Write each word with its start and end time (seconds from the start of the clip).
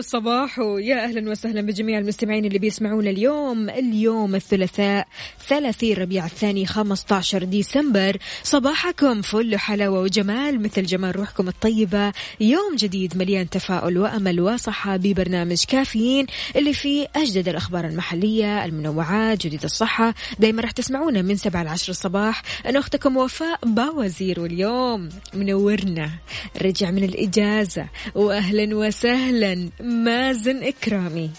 صباحو 0.00 0.48
صباحو 0.48 0.78
يا 0.78 1.04
أهلا 1.04 1.30
وسهلا 1.30 1.60
بجميع 1.60 1.98
المستمعين 1.98 2.44
اللي 2.44 2.58
بيسمعونا 2.58 3.10
اليوم. 3.10 3.70
اليوم 3.70 4.34
الثلاثاء 4.34 5.08
30 5.48 5.94
ربيع 5.94 6.26
الثاني 6.26 6.66
15 6.66 7.44
ديسمبر. 7.44 8.16
صباحكم 8.42 9.22
فل 9.22 9.56
حلاوة 9.56 10.00
وجمال 10.00 10.62
مثل 10.62 10.82
جمال 10.82 11.16
روحكم 11.16 11.48
الطيبة. 11.48 12.12
يوم 12.40 12.76
جديد 12.76 13.16
مليان 13.16 13.50
تفاؤل 13.50 13.98
وأمل 13.98 14.40
وصحة 14.40 14.96
ببرنامج 14.96 15.64
كافيين 15.68 16.26
اللي 16.56 16.72
فيه 16.72 17.06
أجدد 17.16 17.48
الأخبار 17.48 17.86
المحلية 17.86 18.64
المنوعات 18.64 19.46
جديد 19.46 19.64
الصحة. 19.64 20.14
دايما 20.38 20.62
راح 20.62 20.70
تسمعونا 20.70 21.22
من 21.22 21.36
7 21.36 21.62
ل 21.62 21.68
10 21.68 21.90
الصباح. 21.90 22.42
أنا 22.66 22.78
أختكم 22.78 23.16
وفاء 23.16 23.58
باوزير 23.66 24.40
واليوم 24.40 25.08
منورنا. 25.34 26.10
رجع 26.62 26.90
من 26.90 27.04
الإجازة 27.04 27.86
وأهلا 28.14 28.76
وسهلا. 28.76 29.70
مازن 29.88 30.62
إكرامي. 30.62 31.30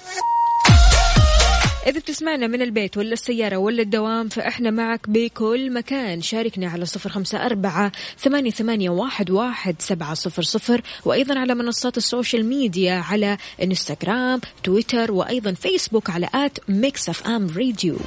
إذا 1.88 2.00
بتسمعنا 2.00 2.48
من 2.48 2.62
البيت 2.62 2.98
ولا 2.98 3.14
السيارة 3.14 3.58
ولا 3.58 3.82
الدوام 3.82 4.30
فإحنا 4.30 4.72
معك 4.72 5.10
بكل 5.10 5.74
مكان. 5.74 6.22
شاركنا 6.22 6.70
على 6.70 6.86
صفر 6.86 7.10
خمسة 7.10 7.46
أربعة 7.46 7.92
ثمانية, 8.20 8.52
ثمانية 8.52 8.90
واحد, 8.90 9.32
واحد 9.32 9.76
سبعة 9.80 10.14
صفر 10.14 10.42
صفر 10.42 10.82
وأيضا 11.06 11.40
على 11.40 11.56
منصات 11.56 11.98
ال 11.98 12.05
social 12.05 12.46
media 12.46 12.94
على 12.94 13.38
إنستغرام 13.64 14.42
تويتر 14.64 15.12
وأيضا 15.12 15.54
فيسبوك 15.54 16.10
على 16.10 16.30
at 16.34 16.58
Mix 16.70 17.10
FM 17.10 17.48
Radio 17.48 17.98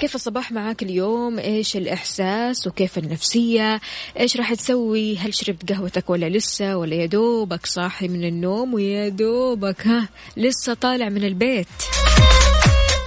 كيف 0.00 0.14
الصباح 0.14 0.52
معاك 0.52 0.82
اليوم؟ 0.82 1.38
إيش 1.38 1.76
الإحساس 1.76 2.66
وكيف 2.66 2.98
النفسية؟ 2.98 3.80
إيش 4.20 4.36
راح 4.36 4.54
تسوي؟ 4.54 5.16
هل 5.16 5.34
شربت 5.34 5.72
قهوتك 5.72 6.10
ولا 6.10 6.28
لسه؟ 6.28 6.76
ولا 6.76 6.94
يا 6.94 7.06
دوبك 7.06 7.66
صاحي 7.66 8.08
من 8.08 8.24
النوم 8.24 8.74
ويا 8.74 9.08
دوبك 9.08 9.86
ها 9.86 10.08
لسه 10.36 10.74
طالع 10.74 11.08
من 11.08 11.24
البيت. 11.24 11.66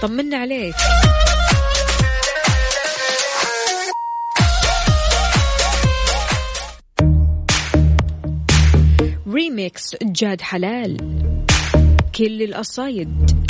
طمنا 0.02 0.36
عليك. 0.36 0.74
ريميكس 9.28 9.96
جاد 10.02 10.40
حلال. 10.40 10.96
كل 12.14 12.42
القصايد 12.42 13.49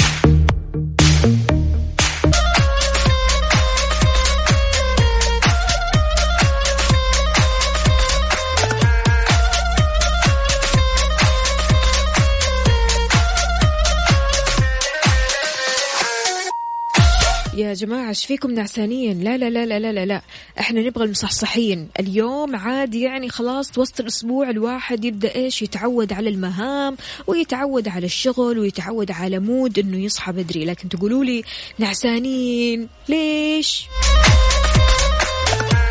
يا 17.61 17.75
جماعة 17.75 18.09
إيش 18.09 18.27
فيكم 18.27 18.51
نعسانين؟ 18.51 19.21
لا 19.21 19.37
لا 19.37 19.51
لا 19.51 19.67
لا 19.67 19.79
لا 19.79 19.93
لا, 19.93 20.07
لا. 20.07 20.23
إحنا 20.61 20.81
نبغى 20.81 21.05
المصحصحين. 21.05 21.89
اليوم 22.01 22.57
عادي 22.57 23.01
يعني 23.01 23.29
خلاص 23.29 23.79
وسط 23.79 24.01
الأسبوع 24.01 24.51
الواحد 24.51 25.05
يبدأ 25.05 25.35
إيش؟ 25.35 25.63
يتعود 25.63 26.13
على 26.13 26.29
المهام 26.29 26.97
ويتعود 27.27 27.89
على 27.89 28.07
الشغل 28.07 28.59
ويتعود 28.59 29.11
على 29.11 29.39
مود 29.39 29.79
إنه 29.79 29.97
يصحى 29.97 30.33
بدري. 30.33 30.65
لكن 30.65 30.89
تقولوا 30.89 31.25
لي 31.25 31.43
نعسانين 31.79 32.89
ليش؟ 33.09 33.87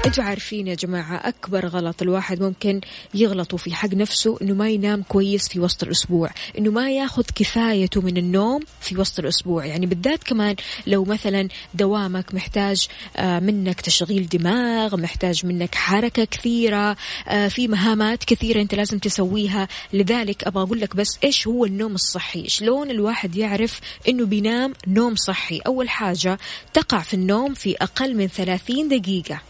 أنتوا 0.09 0.23
عارفين 0.23 0.67
يا 0.67 0.75
جماعة 0.75 1.15
أكبر 1.15 1.65
غلط 1.65 2.01
الواحد 2.01 2.43
ممكن 2.43 2.81
يغلطوا 3.13 3.57
في 3.57 3.75
حق 3.75 3.93
نفسه 3.93 4.37
إنه 4.41 4.53
ما 4.53 4.69
ينام 4.69 5.03
كويس 5.03 5.49
في 5.49 5.59
وسط 5.59 5.83
الأسبوع 5.83 6.29
إنه 6.57 6.71
ما 6.71 6.91
ياخذ 6.91 7.23
كفايته 7.35 8.01
من 8.01 8.17
النوم 8.17 8.61
في 8.81 8.97
وسط 8.97 9.19
الأسبوع. 9.19 9.65
يعني 9.65 9.85
بالذات 9.85 10.23
كمان 10.23 10.55
لو 10.87 11.03
مثلا 11.03 11.47
دوامك 11.73 12.33
محتاج 12.33 12.87
آه، 13.17 13.39
منك 13.39 13.81
تشغيل 13.81 14.29
دماغ 14.29 14.97
محتاج 14.97 15.45
منك 15.45 15.75
حركة 15.75 16.23
كثيرة 16.23 16.97
آه، 17.27 17.47
في 17.47 17.67
مهامات 17.67 18.23
كثيرة 18.23 18.61
أنت 18.61 18.75
لازم 18.75 18.99
تسويها. 18.99 19.67
لذلك 19.93 20.43
أبغى 20.43 20.63
أقول 20.63 20.79
لك 20.79 20.95
بس 20.95 21.17
إيش 21.23 21.47
هو 21.47 21.65
النوم 21.65 21.95
الصحي؟ 21.95 22.49
شلون 22.49 22.91
الواحد 22.91 23.35
يعرف 23.35 23.79
إنه 24.07 24.25
بينام 24.25 24.73
نوم 24.87 25.15
صحي؟ 25.15 25.59
أول 25.67 25.89
حاجة 25.89 26.37
تقع 26.73 26.99
في 26.99 27.13
النوم 27.13 27.53
في 27.53 27.75
أقل 27.81 28.15
من 28.15 28.27
30 28.27 28.87
دقيقة. 28.87 29.41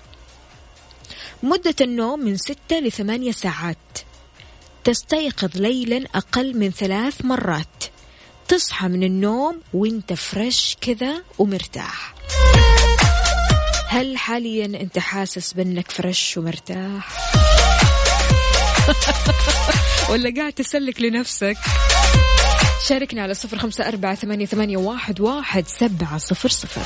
مدة 1.44 1.76
النوم 1.82 2.20
من 2.20 2.38
ستة 2.38 2.80
لثمانية 2.80 3.32
ساعات. 3.32 3.78
تستيقظ 4.84 5.58
ليلا 5.58 6.08
أقل 6.16 6.58
من 6.58 6.72
ثلاث 6.72 7.26
مرات. 7.26 7.84
تصحى 8.48 8.88
من 8.88 9.04
النوم 9.04 9.62
وانت 9.74 10.14
فريش 10.14 10.78
كذا 10.82 11.24
ومرتاح. 11.38 12.14
هل 13.88 14.18
حاليا 14.18 14.66
أنت 14.66 15.00
حاسس 15.00 15.54
بأنك 15.54 15.92
fresh 15.92 16.38
ومرتاح؟ 16.38 17.32
ولا 20.10 20.34
قاعد 20.38 20.54
تسلك 20.54 21.02
لنفسك؟ 21.02 21.58
شاركنا 22.88 23.22
على 23.22 23.34
صفر 23.34 23.58
خمسة 23.58 23.88
أربعة 23.88 24.16
ثمانية, 24.16 24.46
ثمانية 24.46 24.78
واحد, 24.78 25.22
واحد 25.22 25.68
سبعة 25.68 26.18
صفر 26.18 26.50
صفر. 26.50 26.86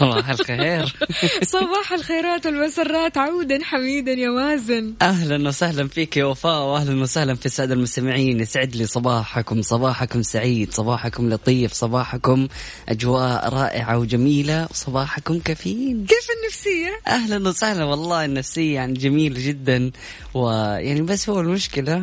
صباح 0.00 0.30
الخير. 0.30 0.96
صباح 1.56 1.92
الخيرات 1.92 2.46
والمسرات. 2.46 3.18
عودا 3.18 3.58
حميدا 3.64 4.12
يا 4.12 4.28
مازن 4.30 4.94
أهلا 5.02 5.48
وسهلا 5.48 5.88
فيك 5.88 6.16
يا 6.16 6.24
وفاء 6.24 6.62
واهلا 6.62 7.02
وسهلا 7.02 7.34
في 7.34 7.46
السادة 7.46 7.74
المستمعين. 7.74 8.40
يسعد 8.40 8.76
لي 8.76 8.86
صباحكم. 8.86 9.62
صباحكم 9.62 10.22
سعيد 10.22 10.72
صباحكم 10.72 11.30
لطيف 11.30 11.72
صباحكم 11.72 12.48
أجواء 12.88 13.48
رائعة 13.48 13.98
وجميلة 13.98 14.68
صباحكم 14.72 15.38
كفين 15.38 16.06
كيف 16.06 16.26
النفسية؟ 16.40 17.00
أهلا 17.06 17.48
وسهلا 17.48 17.84
والله 17.84 18.24
النفسية 18.24 18.74
يعني 18.74 18.92
جميله 18.92 19.46
جدا. 19.46 19.90
ويعني 20.34 21.02
بس 21.02 21.28
هو 21.28 21.40
المشكلة 21.40 21.96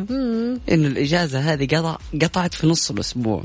إنه 0.70 0.86
الإجازة 0.88 1.38
هذه 1.38 1.66
قطع 1.76 1.98
قطعت 2.22 2.54
في 2.54 2.66
نص 2.66 2.90
الأسبوع. 2.90 3.42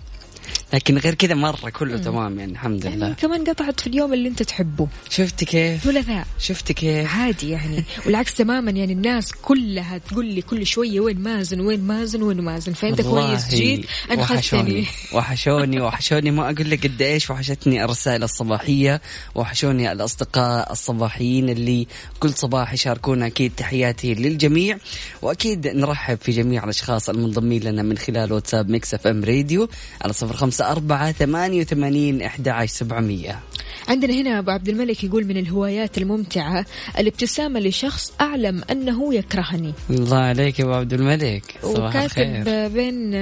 لكن 0.74 0.98
غير 0.98 1.14
كذا 1.14 1.36
مرة 1.36 1.70
كله 1.70 1.98
تمام 1.98 2.40
يعني 2.40 2.52
الحمد 2.52 2.84
يعني 2.84 2.96
لله. 2.96 3.14
كمان 3.14 3.44
قطعت 3.44 3.80
في 3.80 3.88
اليوم 3.88 4.14
اللي 4.14 4.30
انت 4.30 4.44
تحبه. 4.44 4.88
شفت 5.10 5.44
كيف؟ 5.44 5.84
ثلاثاء 5.84 6.28
شفت 6.40 6.72
كيف؟ 6.72 7.16
عادي 7.16 7.50
يعني. 7.50 7.84
والعكس 8.06 8.36
تماما 8.36 8.72
يعني 8.72 8.94
الناس 8.94 9.32
كلها 9.42 9.98
تقول 9.98 10.26
لي 10.26 10.42
كل 10.42 10.66
شوية 10.66 11.00
وين 11.00 11.20
مازن 11.20 11.60
وين 11.60 11.82
مازن 11.82 12.22
وين 12.22 12.42
مازن. 12.42 12.74
فأنت 12.74 13.02
كويس 13.02 13.48
جيت 13.50 13.86
وحشوني 13.86 14.22
انخذتني 14.22 14.86
وحشوني. 15.14 15.82
وحشوني 15.82 16.32
ما 16.32 16.44
أقول 16.44 16.70
لك 16.70 16.88
قد 16.88 17.02
إيش 17.02 17.30
وحشتني 17.30 17.84
الرسائل 17.84 18.24
الصباحية. 18.24 19.02
وحشوني 19.36 19.92
الأصدقاء 19.92 20.72
الصباحيين 20.72 21.50
اللي 21.50 21.88
كل 22.20 22.34
صباح 22.34 22.74
يشاركونا 22.74 23.28
أكيد 23.28 23.52
تحياتي 23.58 24.14
للجميع. 24.14 24.78
وأكيد 25.22 25.68
نرحب 25.68 26.18
في 26.22 26.32
جميع 26.32 26.64
الأشخاص 26.64 27.10
المنضمين 27.10 27.64
لنا 27.64 27.84
من 27.84 27.98
خلال 27.98 28.34
واتساب 28.34 28.70
Mix 28.70 28.94
FM 28.94 29.24
Radio 29.24 29.70
على 30.02 30.14
صفر 30.14 30.36
خمسه 30.64 30.72
أربعة 30.72 31.12
ثمانية 31.12 31.62
وثمانين 31.62 32.22
إحدى 32.22 32.50
عشر 32.50 32.74
سبعمية. 32.74 33.40
عندنا 33.88 34.14
هنا 34.14 34.40
أبو 34.40 34.52
عبد 34.52 34.70
الملك 34.70 35.04
يقول 35.04 35.26
من 35.26 35.38
الهوايات 35.38 35.98
الممتعة 35.98 36.66
الابتسامة 37.00 37.60
لشخص 37.60 38.14
أعلم 38.22 38.64
أنه 38.72 39.14
يكرهني. 39.14 39.74
الله 39.90 40.18
عليك 40.18 40.60
يا 40.60 40.66
أبو 40.66 40.74
عبد 40.74 40.94
الملك 40.94 41.44
صباح 41.62 41.96
وكاتب 41.96 42.22
الخير. 42.22 42.68
بين 42.68 43.16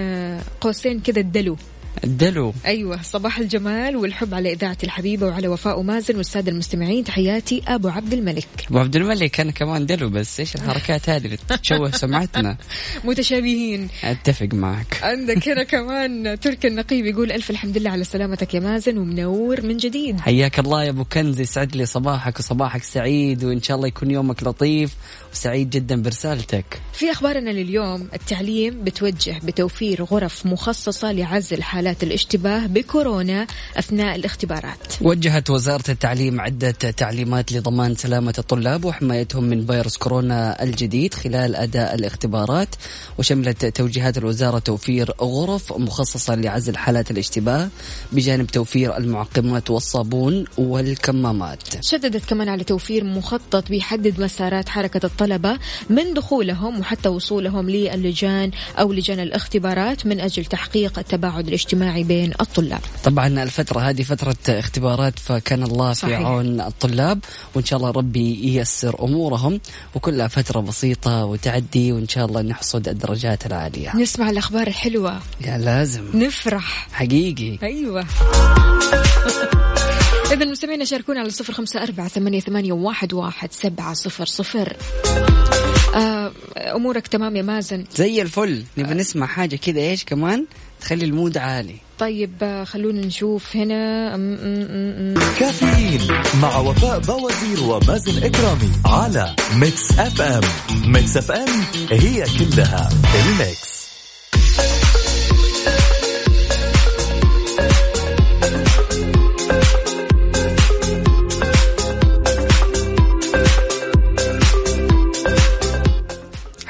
قوسين 0.61 0.99
كذا 0.99 1.19
الدلو. 1.19 1.57
الدلو 2.03 2.53
أيوه 2.65 3.01
صباح 3.01 3.39
الجمال 3.39 3.95
والحب 3.95 4.33
على 4.33 4.53
إذاعة 4.53 4.77
الحبيبة 4.83 5.27
وعلى 5.27 5.47
وفاء 5.47 5.79
ومازن 5.79 6.17
والسادة 6.17 6.51
المستمعين. 6.51 7.03
تحياتي 7.03 7.61
أبو 7.67 7.87
عبد 7.89 8.13
الملك. 8.13 8.47
أبو 8.69 8.79
عبد 8.79 8.95
الملك 8.95 9.39
أنا 9.39 9.51
كمان 9.51 9.85
دلو 9.85 10.09
بس. 10.09 10.39
إيش 10.39 10.55
الحركات 10.55 11.09
هذه؟ 11.09 11.25
اللي 11.25 11.37
تشوه 11.63 11.91
سمعتنا. 12.01 12.57
متشابهين. 13.03 13.87
أتفق 14.03 14.49
معك. 14.53 14.99
عندك 15.03 15.49
هنا 15.49 15.63
كمان 15.73 16.39
تركي 16.39 16.67
النقيب 16.67 17.05
يقول 17.05 17.31
ألف 17.31 17.49
الحمد 17.49 17.77
لله 17.77 17.89
على 17.89 18.03
سلامتك 18.03 18.53
يا 18.53 18.59
مازن 18.59 18.97
ومنور 18.97 19.61
من 19.61 19.77
جديد. 19.77 20.19
حياك 20.19 20.59
الله 20.59 20.83
يا 20.83 20.89
أبو 20.89 21.03
كنز 21.03 21.39
يسعد 21.39 21.75
لي 21.75 21.85
صباحك 21.85 22.39
وصباحك 22.39 22.83
سعيد 22.83 23.43
وإن 23.43 23.61
شاء 23.61 23.77
الله 23.77 23.87
يكون 23.87 24.11
يومك 24.11 24.43
لطيف 24.43 24.95
وسعيد 25.33 25.69
جدا 25.69 26.01
برسالتك. 26.01 26.81
في 26.93 27.11
أخبارنا 27.11 27.49
لليوم 27.49 28.07
التعليم 28.13 28.83
بتوجه 28.83 29.39
بتوفير 29.43 30.03
غرف 30.03 30.45
مخصصة 30.45 31.11
لعزل 31.11 31.63
حالات 31.63 31.90
الاشتباه 32.03 32.65
بكورونا 32.67 33.47
أثناء 33.77 34.15
الاختبارات. 34.15 34.77
وجهت 35.01 35.49
وزارة 35.49 35.91
التعليم 35.91 36.41
عدة 36.41 36.71
تعليمات 36.71 37.51
لضمان 37.51 37.95
سلامة 37.95 38.33
الطلاب 38.37 38.85
وحمايتهم 38.85 39.43
من 39.43 39.65
فيروس 39.65 39.97
كورونا 39.97 40.63
الجديد 40.63 41.13
خلال 41.13 41.55
أداء 41.55 41.95
الاختبارات 41.95 42.75
وشملت 43.17 43.65
توجيهات 43.65 44.17
الوزارة 44.17 44.59
توفير 44.59 45.11
غرف 45.21 45.73
مخصصة 45.73 46.35
لعزل 46.35 46.77
حالات 46.77 47.11
الاشتباه 47.11 47.69
بجانب 48.11 48.47
توفير 48.47 48.97
المعقمات 48.97 49.69
والصابون 49.69 50.45
والكمامات. 50.57 51.63
شددت 51.81 52.25
كمان 52.25 52.49
على 52.49 52.63
توفير 52.63 53.03
مخطط 53.03 53.69
بيحدد 53.69 54.21
مسارات 54.21 54.69
حركة 54.69 55.05
الطلبة 55.05 55.57
من 55.89 56.13
دخولهم 56.13 56.79
وحتى 56.79 57.09
وصولهم 57.09 57.69
للجان 57.69 58.51
أو 58.79 58.93
لجان 58.93 59.19
الاختبارات 59.19 60.05
من 60.05 60.19
أجل 60.19 60.45
تحقيق 60.45 60.99
التباعد 60.99 61.47
الاجتماعي. 61.47 61.80
بين 62.03 62.33
الطلاب. 62.41 62.81
طبعا 63.03 63.43
الفترة 63.43 63.79
هذه 63.79 64.01
فترة 64.01 64.35
اختبارات 64.49 65.19
فكان 65.19 65.63
الله 65.63 65.93
صحيح. 65.93 66.19
في 66.19 66.25
عون 66.25 66.61
الطلاب 66.61 67.19
وإن 67.55 67.65
شاء 67.65 67.79
الله 67.79 67.91
ربي 67.91 68.55
ييسر 68.55 69.03
أمورهم 69.03 69.59
وكلها 69.95 70.27
فترة 70.27 70.59
بسيطة 70.59 71.25
وتعدي 71.25 71.91
وإن 71.91 72.07
شاء 72.07 72.25
الله 72.25 72.41
نحصد 72.41 72.87
الدرجات 72.87 73.45
العالية. 73.45 73.95
نسمع 73.95 74.29
الأخبار 74.29 74.67
الحلوة. 74.67 75.19
يا 75.45 75.57
لازم. 75.57 76.03
نفرح. 76.13 76.87
حقيقي. 76.91 77.57
أيوة. 77.63 78.05
إذا 80.31 80.43
المستمعين 80.43 80.85
شاركونا 80.85 81.19
على 81.19 81.29
صفر 81.29 81.53
خمسة 81.53 81.83
أربعة 81.83 82.07
ثمانية, 82.07 82.39
ثمانية 82.39 82.73
واحد, 82.73 83.13
واحد 83.13 83.51
سبعة 83.51 83.93
صفر 83.93 84.25
صفر. 84.25 84.77
آه، 85.95 86.31
أمورك 86.57 87.07
تمام 87.07 87.35
يا 87.35 87.41
مازن؟ 87.41 87.85
زي 87.95 88.21
الفل. 88.21 88.63
نبي 88.77 88.93
نسمع 88.93 89.25
حاجة 89.25 89.55
كذا 89.55 89.79
إيش 89.79 90.05
كمان؟ 90.05 90.45
تخلي 90.81 91.05
ال 91.05 91.12
mood 91.12 91.37
عالي. 91.37 91.75
طيب 91.99 92.31
آه، 92.41 92.63
خلونا 92.63 93.05
نشوف 93.05 93.55
هنا. 93.55 94.09
كافيين 95.39 96.01
مع 96.41 96.57
وفاء 96.57 96.99
بوازير 96.99 97.63
ومازن 97.63 98.23
إكرامي 98.23 98.71
على 98.85 99.35
Mix 99.55 99.91
FM. 99.99 100.41
Mix 100.91 101.17
FM 101.17 101.63
هي 101.91 102.25
كلها 102.39 102.89
الميكس. 103.15 103.80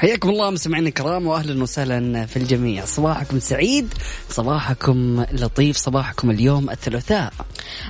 حياكم 0.02 0.30
الله 0.30 0.50
مستمعينا 0.50 0.88
الكرام 0.88 1.26
واهلا 1.26 1.62
وسهلا 1.62 2.26
في 2.26 2.36
الجميع. 2.36 2.84
صباحكم 2.84 3.38
سعيد 3.38 3.94
صباحكم 4.30 5.24
لطيف 5.32 5.76
صباحكم 5.76 6.30
اليوم 6.30 6.70
الثلاثاء. 6.70 7.32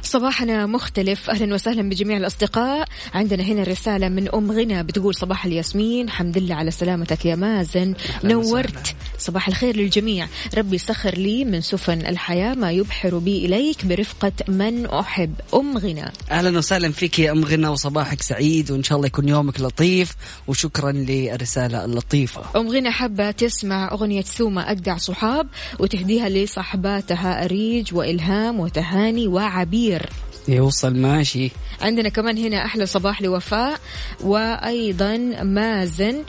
صباحنا 0.03 0.67
مختلف. 0.67 1.31
أهلا 1.31 1.55
وسهلا 1.55 1.89
بجميع 1.89 2.17
الأصدقاء. 2.17 2.89
عندنا 3.15 3.43
هنا 3.43 3.63
رسالة 3.63 4.09
من 4.09 4.35
أم 4.35 4.53
غنى 4.53 4.83
بتقول 4.83 5.15
صباح 5.15 5.45
الياسمين 5.45 6.11
حمد 6.11 6.39
لله 6.39 6.55
على 6.55 6.71
سلامتك 6.71 7.27
يا 7.27 7.35
مازن. 7.35 7.95
نورت. 8.25 8.95
صباح 9.19 9.49
الخير 9.49 9.77
للجميع. 9.77 10.29
ربي 10.57 10.79
سخر 10.79 11.15
لي 11.15 11.45
من 11.45 11.61
سفن 11.61 12.07
الحياة 12.07 12.55
ما 12.55 12.73
يبحر 12.73 13.19
بي 13.19 13.47
إليك 13.47 13.87
برفقة 13.87 14.33
من 14.49 14.87
أحب. 14.87 15.35
أم 15.55 15.79
غنى. 15.79 16.13
أهلا 16.31 16.59
وسهلا 16.59 16.93
فيك 16.93 17.19
يا 17.19 17.33
أم 17.33 17.45
غنى 17.45 17.69
وصباحك 17.69 18.23
سعيد 18.23 18.71
وإن 18.71 18.83
شاء 18.83 18.97
الله 18.97 19.07
يكون 19.07 19.29
يومك 19.29 19.61
لطيف. 19.61 20.17
وشكرا 20.47 20.93
للرساله 20.93 22.02
اللطيفه 22.03 22.61
ام 22.61 22.69
غنى 22.69 22.91
حابة 22.91 23.31
تسمع 23.31 23.93
أغنية 23.93 24.23
سوما 24.23 24.71
أجدع 24.71 24.97
صحاب 24.97 25.47
وتهديها 25.79 26.29
لصحباتها 26.29 27.45
أريج 27.45 27.95
وإلهام 27.95 28.61
وتهاني 28.61 29.27
وعبير. 29.27 30.09
يوصل 30.49 30.97
ماشي. 30.97 31.51
عندنا 31.81 32.09
كمان 32.09 32.39
هنا 32.39 32.65
أحلى 32.65 32.87
صباح 32.87 33.23
لوفاء 33.23 33.81
وأيضا 34.21 35.17
مازن 35.43 36.23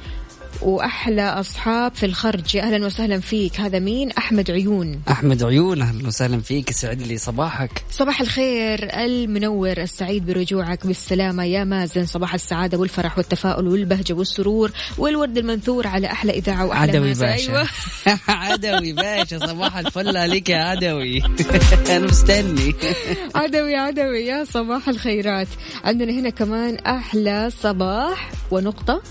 وأحلى 0.64 1.22
أصحاب 1.22 1.96
في 1.96 2.06
الخرج. 2.06 2.56
يا 2.56 2.64
أهلا 2.64 2.86
وسهلا 2.86 3.20
فيك. 3.20 3.60
هذا 3.60 3.80
مين؟ 3.80 4.12
أحمد 4.12 4.52
عيون. 4.52 5.02
أحمد 5.12 5.44
عيون 5.44 5.82
أهلا 5.82 6.08
وسهلا 6.08 6.42
فيك. 6.42 6.72
سعد 6.72 7.02
لي 7.02 7.18
صباحك. 7.18 7.84
صباح 7.92 8.22
الخير 8.22 8.90
المنور 8.94 9.78
السعيد 9.78 10.26
برجوعك 10.26 10.88
بالسلامة. 10.88 11.44
يا 11.46 11.64
مازن 11.64 12.06
صباح 12.06 12.34
السعادة 12.34 12.78
والفرح 12.78 13.18
والتفاؤل 13.18 13.68
والبهجة 13.68 14.14
والسرور 14.14 14.72
والورد 14.98 15.38
المنثور 15.38 15.88
على 15.88 16.08
أحلى 16.08 16.32
إذاعة 16.32 16.66
وأحلى 16.66 16.92
عدوي 16.92 17.08
مازن. 17.08 17.26
باشا. 17.26 17.52
أيوة. 17.52 17.68
عدوي 18.28 18.94
باشا 18.94 19.40
صباح 19.40 19.78
الفل 19.78 20.18
عليك 20.18 20.50
يا 20.50 20.58
عدوي. 20.58 21.22
أنا 21.90 22.06
مستني. 22.06 22.76
عدوي 23.36 23.76
عدوي 23.76 24.26
يا 24.26 24.44
صباح 24.44 24.90
الخيرات. 24.90 25.48
عندنا 25.84 26.12
هنا 26.12 26.30
كمان 26.30 26.76
أحلى 26.76 27.50
صباح 27.62 28.32
ونقطة. 28.52 29.02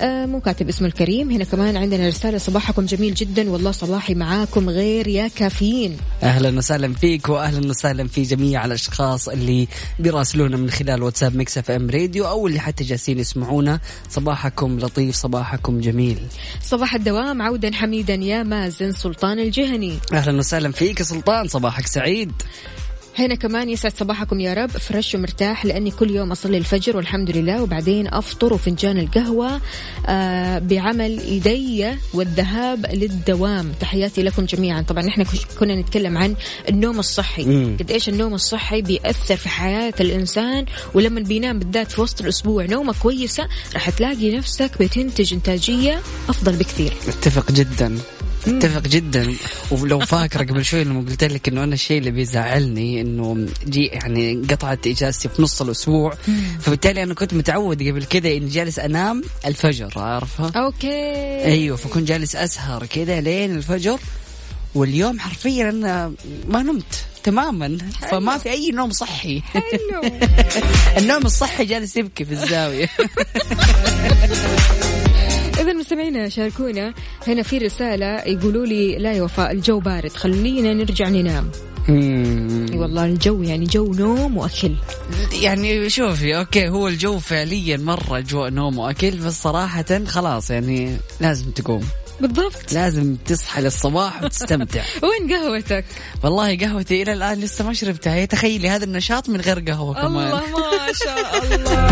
آه 0.00 0.26
مو 0.26 0.40
كاتب 0.40 0.68
اسمه 0.68 0.88
الكريم. 1.00 1.30
هنا 1.30 1.44
كمان 1.44 1.76
عندنا 1.76 2.08
رسالة. 2.08 2.38
صباحكم 2.38 2.86
جميل 2.86 3.14
جدا. 3.14 3.50
والله 3.50 3.70
صباحي 3.70 4.14
معاكم 4.14 4.70
غير 4.70 5.08
يا 5.08 5.28
كافيين. 5.28 5.96
أهلا 6.22 6.58
وسهلا 6.58 6.94
فيك 6.94 7.28
واهلا 7.28 7.70
وسهلا 7.70 8.08
في 8.08 8.22
جميع 8.22 8.64
الأشخاص 8.64 9.28
اللي 9.28 9.68
بيراسلونا 9.98 10.56
من 10.56 10.70
خلال 10.70 11.02
واتساب 11.02 11.36
Mix 11.36 11.58
FM 11.58 11.90
Radio 11.90 12.28
أو 12.28 12.46
اللي 12.46 12.60
حتى 12.60 12.84
جالسين 12.84 13.18
يسمعونا. 13.18 13.80
صباحكم 14.10 14.78
لطيف 14.78 15.14
صباحكم 15.14 15.80
جميل. 15.80 16.18
صباح 16.62 16.94
الدوام. 16.94 17.42
عودا 17.42 17.70
حميدا 17.74 18.14
يا 18.14 18.42
مازن 18.42 18.92
سلطان 18.92 19.38
الجهني. 19.38 19.98
أهلا 20.12 20.38
وسهلا 20.38 20.72
فيك 20.72 21.02
سلطان. 21.02 21.48
صباحك 21.48 21.86
سعيد. 21.86 22.32
هنا 23.20 23.34
كمان 23.34 23.68
يسعد 23.68 23.92
صباحكم 23.96 24.40
يا 24.40 24.54
رب 24.54 24.70
فرش 24.70 25.14
ومرتاح 25.14 25.64
لأني 25.66 25.90
كل 25.90 26.10
يوم 26.10 26.30
أصلي 26.30 26.58
الفجر 26.58 26.96
والحمد 26.96 27.30
لله 27.30 27.62
وبعدين 27.62 28.14
أفطر 28.14 28.52
وفنجان 28.52 28.98
القهوة 28.98 29.60
آه 30.06 30.58
بعمل 30.58 31.18
إيدي 31.18 31.86
والذهاب 32.14 32.86
للدوام. 32.86 33.72
تحياتي 33.80 34.22
لكم 34.22 34.44
جميعا. 34.44 34.82
طبعا 34.82 35.08
إحنا 35.08 35.24
كنا 35.58 35.80
نتكلم 35.80 36.18
عن 36.18 36.34
النوم 36.68 36.98
الصحي. 36.98 37.44
مم. 37.44 37.76
قد 37.80 37.90
إيش 37.90 38.08
النوم 38.08 38.34
الصحي 38.34 38.82
بيأثر 38.82 39.36
في 39.36 39.48
حياة 39.48 39.94
الإنسان؟ 40.00 40.66
ولما 40.94 41.20
بينام 41.20 41.58
بالذات 41.58 41.92
في 41.92 42.00
وسط 42.00 42.20
الأسبوع 42.20 42.64
نومة 42.64 42.94
كويسة 43.02 43.48
راح 43.74 43.90
تلاقي 43.90 44.36
نفسك 44.36 44.70
بتنتج 44.82 45.34
إنتاجية 45.34 46.00
أفضل 46.28 46.52
بكثير. 46.52 46.92
اتفق 47.08 47.52
جدا. 47.52 47.98
اتفق 48.46 48.80
جدا. 48.80 49.34
ولو 49.70 50.00
فاكره 50.00 50.44
قبل 50.44 50.64
شوي 50.64 50.84
لما 50.84 51.00
قلت 51.00 51.24
لك 51.24 51.48
إنه 51.48 51.64
أنا 51.64 51.74
الشيء 51.74 51.98
اللي 51.98 52.10
بيزعلني 52.10 53.00
إنه 53.00 53.46
جي 53.66 53.84
يعني 53.86 54.42
قطعت 54.50 54.86
إجازتي 54.86 55.28
في 55.28 55.42
نص 55.42 55.62
الأسبوع. 55.62 56.14
فبالتالي 56.60 57.02
أنا 57.02 57.14
كنت 57.14 57.34
متعود 57.34 57.82
قبل 57.82 58.04
كذا 58.04 58.28
إني 58.28 58.48
جالس 58.48 58.78
أنام 58.78 59.22
الفجر 59.46 59.92
عارفة؟ 59.96 60.50
okay. 60.56 61.44
أيوه 61.44 61.76
فكنت 61.76 62.08
جالس 62.08 62.36
أسهر 62.36 62.86
كذا 62.86 63.20
لين 63.20 63.56
الفجر. 63.56 63.98
واليوم 64.74 65.20
حرفيا 65.20 65.70
أنا 65.70 66.12
ما 66.48 66.62
نمت 66.62 66.94
تماما. 67.22 67.78
فما 68.10 68.38
في 68.38 68.50
أي 68.50 68.70
نوم 68.70 68.92
صحي. 68.92 69.40
حلو. 69.40 70.12
النوم 70.98 71.26
الصحي 71.26 71.64
جالس 71.64 71.96
يبكي 71.96 72.24
في 72.24 72.32
الزاوية. 72.32 72.88
إذا 75.60 75.72
مستمعينا 75.72 76.28
شاركونا. 76.28 76.94
هنا 77.26 77.42
في 77.42 77.58
رسالة 77.58 78.06
يقولوا 78.06 78.66
لي 78.66 78.98
لا 78.98 79.12
يا 79.12 79.22
وفاء 79.22 79.52
الجو 79.52 79.80
بارد. 79.80 80.12
خلينا 80.12 80.74
نرجع 80.74 81.08
ننام. 81.08 81.50
إي 81.88 82.78
والله 82.78 83.04
الجو 83.04 83.42
يعني 83.42 83.64
جو 83.64 83.92
نوم 83.92 84.36
وأكل. 84.36 84.74
يعني 85.42 85.90
شوفي 85.90 86.38
okay 86.38 86.68
هو 86.68 86.88
الجو 86.88 87.18
فعليا 87.18 87.76
مرة 87.76 88.18
اجواء 88.18 88.50
نوم 88.50 88.78
وأكل 88.78 89.10
بس 89.10 89.42
صراحة 89.42 90.04
خلاص 90.06 90.50
يعني 90.50 90.96
لازم 91.20 91.50
تقوم. 91.50 91.84
بالضبط. 92.20 92.72
لازم 92.72 93.16
تصحى 93.26 93.62
للصباح 93.62 94.22
وتستمتع. 94.22 94.82
وين 95.02 95.32
قهوتك؟ 95.32 95.84
والله 96.24 96.58
قهوتي 96.58 97.02
إلى 97.02 97.12
الآن 97.12 97.40
لسه 97.40 97.64
ما 97.66 97.72
شربتها. 97.72 98.24
تخيلي 98.24 98.68
هذا 98.68 98.84
النشاط 98.84 99.28
من 99.28 99.40
غير 99.40 99.58
قهوة 99.60 99.94
كمان. 99.94 100.26
الله 100.26 100.40
ما 100.40 100.92
شاء 101.04 101.44
الله. 101.44 101.90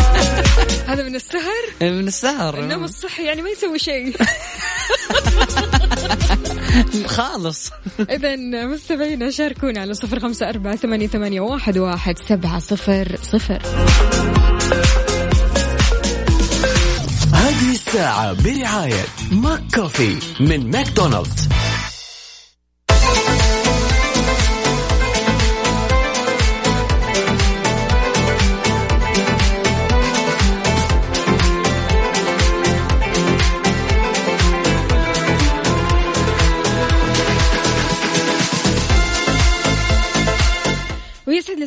هذا 0.86 1.02
من 1.02 1.14
السهر؟ 1.14 1.64
من 1.80 2.08
السهر. 2.08 2.58
النوم 2.58 2.84
الصحي 2.84 3.24
يعني 3.24 3.42
ما 3.42 3.50
يسوي 3.50 3.78
شيء. 3.78 4.16
خالص. 7.06 7.70
إذا 8.10 8.36
مستمعينا 8.66 9.30
شاركونا 9.30 9.80
على 9.80 9.94
صفر 9.94 10.20
خمسة 10.20 10.48
أربعة 10.48 10.76
ثمانية, 10.76 11.40
واحد 11.40 12.18
سبعة 12.18 12.58
صفر 12.58 13.18
صفر. 13.22 13.62
الساعة 17.88 18.32
برعاية 18.32 19.04
McCafé 19.32 20.18
من 20.40 20.70
ماكدونالدز. 20.70 21.48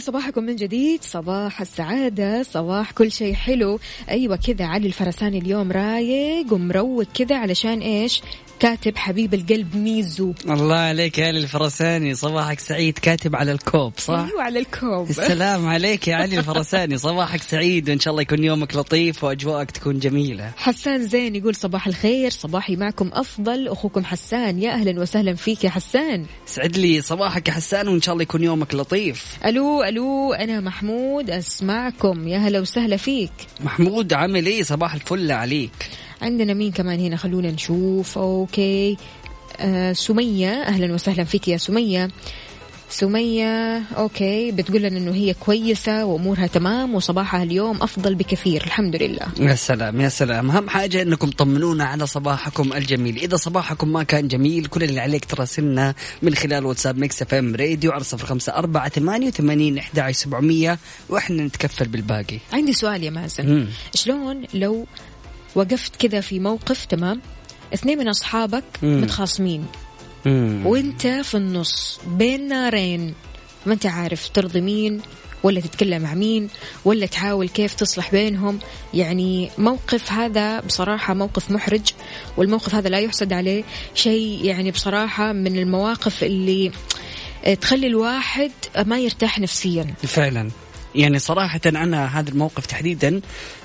صباحكم 0.01 0.43
من 0.43 0.55
جديد. 0.55 1.03
صباح 1.03 1.61
السعادة 1.61 2.43
صباح 2.43 2.91
كل 2.91 3.11
شيء 3.11 3.33
حلو. 3.33 3.79
أيوة 4.09 4.35
كذا 4.35 4.65
علي 4.65 4.87
الفرساني 4.87 5.37
اليوم 5.37 5.71
رايق 5.71 6.53
ومروق 6.53 7.03
كذا 7.03 7.37
علشان 7.37 7.79
إيش؟ 7.79 8.21
كاتب 8.61 8.97
حبيب 8.97 9.33
القلب 9.33 9.75
ميزو. 9.75 10.33
الله 10.49 10.75
عليك 10.75 11.17
يا 11.17 11.27
علي 11.27 11.39
الفرساني. 11.39 12.15
صباحك 12.15 12.59
سعيد. 12.59 12.97
كاتب 12.97 13.35
على 13.35 13.51
الكوب 13.51 13.93
صح؟ 13.97 14.13
أيوة 14.13 14.43
على 14.43 14.59
الكوب. 14.59 15.09
السلام 15.09 15.67
عليك 15.67 16.07
يا 16.07 16.15
علي 16.15 16.39
الفرساني. 16.39 16.97
صباحك 16.97 17.41
سعيد. 17.41 17.89
وإن 17.89 17.99
شاء 17.99 18.11
الله 18.11 18.21
يكون 18.21 18.43
يومك 18.43 18.75
لطيف 18.75 19.23
وأجواءك 19.23 19.71
تكون 19.71 19.99
جميلة. 19.99 20.51
حسان 20.57 21.07
زين 21.07 21.35
يقول 21.35 21.55
صباح 21.55 21.87
الخير. 21.87 22.31
صباحي 22.31 22.75
معكم 22.75 23.09
أفضل. 23.13 23.67
أخوكم 23.67 24.05
حسان. 24.05 24.61
يا 24.61 24.71
أهلا 24.71 25.01
وسهلا 25.01 25.33
فيك 25.33 25.63
يا 25.63 25.69
حسان. 25.69 26.25
يسعد 26.45 26.77
لي. 26.77 27.01
صباحك 27.01 27.47
يا 27.47 27.53
حسان. 27.53 27.87
وإن 27.87 28.01
شاء 28.01 28.13
الله 28.13 28.23
يكون 28.23 28.43
يومك 28.43 28.75
لطيف. 28.75 29.37
ألو 29.45 29.83
ألو 29.83 30.33
أنا 30.33 30.59
محمود. 30.59 31.29
أسمعكم. 31.29 32.27
يا 32.27 32.37
هلا 32.37 32.59
وسهلا 32.59 32.97
فيك. 32.97 33.31
محمود 33.59 34.13
عامل 34.13 34.45
إيه؟ 34.45 34.63
صباح 34.63 34.93
الفل 34.93 35.31
عليك. 35.31 35.89
عندنا 36.21 36.53
مين 36.53 36.71
كمان 36.71 36.99
هنا؟ 36.99 37.15
خلونا 37.15 37.51
نشوف. 37.51 38.17
okay. 38.17 38.97
آه 39.59 39.93
سمية. 39.93 40.49
أهلا 40.49 40.93
وسهلا 40.93 41.23
فيك 41.23 41.47
يا 41.47 41.57
سمية. 41.57 42.09
سمية 42.89 43.83
okay. 43.97 44.51
بتقول 44.51 44.81
لنا 44.81 44.97
إنه 44.97 45.13
هي 45.13 45.33
كويسة 45.33 46.05
وأمورها 46.05 46.47
تمام 46.47 46.95
وصباحها 46.95 47.43
اليوم 47.43 47.81
أفضل 47.81 48.15
بكثير. 48.15 48.63
الحمد 48.63 48.95
لله. 48.95 49.27
يا 49.39 49.55
سلام 49.55 50.01
يا 50.01 50.09
سلام. 50.09 50.51
أهم 50.51 50.69
حاجة 50.69 51.01
إنكم 51.01 51.29
طمنونا 51.29 51.85
على 51.85 52.07
صباحكم 52.07 52.73
الجميل. 52.73 53.17
إذا 53.17 53.37
صباحكم 53.37 53.93
ما 53.93 54.03
كان 54.03 54.27
جميل 54.27 54.65
كل 54.65 54.83
اللي 54.83 54.99
عليك 54.99 55.25
تراسلنا 55.25 55.95
من 56.21 56.35
خلال 56.35 56.65
واتساب 56.65 56.97
Mix 56.97 57.21
FM 57.21 57.55
Radio 57.55 57.91
على 57.91 58.03
صفر 58.03 58.25
خمسة 58.25 58.53
أربعة 58.53 58.89
ثمانية 58.89 59.27
وثمانين 59.27 59.77
إحدى 59.77 60.13
سبعمئه 60.13 60.77
وإحنا 61.09 61.43
نتكفل 61.43 61.87
بالباقي. 61.87 62.39
عندي 62.53 62.73
سؤال 62.73 63.03
يا 63.03 63.09
مازن. 63.09 63.45
مم. 63.49 63.67
شلون 63.95 64.43
لو 64.53 64.85
وقفت 65.55 65.95
كذا 65.95 66.21
في 66.21 66.39
موقف 66.39 66.85
تمام؟ 66.85 67.21
اثنين 67.73 67.97
من 67.97 68.07
أصحابك 68.07 68.63
مم. 68.83 69.01
متخاصمين. 69.01 69.65
مم. 70.25 70.61
وانت 70.65 71.07
في 71.07 71.37
النص 71.37 71.99
بين 72.07 72.47
نارين. 72.47 73.13
ما 73.65 73.73
انت 73.73 73.85
عارف 73.85 74.29
ترضي 74.29 74.61
مين 74.61 75.01
ولا 75.43 75.61
تتكلم 75.61 76.01
مع 76.01 76.13
مين 76.13 76.49
ولا 76.85 77.05
تحاول 77.05 77.49
كيف 77.49 77.73
تصلح 77.73 78.11
بينهم. 78.11 78.59
يعني 78.93 79.49
موقف 79.57 80.11
هذا 80.11 80.59
بصراحة 80.59 81.13
موقف 81.13 81.51
محرج 81.51 81.93
والموقف 82.37 82.75
هذا 82.75 82.89
لا 82.89 82.99
يحسد 82.99 83.33
عليه 83.33 83.63
شيء. 83.95 84.45
يعني 84.45 84.71
بصراحة 84.71 85.31
من 85.31 85.57
المواقف 85.57 86.23
اللي 86.23 86.71
تخلي 87.61 87.87
الواحد 87.87 88.51
ما 88.85 88.99
يرتاح 88.99 89.39
نفسيا. 89.39 89.93
فعلا. 90.03 90.49
يعني 90.95 91.19
صراحة 91.19 91.61
أنا 91.65 92.19
هذا 92.19 92.29
الموقف 92.29 92.65
تحديدا 92.65 93.21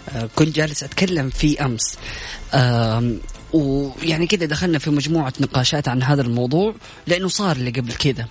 آه، 0.09 0.28
كنت 0.37 0.56
جالس 0.56 0.83
أتكلم 0.83 1.30
فيه 1.30 1.64
أمس. 1.64 1.97
ويعني 3.52 4.26
كده 4.26 4.47
دخلنا 4.47 4.78
في 4.78 4.90
مجموعة 4.90 5.33
نقاشات 5.40 5.88
عن 5.88 6.02
هذا 6.02 6.23
الموضوع 6.23 6.75
لأنه 7.06 7.28
صار 7.28 7.56
اللي 7.56 7.71
قبل 7.71 7.92
كده 7.92 8.28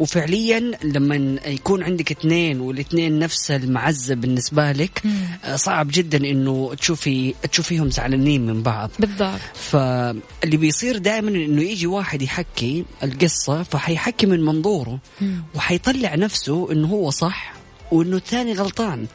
وفعليا 0.00 0.72
لما 0.84 1.16
يكون 1.46 1.82
عندك 1.82 2.10
اثنين 2.10 2.60
والإثنين 2.60 3.18
نفس 3.18 3.50
المعزة 3.50 4.14
بالنسبة 4.14 4.72
لك 4.72 5.02
آه، 5.44 5.56
صعب 5.56 5.88
جدا 5.92 6.18
إنه 6.18 6.74
تشوفي 6.74 7.34
تشوفيهم 7.52 7.90
زعلانين 7.90 8.46
من 8.46 8.62
بعض. 8.62 8.90
بالضبط. 8.98 9.40
فاللي 9.54 10.56
بيصير 10.56 10.98
دائما 10.98 11.28
إنه 11.28 11.62
يجي 11.62 11.86
واحد 11.86 12.22
يحكي 12.22 12.84
القصة 13.02 13.62
فحيحكي 13.62 14.26
من 14.26 14.44
منظوره. 14.44 14.98
وحيطلع 15.54 16.14
نفسه 16.14 16.72
إنه 16.72 16.88
هو 16.88 17.10
صح. 17.10 17.55
وإنه 17.92 18.16
الثاني 18.16 18.52
غلطان. 18.52 19.06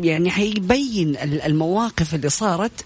يعني 0.00 0.30
حيبين 0.30 1.16
ال- 1.16 1.42
المواقف 1.42 2.14
اللي 2.14 2.28
صارت 2.30 2.84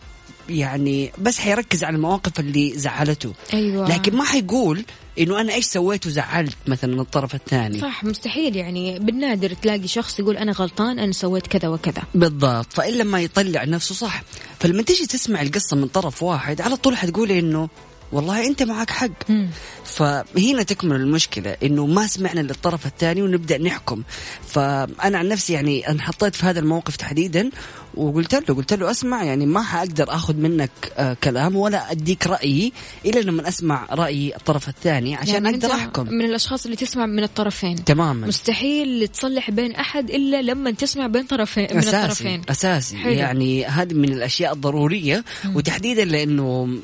يعني 0.49 1.13
بس 1.19 1.39
حيركز 1.39 1.85
على 1.85 1.97
المواقف 1.97 2.41
اللي 2.41 2.79
زعلته. 2.79 3.33
أيوة. 3.55 3.89
لكن 3.89 4.17
ما 4.17 4.25
حيقول 4.25 4.85
إنه 5.19 5.41
أنا 5.41 5.55
إيش 5.55 5.65
سويت 5.65 6.07
وزعلت 6.07 6.57
مثلا 6.67 7.01
الطرف 7.01 7.35
الثاني. 7.35 7.81
صح 7.81 8.05
مستحيل. 8.05 8.57
يعني 8.57 8.99
بالنادر 8.99 9.55
تلاقي 9.55 9.89
شخص 9.89 10.21
يقول 10.21 10.37
أنا 10.37 10.53
غلطان 10.53 10.99
أنا 10.99 11.13
سويت 11.13 11.47
كذا 11.47 11.69
وكذا. 11.69 12.03
بالضبط. 12.15 12.73
فإلا 12.73 13.05
ما 13.05 13.21
يطلع 13.21 13.65
نفسه 13.65 13.95
صح. 13.95 14.23
فلما 14.61 14.83
تيجي 14.83 15.07
تسمع 15.07 15.43
القصة 15.43 15.77
من 15.77 15.87
طرف 15.89 16.23
واحد 16.23 16.61
على 16.61 16.77
طول 16.77 16.97
حتقولي 16.97 17.39
إنه 17.39 17.69
والله 18.13 18.47
أنت 18.47 18.63
معك 18.63 18.91
حق. 18.91 19.31
مم. 19.31 19.49
فهنا 19.85 20.63
تكمن 20.63 20.97
المشكلة 20.97 21.57
إنه 21.63 21.87
ما 21.87 22.07
سمعنا 22.07 22.41
للطرف 22.41 22.87
الثاني 22.87 23.23
ونبدأ 23.23 23.59
نحكم. 23.59 24.03
فأنا 24.47 25.19
عن 25.19 25.29
نفسي 25.29 25.53
يعني 25.53 25.91
انحطيت 25.91 26.35
في 26.35 26.47
هذا 26.47 26.61
الموقف 26.61 26.97
تحديدا 26.97 27.51
وقلت 27.95 28.35
له 28.35 28.55
قلت 28.55 28.73
له 28.73 28.91
أسمع 28.91 29.25
يعني 29.25 29.47
ما 29.47 29.63
حأقدر 29.63 30.15
آخذ 30.15 30.37
منك 30.37 30.71
آه 30.97 31.17
كلام 31.25 31.57
ولا 31.57 31.91
أديك 31.91 32.27
رأيي 32.27 32.73
إلا 33.07 33.21
لما 33.21 33.49
أسمع 33.49 33.87
رأي 33.91 34.37
الطرف 34.37 34.69
الثاني 34.69 35.15
عشان 35.15 35.35
يعني 35.35 35.49
أقدر 35.49 35.71
أحكم. 35.71 36.07
من 36.09 36.25
الأشخاص 36.25 36.65
اللي 36.65 36.77
تسمع 36.77 37.07
من 37.07 37.23
الطرفين. 37.23 37.85
تماما. 37.85 38.27
مستحيل 38.27 39.09
تصلح 39.09 39.51
بين 39.51 39.73
أحد 39.73 40.11
إلا 40.11 40.43
لما 40.43 40.71
تسمع 40.71 41.07
بين 41.07 41.27
طرفين 41.27 41.67
من 41.71 41.79
أساسي 41.79 41.97
الطرفين. 42.03 42.43
أساسي. 42.49 42.97
حلو. 42.97 43.13
يعني 43.13 43.67
هذه 43.67 43.95
من 43.95 44.13
الأشياء 44.13 44.53
الضرورية 44.53 45.25
وتحديدا 45.55 46.05
لأنه 46.05 46.79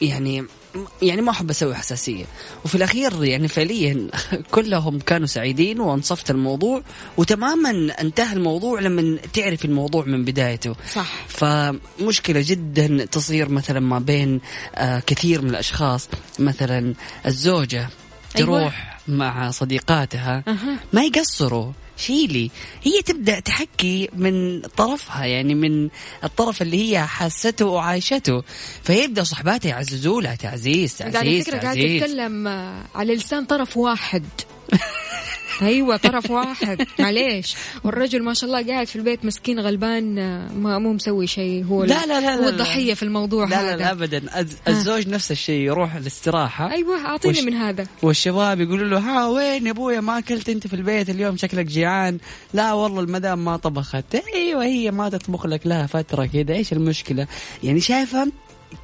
يعني 0.00 0.44
يعني 1.02 1.22
ما 1.22 1.30
أحب 1.30 1.50
أسوي 1.50 1.74
حساسية 1.74 2.24
وفي 2.64 2.74
الأخير 2.74 3.24
يعني 3.24 3.48
فعليا 3.48 4.08
كلهم 4.54 4.98
كانوا 4.98 5.26
سعيدين 5.26 5.80
وأنصفت 5.80 6.30
الموضوع 6.30 6.82
وتماما 7.16 7.70
انتهى 8.00 8.32
الموضوع 8.32 8.80
لما 8.80 9.18
تعرف 9.32 9.64
الموضوع 9.64 10.04
من 10.04 10.24
بدايته 10.24 10.76
صح 10.94 11.12
فمشكلة 11.28 12.44
جدا 12.46 13.04
تصير 13.04 13.48
مثلا 13.48 13.80
ما 13.80 13.98
بين 13.98 14.40
آه 14.74 15.02
كثير 15.06 15.42
من 15.42 15.50
الأشخاص 15.50 16.08
مثلا 16.38 16.94
الزوجة 17.26 17.88
أيوة. 18.36 18.46
تروح 18.46 18.98
مع 19.08 19.50
صديقاتها 19.50 20.44
أها. 20.48 20.76
ما 20.92 21.02
يقصروا 21.02 21.72
شيلي. 22.00 22.50
هي 22.82 23.02
تبدأ 23.02 23.40
تحكي 23.40 24.08
من 24.12 24.60
طرفها 24.60 25.24
يعني 25.24 25.54
من 25.54 25.88
الطرف 26.24 26.62
اللي 26.62 26.90
هي 26.90 27.06
حاسته 27.06 27.66
وعايشته. 27.66 28.42
فيبدا 28.82 29.22
صحباتها 29.22 29.68
يعززوا 29.68 30.22
لها 30.22 30.34
تعزيز 30.34 31.02
أنت 31.02 31.16
على 31.16 31.26
تعزيز 31.26 31.44
فكرة 31.44 31.58
قاعد 31.58 31.76
تعزيز. 31.76 32.02
تتكلم 32.02 32.48
آه، 32.48 32.82
على 32.94 33.14
لسان 33.14 33.44
طرف 33.44 33.76
واحد. 33.76 34.24
أيوه 35.62 35.96
طرف 35.96 36.30
واحد. 36.30 36.86
معليش. 36.98 37.54
والرجل 37.84 38.22
ما 38.22 38.34
شاء 38.34 38.50
الله 38.50 38.66
قاعد 38.66 38.86
في 38.86 38.96
البيت 38.96 39.24
مسكين 39.24 39.60
غلبان 39.60 40.18
آه، 40.18 40.52
ما 40.52 40.78
مو 40.78 40.92
مسوي 40.92 41.26
شيء. 41.26 41.64
هو 41.64 41.84
لا 41.84 42.06
لا 42.06 42.20
لا 42.20 42.34
هو. 42.34 42.48
الضحية 42.48 42.94
في 42.94 43.02
الموضوع 43.02 43.44
لا 43.48 43.60
هذا. 43.60 43.70
لا, 43.70 43.76
لا 43.76 43.90
ابدا. 43.90 44.40
الز- 44.40 44.56
الزوج 44.68 45.08
نفس 45.08 45.30
الشيء 45.32 45.60
يروح 45.60 45.94
الاستراحه 45.94 46.72
أيوه 46.72 47.06
أعطيني 47.06 47.38
وش- 47.38 47.44
من 47.44 47.54
هذا. 47.54 47.86
والشباب 48.02 48.60
يقولوا 48.60 48.88
له 48.88 48.98
ها 48.98 49.26
وين 49.28 49.66
يا 49.66 49.70
أبويا؟ 49.70 50.00
ما 50.00 50.18
أكلت 50.18 50.48
أنت 50.48 50.66
في 50.66 50.74
البيت 50.76 51.10
اليوم؟ 51.10 51.36
شكلك 51.36 51.66
جيعان. 51.66 52.18
لا 52.54 52.72
والله 52.72 53.00
المدام 53.00 53.44
ما 53.44 53.56
طبخت. 53.56 54.14
أيوه 54.34 54.64
هي 54.64 54.90
ما 54.90 55.08
تطبخ 55.08 55.46
لك 55.46 55.66
لها 55.66 55.86
فترة 55.86 56.26
كذا 56.26 56.54
إيش 56.54 56.72
المشكلة؟ 56.72 57.26
يعني 57.64 57.80
شايفة 57.80 58.32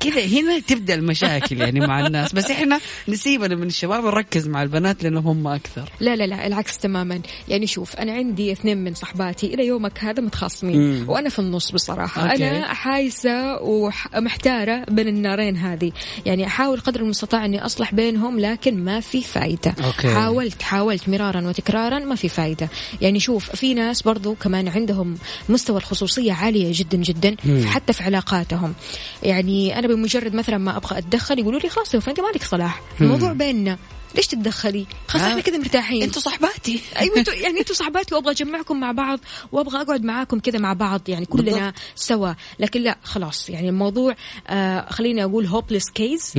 كذا 0.01 0.25
هنا 0.27 0.59
تبدأ 0.59 0.95
المشاكل 0.95 1.61
يعني 1.61 1.81
مع 1.81 2.07
الناس 2.07 2.33
بس 2.33 2.51
إحنا 2.51 2.81
نسيبنا 3.09 3.55
من 3.55 3.67
الشباب 3.67 4.05
ونركز 4.05 4.49
مع 4.49 4.63
البنات 4.63 5.03
لأنهم 5.03 5.27
هم 5.27 5.47
أكثر 5.47 5.91
لا 6.01 6.17
لا 6.17 6.27
لا 6.27 6.47
العكس 6.47 6.79
تماما 6.79 7.21
يعني 7.49 7.67
شوف 7.67 7.97
أنا 7.97 8.13
عندي 8.13 8.53
اثنين 8.53 8.85
من 8.85 8.95
صحباتي 8.95 9.55
إلى 9.55 9.67
يومك 9.67 10.05
هذا 10.05 10.23
متخاصمين. 10.23 11.05
وأنا 11.09 11.29
في 11.29 11.39
النص 11.39 11.71
بصراحة 11.71 12.31
أوكي. 12.31 12.51
أنا 12.51 12.75
حايسه 12.75 13.63
ومحتاره 13.63 14.85
بين 14.91 15.09
النارين 15.09 15.57
هذه 15.57 15.93
يعني 16.27 16.47
أحاول 16.47 16.81
قدر 16.81 17.01
المستطاع 17.01 17.45
إني 17.45 17.65
أصلح 17.65 17.95
بينهم 17.95 18.41
لكن 18.41 18.85
ما 18.85 19.01
في 19.01 19.23
فايدة 19.23 19.75
أوكي. 19.85 20.15
حاولت 20.15 20.63
حاولت 20.63 21.09
مرارا 21.09 21.49
وتكرارا 21.49 21.99
ما 21.99 22.15
في 22.15 22.29
فايدة 22.29 22.69
يعني 23.01 23.21
شوف 23.21 23.51
في 23.57 23.75
ناس 23.75 24.03
برضو 24.03 24.35
كمان 24.35 24.69
عندهم 24.69 25.19
مستوى 25.49 25.77
الخصوصية 25.77 26.33
عالية 26.33 26.71
جدا 26.75 26.97
جدا 26.97 27.37
مم. 27.45 27.67
حتى 27.67 27.93
في 27.93 28.03
علاقاتهم 28.03 28.75
يعني 29.23 29.76
أنا 29.79 29.89
بمجرد 29.89 30.35
مثلا 30.35 30.59
ما 30.59 30.77
أبغى 30.77 30.99
أتدخل 30.99 31.39
يقولوا 31.39 31.61
لي 31.61 31.69
خلاص 31.69 31.95
أنت 31.95 32.21
مالك 32.21 32.45
صلاح 32.45 32.83
الموضوع 33.01 33.33
بيننا 33.33 33.79
ليش 34.15 34.27
تتدخلي؟ 34.27 34.87
خلاص 35.09 35.25
آه. 35.25 35.29
إحنا 35.29 35.41
كذا 35.41 35.59
مرتاحين 35.59 36.03
أنتوا 36.03 36.23
صحباتي 36.23 36.81
أيوه 37.01 37.17
أنتوا 37.17 37.35
يعني 37.35 37.61
أنتوا 37.61 37.75
صحباتي 37.75 38.15
وأبغى 38.15 38.33
أجمعكم 38.33 38.81
مع 38.81 38.93
بعض 38.93 39.21
وأبغى 39.53 39.81
أقعد 39.81 40.05
معاكم 40.05 40.39
كذا 40.39 40.59
مع 40.59 40.73
بعض 40.73 41.01
يعني 41.09 41.27
كلنا 41.27 41.51
بالضبط. 41.51 41.75
سوا 41.95 42.33
لكن 42.59 42.81
لا 42.81 42.99
خلاص 43.03 43.51
يعني 43.51 43.69
الموضوع 43.69 44.15
آه 44.49 44.87
خليني 44.91 45.25
أقول 45.25 45.47
هوبليس 45.47 45.91
كيس. 45.91 46.37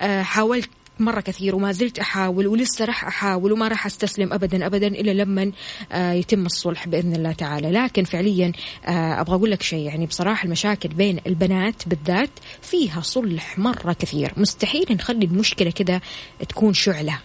آه 0.00 0.22
حاولت 0.22 0.70
مرة 0.98 1.20
كثير 1.20 1.56
وما 1.56 1.72
زلت 1.72 1.98
أحاول 1.98 2.46
ولسه 2.46 2.84
راح 2.84 3.04
أحاول 3.04 3.52
وما 3.52 3.68
راح 3.68 3.86
أستسلم 3.86 4.32
أبدا 4.32 4.66
أبدا 4.66 4.86
إلا 4.86 5.10
لما 5.10 5.52
آه 5.92 6.12
يتم 6.12 6.46
الصلح 6.46 6.88
بإذن 6.88 7.14
الله 7.14 7.32
تعالى. 7.32 7.70
لكن 7.70 8.04
فعليا 8.04 8.52
آه 8.84 9.20
أبغى 9.20 9.36
أقول 9.36 9.50
لك 9.50 9.62
شيء. 9.62 9.86
يعني 9.86 10.06
بصراحة 10.06 10.44
المشاكل 10.44 10.88
بين 10.88 11.20
البنات 11.26 11.88
بالذات 11.88 12.30
فيها 12.62 13.00
صلح 13.00 13.58
مرة 13.58 13.92
كثير. 13.92 14.32
مستحيل 14.36 14.86
نخلي 14.90 15.24
المشكلة 15.24 15.70
كذا 15.70 16.00
تكون 16.48 16.74
شعلة. 16.74 17.18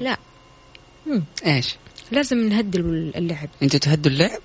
لا. 0.00 0.16
مم. 1.06 1.22
إيش؟ 1.46 1.76
لازم 2.12 2.48
نهدل 2.48 3.12
اللعب. 3.16 3.48
أنتوا 3.62 3.78
تهدوا 3.78 4.12
اللعب؟ 4.12 4.40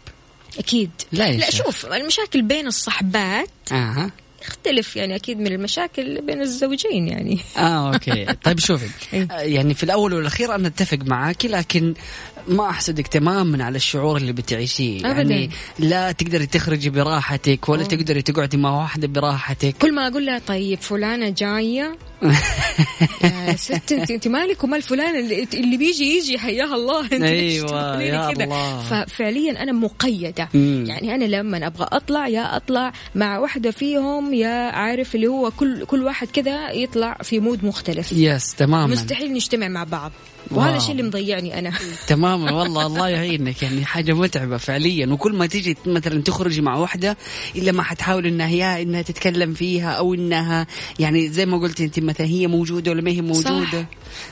أكيد. 0.60 0.90
لا 1.12 1.28
يا 1.28 1.38
لا. 1.38 1.52
شوف 1.52 1.86
المشاكل 1.86 2.42
بين 2.42 2.68
الصحبات 2.68 3.50
أها. 3.72 4.12
يختلف 4.44 4.96
يعني 4.96 5.16
أكيد 5.16 5.40
من 5.40 5.48
المشاكل 5.48 6.22
بين 6.22 6.42
الزوجين 6.42 7.08
يعني 7.08 7.40
آه 7.58 7.94
أوكي 7.94 8.26
طيب 8.44 8.60
شوفي 8.60 8.90
إيه. 9.14 9.28
آه، 9.32 9.40
يعني 9.40 9.74
في 9.74 9.84
الأول 9.84 10.14
والأخير 10.14 10.56
أنا 10.56 10.68
أتفق 10.68 11.00
معاكي 11.06 11.48
لكن 11.48 11.94
ما 12.48 12.70
أحسدك 12.70 13.08
تماما 13.08 13.64
على 13.64 13.76
الشعور 13.76 14.18
اللي 14.18 14.34
بتعيشيه. 14.34 15.02
يعني 15.02 15.50
لا 15.80 16.12
تقدري 16.12 16.46
تخرجي 16.46 16.90
براحتك 16.90 17.70
ولا 17.70 17.82
أوه. 17.82 17.90
تقدري 17.90 18.22
تقعدي 18.22 18.58
مع 18.58 18.82
واحدة 18.82 19.08
براحتك 19.08 19.76
كل 19.78 19.94
ما 19.96 20.08
أقول 20.08 20.26
لها 20.26 20.40
طيب 20.40 20.82
فلانة 20.82 21.30
جاية 21.30 21.98
يا 23.24 23.56
ست 23.66 23.92
أنت 23.92 24.12
أنت 24.12 24.28
مالك 24.28 24.64
ومال 24.64 24.82
فلان 24.82 25.16
اللي, 25.16 25.48
اللي 25.54 25.78
بيجي 25.78 26.18
يجي 26.18 26.40
حياها 26.40 26.76
الله 26.76 27.02
أنت 27.02 27.14
لي 27.14 27.56
يا 27.56 28.32
كذا؟ 28.32 28.44
الله. 28.44 28.80
ففعليا 28.80 29.64
أنا 29.64 29.72
مقيدة 29.72 30.50
مم. 30.54 30.86
يعني 30.88 31.16
أنا 31.16 31.26
لما 31.26 31.68
أبغى 31.68 31.88
أطلع 31.92 32.28
يا 32.28 32.56
أطلع 32.56 32.94
مع 33.16 33.40
واحدة 33.40 33.72
فيهم 33.72 34.33
يا 34.34 34.72
عارف 34.72 35.16
اللي 35.16 35.28
هو 35.28 35.52
كل 35.52 35.86
كل 35.86 36.04
واحد 36.04 36.28
كذا 36.28 36.72
يطلع 36.72 37.18
في 37.24 37.40
mood 37.40 37.66
مختلف. 37.66 38.12
yes 38.12 38.56
تماما. 38.56 38.88
مستحيل 38.88 39.34
نجتمع 39.34 39.68
مع 39.68 39.84
بعض. 39.84 40.12
وهذا. 40.52 40.78
الشيء 40.78 40.92
اللي 40.92 41.04
مضيعني 41.04 41.60
أنا. 41.60 41.72
تماما 42.08 42.52
والله 42.52 42.86
الله 42.86 43.10
يعينك 43.10 43.64
يعني 43.64 43.86
حاجة 43.86 44.14
متعبة 44.14 44.58
فعليا. 44.58 45.08
وكل 45.08 45.34
ما 45.34 45.46
تيجي 45.46 45.78
مثلا 45.86 46.22
تخرجي 46.22 46.62
مع 46.62 46.78
واحدة 46.78 47.18
إلا 47.56 47.72
ما 47.72 47.84
حتحاول 47.84 48.26
إنها 48.26 48.50
يا 48.50 48.82
إنها 48.82 49.02
تتكلم 49.02 49.54
فيها 49.54 49.92
أو 49.92 50.14
إنها 50.14 50.68
يعني 51.00 51.30
زي 51.30 51.46
ما 51.46 51.58
قلت 51.58 51.82
أنت 51.82 52.00
مثلا 52.00 52.28
هي 52.28 52.48
موجودة 52.48 52.92
ولا 52.92 53.02
ما 53.02 53.12
هي 53.12 53.22
موجودة. 53.22 53.82
صح. 53.82 53.86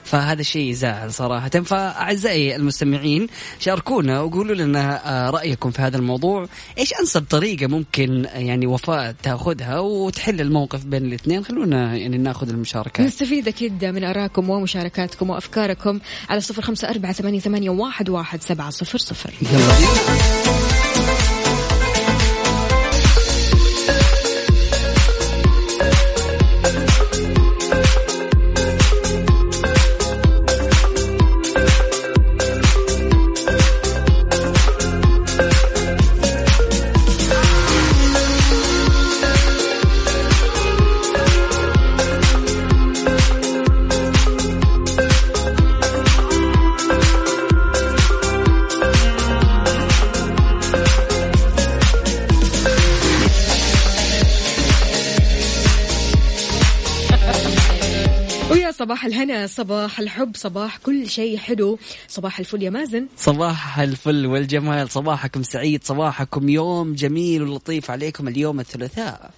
فهذا 0.03 0.41
الشيء 0.41 0.69
يزعل 0.69 1.13
صراحة. 1.13 1.49
فأعزائي 1.49 2.55
المستمعين 2.55 3.27
شاركونا 3.59 4.21
وقولوا 4.21 4.55
لنا 4.55 5.01
آه، 5.27 5.29
رأيكم 5.29 5.71
في 5.71 5.81
هذا 5.81 5.97
الموضوع. 5.97 6.47
إيش 6.77 6.93
أنسب 6.99 7.23
طريقة 7.29 7.67
ممكن 7.67 8.27
يعني 8.33 8.67
وفاء 8.67 9.15
تأخذها 9.23 9.79
وتحل 9.79 10.41
الموقف 10.41 10.85
بين 10.85 11.05
الاثنين؟ 11.05 11.43
خلونا 11.43 11.95
يعني 11.95 12.17
نأخذ 12.17 12.49
المشاركات 12.49 13.05
نستفيد 13.05 13.47
أكيد 13.47 13.85
من 13.85 14.03
أراءكم 14.03 14.49
ومشاركاتكم 14.49 15.29
وأفكاركم. 15.29 15.99
على 16.29 16.41
صفر 16.41 16.61
خمسة 16.61 16.89
أربعة 16.89 17.13
ثمانية, 17.13 17.39
ثمانية 17.39 17.69
واحد, 17.69 18.09
واحد 18.09 18.41
سبعة 18.41 18.69
صفر 18.69 18.97
صفر. 18.97 19.33
الهنا 59.21 59.47
صباح 59.47 59.99
الحب 59.99 60.35
صباح 60.35 60.77
كل 60.77 61.09
شيء 61.09 61.37
حلو. 61.37 61.79
صباح 62.07 62.39
الفل 62.39 62.63
يا 62.63 62.69
مازن. 62.69 63.07
صباح 63.17 63.79
الفل 63.79 64.25
والجمال. 64.25 64.89
صباحكم 64.89 65.43
سعيد 65.43 65.83
صباحكم 65.83 66.49
يوم 66.49 66.93
جميل 66.93 67.43
ولطيف 67.43 67.91
عليكم 67.91 68.27
اليوم 68.27 68.59
الثلاثاء. 68.59 69.31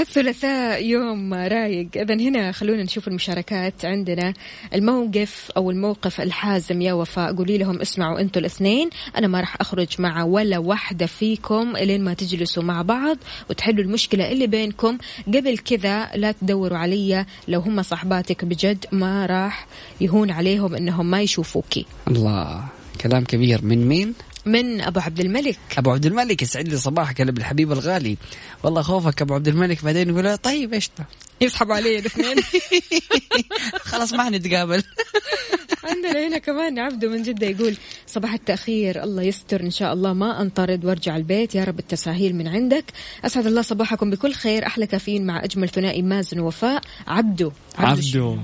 الثلاثاء 0.00 0.84
يوم 0.84 1.34
رايق. 1.34 1.88
إذا 1.96 2.14
هنا 2.14 2.52
خلونا 2.52 2.82
نشوف 2.82 3.08
المشاركات 3.08 3.84
عندنا. 3.84 4.34
الموقف 4.74 5.50
أو 5.56 5.70
الموقف 5.70 6.20
الحازم 6.20 6.80
يا 6.80 6.92
وفاء 6.92 7.36
قولي 7.36 7.58
لهم 7.58 7.80
اسمعوا 7.80 8.20
أنتوا 8.20 8.40
الاثنين. 8.40 8.90
أنا 9.16 9.26
ما 9.28 9.40
راح 9.40 9.56
أخرج 9.60 9.88
مع 9.98 10.24
ولا 10.24 10.58
واحدة 10.58 11.06
فيكم 11.06 11.76
إلين 11.76 12.04
ما 12.04 12.14
تجلسوا 12.14 12.62
مع 12.62 12.82
بعض 12.82 13.16
وتحلوا 13.50 13.84
المشكلة 13.84 14.32
اللي 14.32 14.46
بينكم. 14.46 14.98
قبل 15.26 15.58
كذا 15.58 16.10
لا 16.14 16.32
تدوروا 16.32 16.78
علي 16.78 17.26
لو 17.48 17.60
هم 17.60 17.82
صاحباتك 17.82 18.44
بجد 18.44 18.86
ما 18.92 19.26
راح 19.26 19.66
يهون 20.00 20.30
عليهم 20.30 20.74
إنهم 20.74 21.10
ما 21.10 21.20
يشوفوكي. 21.20 21.86
الله 22.08 22.64
كلام 23.00 23.24
كبير. 23.24 23.64
من 23.64 23.88
مين؟ 23.88 24.14
من 24.46 24.80
أبو 24.80 25.00
عبد 25.00 25.20
الملك. 25.20 25.58
أبو 25.78 25.90
عبد 25.90 26.06
الملك 26.06 26.42
يسعد 26.42 26.68
لي 26.68 26.76
صباحك 26.76 27.20
يا 27.20 27.24
الحبيب 27.24 27.72
الغالي. 27.72 28.16
والله 28.64 28.82
خوفك 28.82 29.22
أبو 29.22 29.34
عبد 29.34 29.48
الملك 29.48 29.84
بعدين 29.84 30.08
يقول 30.08 30.36
طيب 30.38 30.74
إيش 30.74 30.90
ده؟ 30.98 31.06
يسحبوا 31.40 31.74
علي 31.74 31.98
الاثنين. 31.98 32.36
خلاص 33.90 34.12
ما 34.12 34.24
حنتقابل. 34.24 34.82
عندنا 35.84 36.26
هنا 36.28 36.38
كمان 36.38 36.78
عبده 36.78 37.08
من 37.08 37.22
جدة 37.22 37.46
يقول 37.46 37.76
صباح 38.06 38.32
التأخير 38.32 39.02
الله 39.04 39.22
يستر 39.22 39.60
إن 39.60 39.70
شاء 39.70 39.92
الله 39.92 40.12
ما 40.12 40.42
أنطرد 40.42 40.84
وأرجع 40.84 41.16
البيت 41.16 41.54
يا 41.54 41.64
رب 41.64 41.78
التساهيل 41.78 42.36
من 42.36 42.48
عندك. 42.48 42.84
أسعد 43.24 43.46
الله 43.46 43.62
صباحكم 43.62 44.10
بكل 44.10 44.32
خير 44.32 44.66
أحلى 44.66 44.86
كافيين 44.86 45.26
مع 45.26 45.44
أجمل 45.44 45.68
ثنائي 45.68 46.02
مازن 46.02 46.40
ووفاء 46.40 46.82
عبده 47.06 47.52
عبده. 47.78 48.00
شو- 48.02 48.36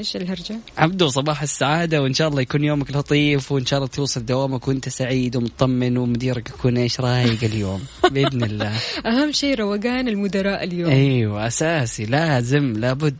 مم، 0.00 0.06
إيش 0.06 0.16
الهرجة؟ 0.16 0.58
عبدو 0.78 1.08
صباح 1.08 1.42
السعادة 1.42 2.02
وإن 2.02 2.14
شاء 2.14 2.28
الله 2.28 2.40
يكون 2.42 2.64
يومك 2.64 2.90
لطيف 2.90 3.52
وإن 3.52 3.66
شاء 3.66 3.78
الله 3.78 3.88
توصل 3.88 4.24
دوامك 4.24 4.68
وأنت 4.68 4.88
سعيد 4.88 5.36
ومطمن 5.36 5.98
ومديرك 5.98 6.48
يكون 6.48 6.76
إيش 6.76 7.00
رايق 7.00 7.44
اليوم. 7.44 7.82
بإذن 8.12 8.44
الله. 8.44 8.72
أهم 9.06 9.32
شيء 9.32 9.54
روقان 9.58 10.08
المدراء 10.08 10.64
اليوم. 10.64 10.90
أيوة 10.90 11.46
أساسي 11.46 12.04
لازم 12.04 12.72
لابد. 12.72 13.16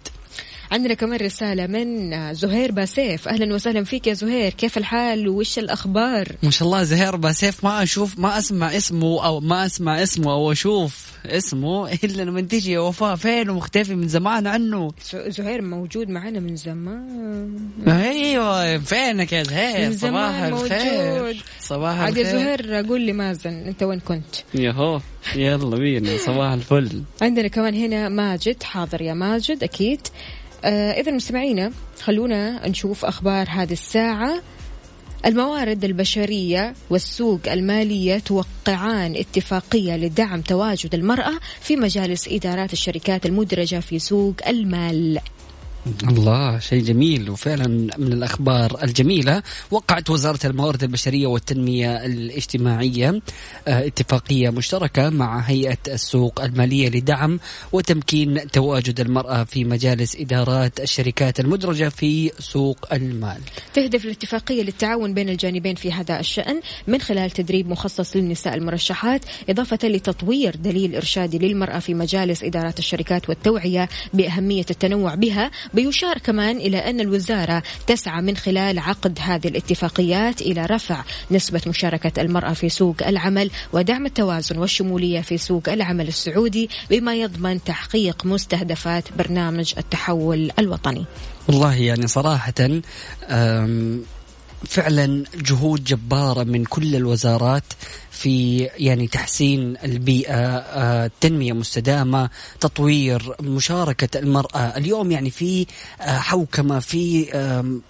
عندنا 0.70 0.94
كمان 0.94 1.20
رسالة 1.20 1.66
من 1.66 2.34
زهير 2.34 2.72
باسيف. 2.72 3.28
أهلا 3.28 3.54
وسهلا 3.54 3.84
فيك 3.84 4.06
يا 4.06 4.14
زهير. 4.14 4.52
كيف 4.52 4.78
الحال 4.78 5.28
وش 5.28 5.58
الأخبار؟ 5.58 6.28
ما 6.42 6.50
شاء 6.50 6.68
الله 6.68 6.82
زهير 6.82 7.16
باسيف 7.16 7.64
ما 7.64 7.82
أشوف 7.82 8.18
ما 8.18 8.38
أسمع 8.38 8.76
اسمه 8.76 9.24
أو 9.24 9.40
ما 9.40 9.66
أسمع 9.66 10.02
اسمه 10.02 10.32
أو 10.32 10.52
أشوف 10.52 11.10
اسمه 11.26 11.92
إلا 11.92 12.22
لما 12.22 12.40
تيجي 12.40 12.72
يا 12.72 12.80
وفاء 12.80 13.16
فين 13.16 13.50
ومختفي 13.50 13.94
من 13.94 14.08
زمان 14.08 14.46
عنه. 14.46 14.92
زهير 15.26 15.62
موجود 15.62 16.08
معنا 16.08 16.40
من 16.40 16.56
زمان. 16.56 17.68
أيوه 17.88 18.78
فينك 18.78 19.32
يا 19.32 19.42
زهير؟ 19.42 19.90
من 19.90 19.96
صباح 19.96 20.46
زمان 20.46 20.52
الخير. 20.52 21.22
موجود. 21.22 21.36
صباح 21.60 21.98
عاد 21.98 22.16
يا 22.16 22.22
الخير. 22.22 22.62
زهير 22.66 22.86
قول 22.86 23.00
لي 23.00 23.12
مازن 23.12 23.50
أنت 23.50 23.82
وين 23.82 24.00
كنت؟ 24.00 24.34
يهو 24.54 25.00
يلا 25.36 25.76
بينا 25.76 26.16
صباح 26.16 26.52
الفل. 26.52 27.02
عندنا 27.22 27.48
كمان 27.48 27.74
هنا 27.74 28.08
ماجد 28.08 28.62
حاضر 28.62 29.02
يا 29.02 29.14
ماجد 29.14 29.62
أكيد. 29.62 30.00
آه 30.06 30.39
إذا 30.64 31.12
مستمعينا 31.12 31.72
خلونا 32.02 32.68
نشوف 32.68 33.04
أخبار 33.04 33.46
هذه 33.50 33.72
الساعة. 33.72 34.42
الموارد 35.26 35.84
البشرية 35.84 36.74
والسوق 36.90 37.40
المالية 37.46 38.18
توقعان 38.18 39.16
اتفاقية 39.16 39.96
لدعم 39.96 40.40
تواجد 40.40 40.94
المرأة 40.94 41.32
في 41.60 41.76
مجالس 41.76 42.28
إدارات 42.28 42.72
الشركات 42.72 43.26
المدرجة 43.26 43.80
في 43.80 43.98
سوق 43.98 44.34
المال. 44.48 45.20
الله 45.86 46.58
شيء 46.58 46.84
جميل 46.84 47.30
وفعلا 47.30 47.66
من 47.98 48.12
الأخبار 48.12 48.84
الجميلة 48.84 49.42
وقعت 49.70 50.10
وزارة 50.10 50.46
الموارد 50.46 50.82
البشرية 50.82 51.26
والتنمية 51.26 52.06
الاجتماعية 52.06 53.20
آه، 53.68 53.86
اتفاقية 53.86 54.50
مشتركة 54.50 55.10
مع 55.10 55.38
هيئة 55.38 55.78
السوق 55.88 56.42
المالية 56.42 56.88
لدعم 56.88 57.40
وتمكين 57.72 58.50
تواجد 58.50 59.00
المرأة 59.00 59.44
في 59.44 59.64
مجالس 59.64 60.16
إدارات 60.16 60.80
الشركات 60.80 61.40
المدرجة 61.40 61.88
في 61.88 62.32
سوق 62.38 62.92
المال. 62.92 63.40
تهدف 63.74 64.04
الاتفاقية 64.04 64.62
للتعاون 64.62 65.14
بين 65.14 65.28
الجانبين 65.28 65.74
في 65.74 65.92
هذا 65.92 66.20
الشأن 66.20 66.60
من 66.86 67.00
خلال 67.00 67.30
تدريب 67.30 67.68
مخصص 67.68 68.16
للنساء 68.16 68.54
المرشحات 68.54 69.24
إضافة 69.48 69.78
لتطوير 69.88 70.56
دليل 70.56 70.96
إرشادي 70.96 71.38
للمرأة 71.38 71.78
في 71.78 71.94
مجالس 71.94 72.44
إدارات 72.44 72.78
الشركات 72.78 73.28
والتوعية 73.28 73.88
بأهمية 74.14 74.66
التنوع 74.70 75.14
بها 75.14 75.50
بيشار 75.74 76.18
كمان 76.18 76.56
إلى 76.56 76.90
أن 76.90 77.00
الوزارة 77.00 77.62
تسعى 77.86 78.22
من 78.22 78.36
خلال 78.36 78.78
عقد 78.78 79.18
هذه 79.22 79.48
الاتفاقيات 79.48 80.40
إلى 80.42 80.66
رفع 80.66 81.04
نسبة 81.30 81.60
مشاركة 81.66 82.22
المرأة 82.22 82.52
في 82.52 82.68
سوق 82.68 82.96
العمل 83.06 83.50
ودعم 83.72 84.06
التوازن 84.06 84.58
والشمولية 84.58 85.20
في 85.20 85.38
سوق 85.38 85.68
العمل 85.68 86.08
السعودي 86.08 86.70
بما 86.90 87.14
يضمن 87.14 87.64
تحقيق 87.64 88.26
مستهدفات 88.26 89.04
برنامج 89.18 89.74
التحول 89.78 90.50
الوطني. 90.58 91.04
والله 91.48 91.74
يعني 91.74 92.06
صراحة 92.06 92.54
أم، 93.30 94.02
فعلا 94.68 95.24
جهود 95.34 95.84
جبارة 95.84 96.44
من 96.44 96.64
كل 96.64 96.96
الوزارات 96.96 97.64
في 98.20 98.58
يعني 98.78 99.06
تحسين 99.06 99.76
البيئة 99.84 100.34
آه، 100.56 101.10
تنمية 101.20 101.52
مستدامة 101.52 102.30
تطوير 102.60 103.34
مشاركة 103.40 104.18
المرأة. 104.18 104.58
اليوم 104.76 105.10
يعني 105.12 105.30
في 105.30 105.66
آه، 106.00 106.18
حوكمة 106.18 106.78
في 106.78 107.22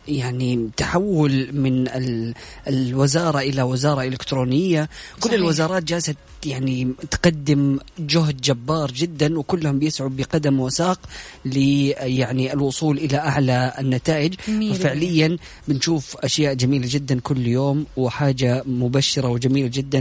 يعني 0.09 0.71
تحول 0.77 1.49
من 1.53 1.88
ال- 1.88 2.35
الوزارة 2.69 3.38
إلى 3.38 3.62
وزارة 3.62 4.03
إلكترونية. 4.03 4.88
كل 5.21 5.21
صحيح. 5.29 5.35
الوزارات 5.35 5.83
جالسة 5.85 6.14
يعني 6.47 6.93
تقدم 7.11 7.79
جهد 7.99 8.40
جبار 8.40 8.90
جدا 8.90 9.38
وكلهم 9.38 9.79
بيسعوا 9.79 10.11
بقدم 10.12 10.61
وساق 10.61 10.99
ل 11.45 11.57
يعني 11.97 12.53
الوصول 12.53 12.99
إلى 12.99 13.16
أعلى 13.19 13.73
النتائج. 13.79 14.35
ففعليا 14.75 15.37
بنشوف 15.69 16.16
أشياء 16.16 16.55
جميلة 16.55 16.87
جدا 16.90 17.21
كل 17.21 17.47
يوم 17.47 17.87
وحاجة 17.97 18.62
مبشرة 18.66 19.29
وجميلة 19.29 19.69
جدا 19.73 20.01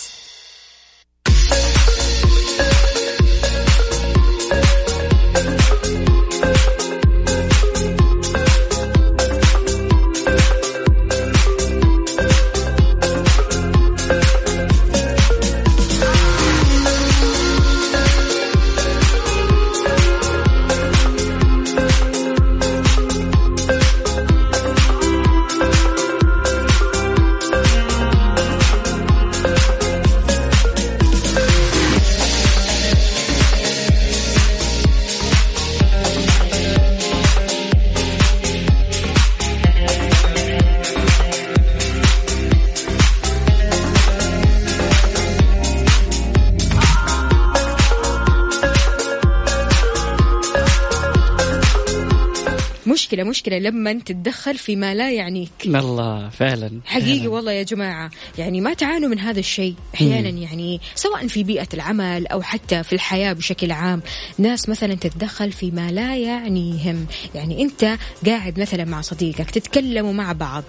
مشكلة 53.11 53.29
مشكلة 53.29 53.57
لما 53.57 53.93
تتدخل 53.93 54.57
فيما 54.57 54.93
لا 54.93 55.11
يعنيك. 55.11 55.51
الله 55.65 56.29
فعلا 56.29 56.71
حقيقي 56.85 57.19
فعلاً. 57.19 57.29
والله 57.29 57.51
يا 57.51 57.63
جماعة 57.63 58.11
يعني 58.37 58.61
ما 58.61 58.73
تعانوا 58.73 59.09
من 59.09 59.19
هذا 59.19 59.39
الشيء. 59.39 59.75
أحيانا 59.95 60.29
يعني 60.29 60.81
سواء 60.95 61.27
في 61.27 61.43
بيئة 61.43 61.67
العمل 61.73 62.27
أو 62.27 62.41
حتى 62.41 62.83
في 62.83 62.93
الحياة 62.93 63.33
بشكل 63.33 63.71
عام 63.71 64.01
ناس 64.37 64.69
مثلا 64.69 64.95
تتدخل 64.95 65.51
فيما 65.51 65.91
لا 65.91 66.17
يعنيهم. 66.17 67.05
يعني 67.35 67.61
أنت 67.61 67.97
قاعد 68.25 68.59
مثلا 68.59 68.85
مع 68.85 69.01
صديقك 69.01 69.49
تتكلموا 69.49 70.13
مع 70.13 70.31
بعض. 70.31 70.63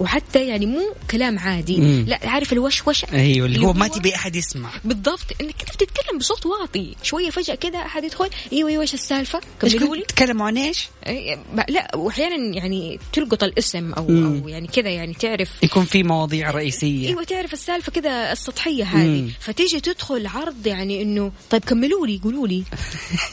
وحتى 0.00 0.48
يعني 0.48 0.66
مو 0.66 0.94
كلام 1.10 1.38
عادي. 1.38 1.76
مم. 1.76 2.04
لا 2.08 2.18
عارف 2.24 2.52
الوشوش 2.52 3.04
أيوه 3.04 3.46
اللي 3.46 3.66
هو 3.66 3.72
ما 3.72 3.88
تبي 3.88 4.14
أحد 4.14 4.36
يسمع. 4.36 4.70
بالضبط 4.84 5.26
إنك 5.40 5.54
انت 5.60 5.74
بتتكلم 5.74 6.18
بصوت 6.18 6.46
واطي؟ 6.46 6.96
شوية 7.02 7.30
فجأة 7.30 7.54
كذا 7.54 7.78
أحد 7.78 8.04
يدخل 8.04 8.30
أيوه 8.52 8.70
أيوه 8.70 8.82
إيش 8.82 8.94
السالفة؟ 8.94 9.40
كملوا 9.60 9.96
لي 9.96 10.02
تتكلموا 10.02 10.46
عن 10.46 10.56
إيش؟ 10.56 10.88
إيه، 11.06 11.38
لا 11.68 11.96
وأحيانا 11.96 12.56
يعني 12.56 12.98
تلقط 13.12 13.44
الاسم 13.44 13.92
أو 13.92 14.06
مم. 14.08 14.42
أو 14.42 14.48
يعني 14.48 14.66
كذا 14.66 14.88
يعني 14.88 15.14
تعرف. 15.14 15.48
يكون 15.62 15.84
في 15.84 16.02
مواضيع 16.02 16.50
رئيسية. 16.50 17.08
أيوه 17.08 17.24
تعرف 17.24 17.52
السالفة 17.52 17.92
كذا 17.92 18.32
السطحية 18.32 18.84
هذه. 18.84 19.30
فتيجي 19.40 19.80
تدخل 19.80 20.26
عرض 20.26 20.66
يعني 20.66 21.02
إنه 21.02 21.32
طيب 21.50 21.64
كملوا 21.64 22.06
لي 22.06 22.20
قولوا 22.24 22.48
لي. 22.48 22.64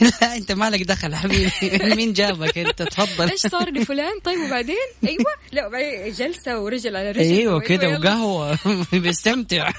لا 0.00 0.36
أنت 0.36 0.52
مالك 0.52 0.82
دخل 0.82 1.14
حبيبي. 1.14 1.50
مين 1.96 2.12
جابك؟ 2.12 2.58
أنت 2.58 2.82
تفضل. 2.82 3.30
إيش 3.30 3.40
صار 3.40 3.70
لفلان؟ 3.70 4.20
طيب 4.24 4.38
وبعدين؟ 4.40 4.76
أيوه 5.04 5.32
لا 5.52 5.66
وبعدين 5.66 6.14
ورجل 6.60 6.96
على 6.96 7.10
رجل 7.10 7.20
أيوه 7.20 7.60
كذا. 7.60 7.98
وقهوة. 7.98 8.58
بيستمتع. 8.92 9.70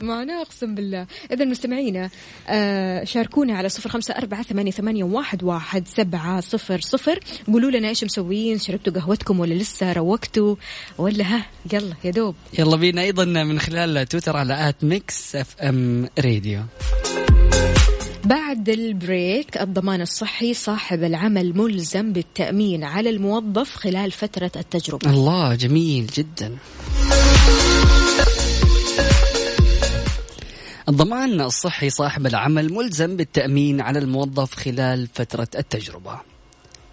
معنا 0.00 0.42
أقسم 0.42 0.74
بالله. 0.74 1.06
اذا 1.32 1.44
مستمعينا 1.44 2.10
آه 2.48 3.04
شاركونا 3.04 3.58
على 3.58 3.68
صفر 3.68 3.90
خمسة 3.90 4.14
أربعة 4.14 4.42
ثمانية, 4.42 4.70
ثمانية 4.70 5.04
واحد, 5.04 5.42
واحد 5.42 5.88
سبعة 5.88 6.40
صفر 6.40 6.80
صفر. 6.80 7.20
قولوا 7.52 7.70
لنا 7.70 7.88
إيش 7.88 8.04
مسويين 8.04 8.58
شربتوا 8.58 8.92
قهوتكم 8.92 9.40
ولا 9.40 9.54
لسه 9.54 9.92
روقتوا؟ 9.92 10.56
ولا 10.98 11.24
ها 11.24 11.46
يلا 11.72 11.94
يا 12.04 12.10
دوب. 12.10 12.34
يلا 12.58 12.76
بينا 12.76 13.02
أيضا 13.02 13.24
من 13.24 13.60
خلال 13.60 14.06
تويتر 14.08 14.36
على 14.36 14.68
at 14.68 14.84
Mix 14.84 15.36
FM 15.36 16.08
Radio. 16.18 16.62
بعد 18.26 18.68
ال 18.68 18.83
break 18.83 19.56
الضمان 19.56 20.00
الصحي 20.00 20.54
صاحب 20.54 21.02
العمل 21.02 21.56
ملزم 21.56 22.12
بالتأمين 22.12 22.84
على 22.84 23.10
الموظف 23.10 23.74
خلال 23.74 24.10
فترة 24.10 24.50
التجربة. 24.56 25.10
الله 25.10 25.54
جميل 25.54 26.06
جدا. 26.06 26.56
الضمان 30.88 31.40
الصحي 31.40 31.90
صاحب 31.90 32.26
العمل 32.26 32.72
ملزم 32.72 33.16
بالتأمين 33.16 33.80
على 33.80 33.98
الموظف 33.98 34.54
خلال 34.54 35.06
فترة 35.14 35.48
التجربة. 35.58 36.35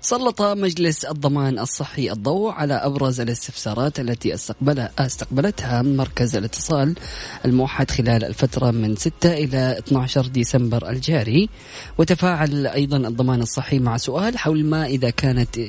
سلط 0.06 0.42
مجلس 0.42 1.06
الضمان 1.06 1.60
الصحي 1.60 2.12
الضوء 2.12 2.52
على 2.52 2.74
أبرز 2.74 3.22
الاستفسارات 3.22 4.00
التي 4.00 4.34
استقبلها 4.34 4.92
استقبلتها 5.00 5.82
مركز 5.82 6.36
الاتصال 6.36 6.96
الموحد 7.46 7.92
خلال 7.92 8.24
الفترة 8.24 8.72
من 8.72 8.96
6 8.96 9.34
إلى 9.34 9.78
12 9.80 10.28
ديسمبر 10.28 10.90
الجاري. 10.90 11.50
وتفاعل 11.98 12.68
أيضا 12.68 12.98
الضمان 12.98 13.42
الصحي 13.42 13.80
مع 13.80 13.98
سؤال 13.98 14.38
حول 14.38 14.66
ما 14.66 14.86
إذا 14.86 15.10
كانت 15.10 15.60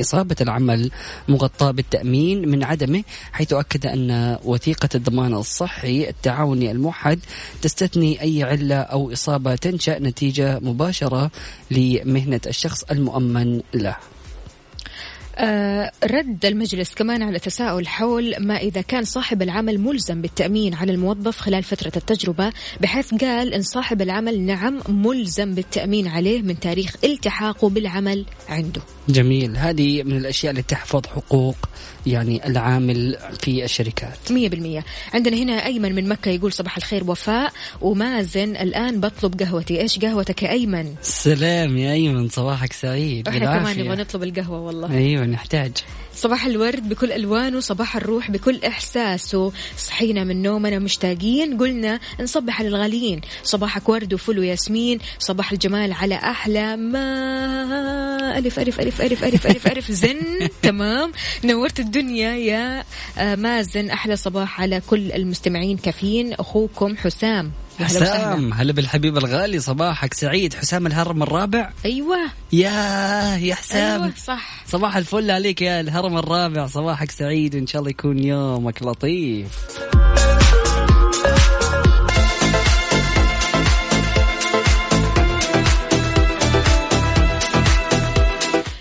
إصابة 0.00 0.36
العمل 0.40 0.90
مغطاة 1.28 1.70
بالتأمين 1.70 2.48
من 2.48 2.64
عدمه 2.64 3.02
حيث 3.32 3.52
أكد 3.52 3.86
أن 3.86 4.38
وثيقة 4.44 4.88
الضمان 4.94 5.34
الصحي 5.34 6.08
التعاوني 6.08 6.70
الموحد 6.70 7.18
تستثني 7.62 8.22
أي 8.22 8.42
علة 8.42 8.76
أو 8.76 9.12
إصابة 9.12 9.56
تنشأ 9.56 9.98
نتيجة 9.98 10.58
مباشرة 10.58 11.30
لمهنة 11.70 12.40
الشخص 12.46 12.82
المؤمن 12.82 13.63
له 13.74 13.96
آه، 15.36 15.92
رد 16.04 16.46
المجلس 16.46 16.94
كمان 16.94 17.22
على 17.22 17.38
تساؤل 17.38 17.88
حول 17.88 18.34
ما 18.38 18.56
إذا 18.56 18.80
كان 18.80 19.04
صاحب 19.04 19.42
العمل 19.42 19.78
ملزم 19.78 20.22
بالتأمين 20.22 20.74
على 20.74 20.92
الموظف 20.92 21.40
خلال 21.40 21.62
فترة 21.62 21.92
التجربة 21.96 22.52
بحيث 22.80 23.14
قال 23.14 23.54
إن 23.54 23.62
صاحب 23.62 24.02
العمل 24.02 24.40
نعم 24.40 24.80
ملزم 24.88 25.54
بالتأمين 25.54 26.08
عليه 26.08 26.42
من 26.42 26.60
تاريخ 26.60 26.96
التحاقه 27.04 27.68
بالعمل 27.68 28.24
عنده. 28.48 28.82
جميل. 29.08 29.56
هذه 29.56 30.02
من 30.02 30.16
الأشياء 30.16 30.50
اللي 30.50 30.62
تحفظ 30.62 31.06
حقوق 31.06 31.56
يعني 32.06 32.46
العامل 32.46 33.16
في 33.40 33.64
الشركات. 33.64 34.32
مية 34.32 34.48
بالمية. 34.48 34.84
عندنا 35.14 35.36
هنا 35.36 35.66
أيمن 35.66 35.94
من 35.94 36.08
مكة 36.08 36.30
يقول 36.30 36.52
صباح 36.52 36.76
الخير 36.76 37.10
وفاء 37.10 37.52
ومازن 37.80 38.56
الآن 38.56 39.00
بطلب 39.00 39.42
قهوتي. 39.42 39.80
إيش 39.80 39.98
قهوتك 39.98 40.42
يا 40.42 40.50
أيمن؟ 40.50 40.94
سلام 41.02 41.76
يا 41.76 41.92
أيمن 41.92 42.28
صباحك 42.28 42.72
سعيد. 42.72 43.28
إحنا 43.28 43.58
كمان. 43.58 43.78
نبغى 43.78 43.96
نطلب 43.96 44.22
القهوة 44.22 44.60
والله. 44.60 44.96
أيوه 44.96 45.26
نحتاج. 45.26 45.72
صباح 46.16 46.46
الورد 46.46 46.88
بكل 46.88 47.12
ألوانه 47.12 47.60
صباح 47.60 47.96
الروح 47.96 48.30
بكل 48.30 48.64
إحساسه. 48.64 49.52
صحينا 49.78 50.24
من 50.24 50.42
نومنا 50.42 50.78
مشتاقين 50.78 51.58
قلنا 51.58 52.00
نصبح 52.20 52.58
على 52.60 52.68
الغاليين 52.68 53.20
صباحك 53.42 53.88
ورد 53.88 54.14
وفل 54.14 54.38
وياسمين 54.38 54.98
صباح 55.18 55.52
الجمال 55.52 55.92
على 55.92 56.14
أحلى 56.14 56.76
ما. 56.76 58.38
ألف 58.38 58.58
ألف 58.58 58.80
ألف 58.80 59.00
ألف 59.02 59.24
ألف 59.24 59.46
ألف 59.46 59.66
ألف 59.66 59.90
زن 59.90 60.20
تمام. 60.62 61.12
نورت 61.44 61.80
الدنيا 61.80 62.30
يا 62.36 62.84
آه، 63.18 63.34
مازن. 63.34 63.90
أحلى 63.90 64.16
صباح 64.16 64.60
على 64.60 64.80
كل 64.86 65.12
المستمعين. 65.12 65.76
كافيين. 65.76 66.32
أخوكم 66.32 66.96
حسام. 66.96 67.52
حسام 67.80 68.52
هلا 68.52 68.72
بالحبيب 68.72 69.18
الغالي 69.18 69.60
صباحك 69.60 70.14
سعيد. 70.14 70.54
حسام 70.54 70.86
الهرم 70.86 71.22
الرابع. 71.22 71.70
أيوة. 71.84 72.18
يا 72.52 72.70
يا 73.36 73.54
حسام. 73.54 74.02
أيوة 74.02 74.14
صح. 74.24 74.64
صباح 74.66 74.96
الفل 74.96 75.30
عليك 75.30 75.62
يا 75.62 75.80
الهرم 75.80 76.16
الرابع. 76.16 76.66
صباحك 76.66 77.10
سعيد 77.10 77.54
وان 77.54 77.66
شاء 77.66 77.80
الله 77.80 77.90
يكون 77.90 78.18
يومك 78.18 78.82
لطيف. 78.82 79.48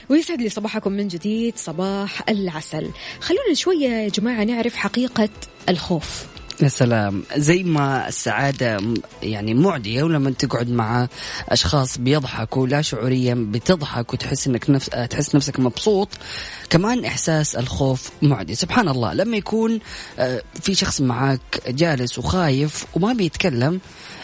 ويسعد 0.10 0.42
لي 0.42 0.50
صباحكم 0.50 0.92
من 0.92 1.08
جديد 1.08 1.54
صباح 1.58 2.22
العسل. 2.30 2.90
خلونا 3.20 3.54
شوية 3.54 3.90
يا 3.90 4.10
جماعة 4.10 4.44
نعرف 4.44 4.76
حقيقة 4.76 5.30
الخوف. 5.70 6.33
يا 6.64 6.68
سلام. 6.68 7.24
زي 7.36 7.64
ما 7.64 8.08
السعادة 8.08 8.80
يعني 9.24 9.54
معدية 9.54 10.04
ولما 10.04 10.32
تقعد 10.32 10.70
مع 10.70 11.08
أشخاص 11.50 11.98
بيضحكوا 11.98 12.68
لا 12.68 12.82
شعوريا 12.82 13.48
بتضحك 13.52 14.14
وتحس 14.14 14.48
إنك 14.48 14.70
نفس 14.70 14.86
تحس 14.86 15.36
نفسك 15.36 15.60
مبسوط. 15.60 16.10
كمان 16.74 17.06
إحساس 17.06 17.56
الخوف 17.56 18.10
معدي. 18.22 18.56
سبحان 18.56 18.90
الله 18.90 19.14
لما 19.14 19.38
يكون 19.38 19.80
آه، 20.20 20.44
في 20.62 20.76
شخص 20.76 21.02
معاك 21.02 21.62
جالس 21.68 22.20
وخايف 22.20 22.86
وما 22.94 23.14
بيتكلم 23.14 23.80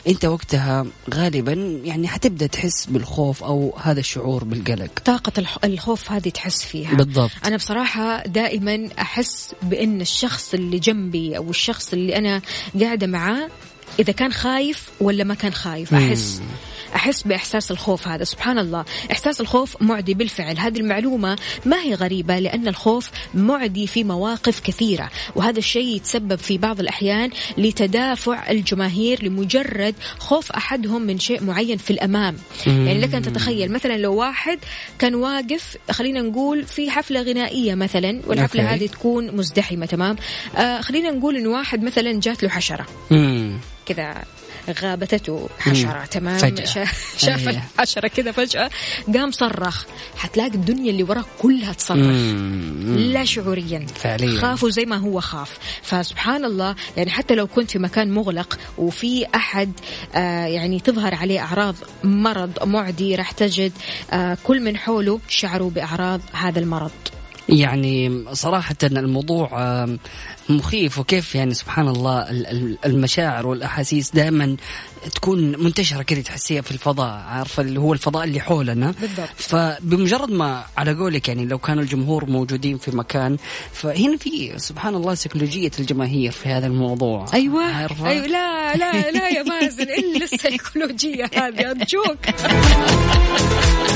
أنت 0.07 0.25
وقتها 0.25 0.85
غالبا 1.13 1.81
يعني 1.83 2.07
حتبدأ 2.07 2.47
تحس 2.47 2.85
بالخوف 2.85 3.43
أو 3.43 3.77
هذا 3.81 3.99
الشعور 3.99 4.43
بالقلق. 4.43 4.99
طاقة 5.05 5.43
الخوف 5.63 6.11
هذه 6.11 6.29
تحس 6.29 6.63
فيها. 6.63 6.93
بالضبط. 6.93 7.31
أنا 7.45 7.55
بصراحة 7.55 8.23
دائما 8.23 8.89
أحس 8.99 9.55
بأن 9.63 10.01
الشخص 10.01 10.53
اللي 10.53 10.79
جنبي 10.79 11.37
أو 11.37 11.49
الشخص 11.49 11.93
اللي 11.93 12.17
أنا 12.17 12.41
قاعدة 12.81 13.07
معاه 13.07 13.49
إذا 13.99 14.13
كان 14.13 14.33
خايف 14.33 14.89
ولا 15.01 15.23
ما 15.23 15.33
كان 15.33 15.53
خايف 15.53 15.93
أحس 15.93 16.41
أحس 16.95 17.23
بإحساس 17.23 17.71
الخوف 17.71 18.07
هذا 18.07 18.23
سبحان 18.23 18.59
الله. 18.59 18.85
إحساس 19.11 19.41
الخوف 19.41 19.81
معدي 19.81 20.13
بالفعل. 20.13 20.57
هذه 20.57 20.77
المعلومة 20.77 21.37
ما 21.65 21.81
هي 21.81 21.93
غريبة؟ 21.93 22.39
لأن 22.39 22.67
الخوف 22.67 23.09
معدي 23.33 23.87
في 23.87 24.03
مواقف 24.03 24.59
كثيرة 24.59 25.09
وهذا 25.35 25.59
الشيء 25.59 25.95
يتسبب 25.95 26.35
في 26.35 26.57
بعض 26.57 26.79
الأحيان 26.79 27.29
لتدافع 27.57 28.49
الجماهير 28.51 29.23
لمجرد 29.23 29.95
خوف 30.19 30.51
أحدهم 30.51 31.01
من 31.01 31.19
شيء 31.19 31.43
معين 31.43 31.77
في 31.77 31.91
الأمام. 31.91 32.37
يعني 32.65 33.01
لك 33.01 33.15
أن 33.15 33.21
تتخيل 33.21 33.71
مثلا 33.71 33.97
لو 33.97 34.15
واحد 34.15 34.59
كان 34.99 35.15
واقف 35.15 35.77
خلينا 35.91 36.21
نقول 36.21 36.65
في 36.65 36.91
حفلة 36.91 37.21
غنائية 37.21 37.75
مثلا 37.75 38.21
والحفلة 38.27 38.63
أوكي. 38.63 38.75
هذه 38.75 38.87
تكون 38.87 39.35
مزدحمة 39.35 39.85
تمام؟ 39.85 40.15
آه 40.55 40.81
خلينا 40.81 41.11
نقول 41.11 41.35
إنه 41.35 41.49
واحد 41.49 41.83
مثلا 41.83 42.19
جات 42.19 42.43
له 42.43 42.49
حشرة. 42.49 42.85
كذا. 43.85 44.23
غابتته 44.71 45.49
حشرة 45.59 46.05
تمام 46.05 46.37
فجأة. 46.37 46.65
شا- 46.65 46.85
شاف 47.25 47.47
أيه. 47.47 47.63
الحشرة 47.79 48.07
كذا 48.07 48.31
فجأة 48.31 48.69
قام 49.13 49.31
صرخ 49.31 49.83
حتلاقي 50.17 50.49
الدنيا 50.55 50.91
اللي 50.91 51.03
وراك 51.03 51.25
كلها 51.41 51.73
تصرخ 51.73 51.97
مم. 51.97 52.95
لا 52.97 53.25
شعوريا 53.25 53.85
فعليا. 53.95 54.41
خافوا 54.41 54.69
زي 54.69 54.85
ما 54.85 54.95
هو 54.97 55.19
خاف 55.19 55.57
فسبحان 55.81 56.45
الله 56.45 56.75
يعني 56.97 57.09
حتى 57.09 57.35
لو 57.35 57.47
كنت 57.47 57.71
في 57.71 57.79
مكان 57.79 58.11
مغلق 58.11 58.59
وفي 58.77 59.25
أحد 59.35 59.71
آه 60.15 60.45
يعني 60.45 60.79
تظهر 60.79 61.15
عليه 61.15 61.39
أعراض 61.39 61.75
مرض 62.03 62.63
معدي 62.67 63.15
راح 63.15 63.31
تجد 63.31 63.71
آه 64.11 64.37
كل 64.43 64.61
من 64.61 64.77
حوله 64.77 65.19
شعروا 65.29 65.69
بأعراض 65.69 66.21
هذا 66.33 66.59
المرض 66.59 66.91
يعني 67.49 68.23
صراحة 68.33 68.75
الموضوع 68.83 69.49
مخيف 70.49 70.99
وكيف 70.99 71.35
يعني 71.35 71.53
سبحان 71.53 71.87
الله 71.87 72.29
ال- 72.29 72.47
ال- 72.47 72.77
المشاعر 72.85 73.47
والأحاسيس 73.47 74.11
دائما 74.11 74.55
تكون 75.15 75.63
منتشرة 75.63 76.01
كذا 76.01 76.21
تحسيها 76.21 76.61
في 76.61 76.71
الفضاء 76.71 77.09
عارفة 77.27 77.61
اللي 77.63 77.79
هو 77.79 77.93
الفضاء 77.93 78.23
اللي 78.23 78.39
حولنا. 78.39 78.93
بالضبط. 79.01 79.29
فبمجرد 79.37 80.31
ما 80.31 80.63
على 80.77 80.93
قولك 80.93 81.27
يعني 81.27 81.45
لو 81.45 81.57
كانوا 81.57 81.83
الجمهور 81.83 82.29
موجودين 82.29 82.77
في 82.77 82.95
مكان 82.95 83.37
فهنا 83.73 84.17
في 84.17 84.53
سبحان 84.57 84.95
الله 84.95 85.15
سيكولوجية 85.15 85.71
الجماهير 85.79 86.31
في 86.31 86.49
هذا 86.49 86.67
الموضوع. 86.67 87.25
أيوة. 87.33 87.63
عارفة؟ 87.63 88.09
أيوة. 88.09 88.27
لا 88.27 88.75
لا 88.75 89.11
لا 89.11 89.29
يا 89.29 89.43
مازن 89.43 89.83
إلا 89.83 90.23
السيكولوجية 90.23 91.29
هذه 91.35 91.69
أرجوك. 91.71 92.17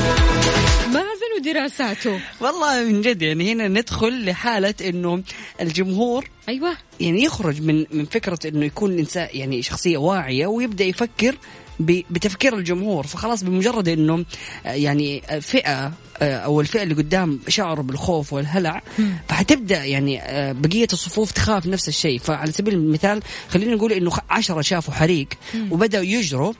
مازن 1.33 1.49
ودراساته 1.49 2.19
والله 2.39 2.83
من 2.83 3.01
جد 3.01 3.21
يعني 3.21 3.51
هنا 3.53 3.67
ندخل 3.67 4.25
لحالة 4.25 4.73
إنه 4.81 5.23
الجمهور 5.61 6.29
أيوة. 6.49 6.77
يعني 6.99 7.23
يخرج 7.23 7.61
من 7.61 7.85
من 7.91 8.05
فكرة 8.05 8.39
إنه 8.45 8.65
يكون 8.65 8.99
إنسان 8.99 9.27
يعني 9.31 9.61
شخصية 9.61 9.97
واعية 9.97 10.47
ويبدأ 10.47 10.83
يفكر 10.83 11.35
بتفكير 11.79 12.57
الجمهور. 12.57 13.07
فخلاص 13.07 13.43
بمجرد 13.43 13.87
إنه 13.87 14.25
يعني 14.65 15.21
فئة 15.41 15.91
أو 16.23 16.61
الفئه 16.61 16.83
اللي 16.83 16.93
قدام 16.95 17.39
شعروا 17.47 17.83
بالخوف 17.83 18.33
والهلع 18.33 18.81
فحتبدأ 19.27 19.85
يعني 19.85 20.21
آه، 20.21 20.51
بقية 20.51 20.87
الصفوف 20.93 21.31
تخاف 21.31 21.67
نفس 21.67 21.87
الشيء. 21.87 22.19
فعلى 22.19 22.51
سبيل 22.51 22.73
المثال 22.73 23.21
خلينا 23.49 23.75
نقول 23.75 23.91
إنه 23.91 24.11
عشرة 24.29 24.61
شافوا 24.61 24.93
حريق 24.93 25.27
وبدأوا 25.71 26.03
يجروا. 26.03 26.53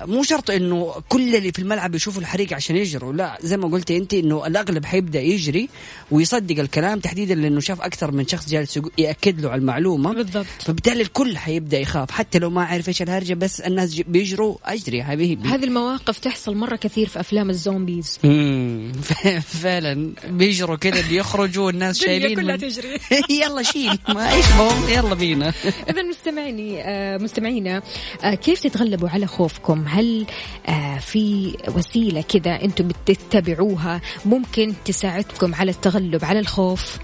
مو 0.00 0.22
شرط 0.22 0.50
إنه 0.50 0.94
كل 1.08 1.36
اللي 1.36 1.52
في 1.52 1.58
الملعب 1.58 1.94
يشوفوا 1.94 2.20
الحريق 2.20 2.52
عشان 2.52 2.76
يجروا 2.76 3.12
لا 3.12 3.38
زي 3.42 3.56
ما 3.56 3.68
قلتي 3.68 3.96
أنت 3.96 4.14
إنه 4.14 4.46
الأغلب 4.46 4.84
حيبدأ 4.84 5.20
يجري 5.20 5.68
ويصدق 6.10 6.58
الكلام 6.58 7.00
تحديدا 7.00 7.34
لإنه 7.34 7.60
شاف 7.60 7.80
أكثر 7.80 8.12
من 8.12 8.26
شخص 8.26 8.48
جالس 8.48 8.80
يأكد 8.98 9.40
له 9.40 9.50
على 9.50 9.58
المعلومة. 9.58 10.12
بالضبط. 10.14 10.46
فبالتالي 10.64 11.02
الكل 11.02 11.38
حيبدأ 11.38 11.78
يخاف 11.78 12.10
حتى 12.10 12.38
لو 12.38 12.50
ما 12.50 12.64
عارف 12.64 12.88
إيش 12.88 13.02
الهرجة 13.02 13.34
بس 13.34 13.60
الناس 13.60 13.94
بيجروا 13.94 14.56
أجري 14.64 15.04
حبيبي 15.04 15.48
هذه 15.48 15.64
المواقف 15.64 16.18
تحصل 16.18 16.56
مرة 16.56 16.76
كثير 16.76 17.08
في 17.08 17.20
أفلام 17.20 17.50
الزومبيز. 17.50 18.18
مم، 18.24 18.89
فعلا 19.62 20.12
بيجروا 20.28 20.76
كذا 20.76 21.08
بيخرجوا 21.08 21.66
والناس 21.66 21.98
شايلين 21.98 22.36
كلها 22.36 22.56
تجري. 22.56 22.88
يلا 23.42 23.62
شيل 23.62 23.98
ما 24.08 24.32
إيش 24.32 24.46
بهم 24.46 24.88
يلا 24.88 25.14
بينا 25.14 25.52
إذا 25.90 26.02
مستمعيني 26.02 26.82
آه، 26.82 27.18
مستمعينا 27.18 27.82
آه، 28.24 28.34
كيف 28.34 28.60
تتغلبوا 28.60 29.08
على 29.08 29.26
خوفكم؟ 29.26 29.84
هل 29.88 30.26
آه، 30.68 30.98
في 30.98 31.56
وسيلة 31.68 32.20
كذا 32.20 32.62
أنتم 32.62 32.88
بتتبعوها 32.88 34.00
ممكن 34.24 34.74
تساعدكم 34.84 35.54
على 35.54 35.70
التغلب 35.70 36.24
على 36.24 36.38
الخوف؟ 36.38 36.98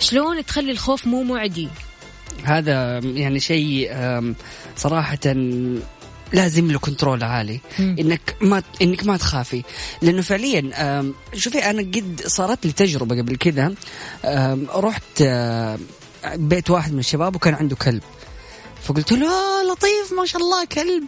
شلون 0.00 0.44
تخلي 0.46 0.70
الخوف 0.70 1.06
مو 1.06 1.22
معدي؟ 1.22 1.68
هذا 2.44 2.98
يعني 2.98 3.40
شيء 3.40 3.90
صراحة 4.76 5.18
لازم 6.32 6.70
له 6.70 6.78
كنترول 6.78 7.24
عالي. 7.24 7.60
إنك 7.78 8.36
ما 8.40 8.62
إنك 8.82 9.06
ما 9.06 9.16
تخافي. 9.16 9.62
لأنه 10.02 10.22
فعليا 10.22 11.12
شوفي 11.34 11.58
أنا 11.58 11.82
قد 11.82 12.22
صارت 12.26 12.66
لي 12.66 12.72
تجربة 12.72 13.16
قبل 13.18 13.36
كذا 13.36 13.74
رحت 14.74 15.22
بيت 16.34 16.70
واحد 16.70 16.92
من 16.92 16.98
الشباب 16.98 17.36
وكان 17.36 17.54
عنده 17.54 17.76
كلب. 17.76 18.02
فقلت 18.82 19.12
له 19.12 19.26
آه 19.26 19.72
لطيف 19.72 20.12
ما 20.18 20.26
شاء 20.26 20.42
الله 20.42 20.64
كلب. 20.64 21.04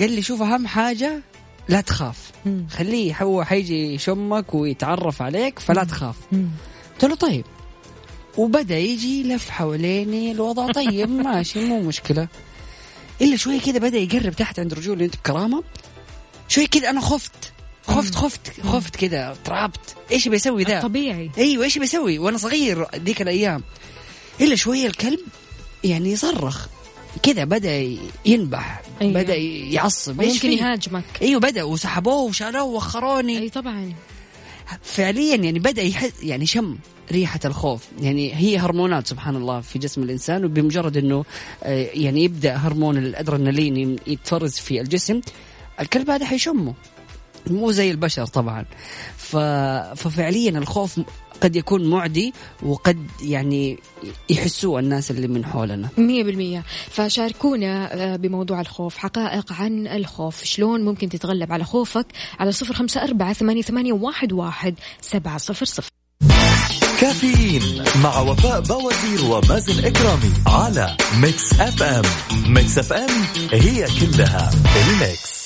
قال 0.00 0.10
لي 0.10 0.22
شوف 0.22 0.42
أهم 0.42 0.66
حاجة 0.66 1.20
لا 1.68 1.80
تخاف. 1.80 2.30
خليه 2.70 3.22
هو 3.22 3.44
حيجي 3.44 3.94
يشمك 3.94 4.54
ويتعرف 4.54 5.22
عليك 5.22 5.58
فلا 5.58 5.84
تخاف. 5.84 6.16
قلت 6.92 7.04
له 7.04 7.14
طيب. 7.14 7.44
وبدأ 8.36 8.78
يجي 8.78 9.22
لف 9.22 9.50
حواليني 9.50 10.32
الوضع 10.32 10.72
طيب 10.72 11.10
ماشي 11.26 11.64
مو 11.64 11.82
مشكلة. 11.82 12.28
إلا 13.22 13.36
شوي 13.36 13.60
كذا 13.60 13.78
بدأ 13.78 13.98
يقرب 13.98 14.32
تحت 14.36 14.58
عند 14.58 14.74
رجولي 14.74 15.04
انت 15.04 15.16
بكرامه 15.16 15.62
شوي 16.48 16.66
كذا 16.66 16.90
أنا 16.90 17.00
خفت. 17.00 17.52
خفت 17.86 18.14
خفت 18.14 18.60
خفت 18.60 18.96
كذا 18.96 19.36
ترعبت 19.44 19.96
إيش 20.12 20.28
بيسوي 20.28 20.64
ذا؟ 20.64 20.80
طبيعي 20.80 21.30
أيوه 21.38 21.64
إيش 21.64 21.78
بيسوي؟ 21.78 22.18
وأنا 22.18 22.38
صغير 22.38 22.86
ذيك 22.94 23.22
الأيام. 23.22 23.62
إلا 24.40 24.54
شوية 24.56 24.86
الكلب 24.86 25.20
يعني 25.84 26.12
يصرخ. 26.12 26.66
كذا 27.22 27.44
بدأ 27.44 27.98
ينبح 28.26 28.82
أيوة. 29.02 29.12
بدأ 29.12 29.34
يعصب. 29.34 30.22
ممكن؟ 30.22 30.52
يهاجمك. 30.52 31.04
أيوه 31.22 31.40
بدأ 31.40 31.62
وسحبوه 31.62 32.22
وشالوه 32.22 32.62
ووخروني 32.62 33.38
أي 33.38 33.50
طبعا. 33.50 33.92
فعليا 34.82 35.36
يعني 35.36 35.58
بدأ 35.58 35.82
يحس 35.82 36.22
يعني 36.22 36.46
شم 36.46 36.78
ريحة 37.12 37.40
الخوف 37.44 37.88
يعني 38.00 38.34
هي 38.34 38.58
هرمونات 38.58 39.06
سبحان 39.06 39.36
الله 39.36 39.60
في 39.60 39.78
جسم 39.78 40.02
الإنسان 40.02 40.44
وبمجرد 40.44 40.96
إنه 40.96 41.24
آه، 41.62 41.88
يعني 41.94 42.24
يبدأ 42.24 42.54
هرمون 42.54 42.96
الأدرينالين 42.96 43.96
يتفرز 44.06 44.54
في 44.54 44.80
الجسم 44.80 45.20
الكلب 45.80 46.10
هذا 46.10 46.26
حيشمه 46.26 46.74
مو 47.46 47.70
زي 47.70 47.90
البشر 47.90 48.26
طبعا. 48.26 48.64
ففعليا 49.16 50.50
الخوف 50.50 51.00
قد 51.40 51.56
يكون 51.56 51.90
معدي 51.90 52.34
وقد 52.62 53.06
يعني 53.22 53.78
يحسوه 54.30 54.80
الناس 54.80 55.10
اللي 55.10 55.28
من 55.28 55.44
حولنا. 55.44 55.88
مية 55.98 56.24
بالمية. 56.24 56.64
فشاركونا 56.90 57.94
آه، 57.94 58.16
بموضوع 58.16 58.60
الخوف 58.60 58.96
حقائق 58.96 59.52
عن 59.52 59.86
الخوف. 59.86 60.44
شلون 60.44 60.84
ممكن 60.84 61.08
تتغلب 61.08 61.52
على 61.52 61.64
خوفك؟ 61.64 62.06
على 62.38 62.52
صفر 62.52 62.74
خمسة 62.74 63.04
أربعة 63.04 63.32
ثمانية, 63.32 63.62
ثمانية 63.62 63.92
واحد, 63.92 64.32
واحد 64.32 64.74
سبعة 65.00 65.38
صفر 65.38 65.66
صفر. 65.66 65.90
كافيين 67.00 67.84
مع 68.02 68.20
وفاء 68.20 68.60
باوزير 68.60 69.24
ومازن 69.24 69.84
إكرامي 69.84 70.32
على 70.46 70.96
ميكس 71.20 71.60
أف 71.60 71.82
أم. 71.82 72.02
ميكس 72.52 72.78
أف 72.78 72.92
أم 72.92 73.10
هي 73.52 73.86
كلها 74.00 74.50
ال 74.76 74.89
Mix. 74.89 75.43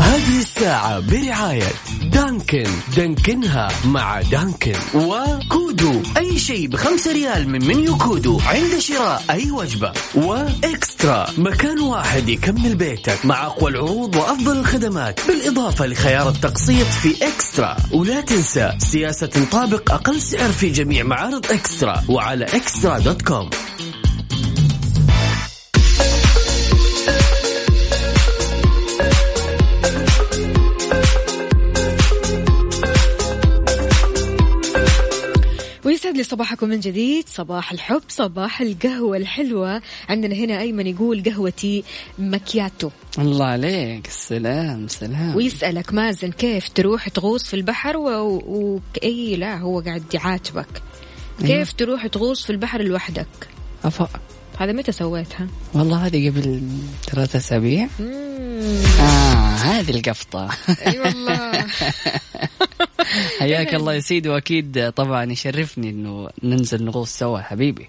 هذه 0.00 0.38
الساعة 0.38 1.00
برعاية 1.00 1.72
Dunkin. 2.02 2.66
Dunkin 2.96 3.58
ها 3.58 3.68
مع 3.84 4.20
Dunkin. 4.20 4.74
و 4.94 5.12
Kudu. 5.12 6.02
أي 6.16 6.38
شيء 6.38 6.68
بخمسة 6.68 7.12
ريال 7.12 7.48
من 7.48 7.64
menu 7.64 7.98
Kudu 7.98 8.40
عند 8.46 8.78
شراء 8.78 9.22
أي 9.30 9.50
وجبة. 9.50 9.92
و 10.14 10.30
eXtra. 10.30 11.26
مكان 11.38 11.80
واحد 11.80 12.28
يكمل 12.28 12.74
بيتك 12.74 13.26
مع 13.26 13.46
أقوى 13.46 13.70
العروض 13.70 14.16
وأفضل 14.16 14.58
الخدمات. 14.58 15.20
بالإضافة 15.28 15.86
لخيار 15.86 16.28
التقسيط 16.28 16.86
في 16.86 17.26
eXtra. 17.26 17.76
ولا 17.92 18.20
تنسى 18.20 18.72
سياسة 18.78 19.26
تطابق 19.26 19.92
أقل 19.92 20.22
سعر 20.22 20.52
في 20.52 20.70
جميع 20.70 21.04
معارض 21.04 21.46
eXtra. 21.46 22.02
وعلى 22.08 22.44
eXtra 22.44 22.98
dot 22.98 23.22
com. 23.22 23.50
لي 36.20 36.24
صباحكم 36.24 36.68
من 36.68 36.80
جديد. 36.80 37.28
صباح 37.28 37.72
الحب 37.72 38.02
صباح 38.08 38.60
القهوة 38.60 39.16
الحلوة. 39.16 39.82
عندنا 40.08 40.34
هنا 40.34 40.60
أيمن 40.60 40.86
يقول 40.86 41.22
قهوتي 41.22 41.84
مكياتو 42.18 42.90
الله 43.18 43.46
عليك. 43.46 44.06
سلام 44.06 44.88
سلام. 44.88 45.36
ويسألك 45.36 45.92
مازن 45.92 46.30
كيف 46.30 46.68
تروح 46.68 47.08
تغوص 47.08 47.44
في 47.44 47.54
البحر؟ 47.54 47.96
و... 47.96 48.08
و... 48.36 48.80
اي 49.02 49.36
لا 49.36 49.58
هو 49.58 49.80
قاعد 49.80 50.14
يعاتبك. 50.14 50.82
كيف 51.40 51.72
تروح 51.72 52.06
تغوص 52.06 52.44
في 52.44 52.50
البحر 52.50 52.82
لوحدك؟ 52.82 53.48
أفا 53.84 54.08
هذا 54.60 54.72
متى 54.72 54.92
سويتها؟ 54.92 55.46
والله 55.74 56.06
هذه 56.06 56.30
قبل 56.30 56.62
ثلاثة 57.10 57.36
أسابيع. 57.38 57.88
آه 59.00 59.56
هذه 59.56 59.90
القفطة. 59.90 60.48
أي 60.86 61.00
والله. 61.00 61.66
حياك 63.40 63.74
الله 63.74 63.94
يا 63.94 64.00
سيدي 64.00 64.28
وأكيد 64.28 64.92
طبعا 64.92 65.32
يشرفني 65.32 65.90
إنه 65.90 66.28
ننزل 66.42 66.84
نغوص 66.84 67.18
سوا 67.18 67.40
حبيبي. 67.40 67.88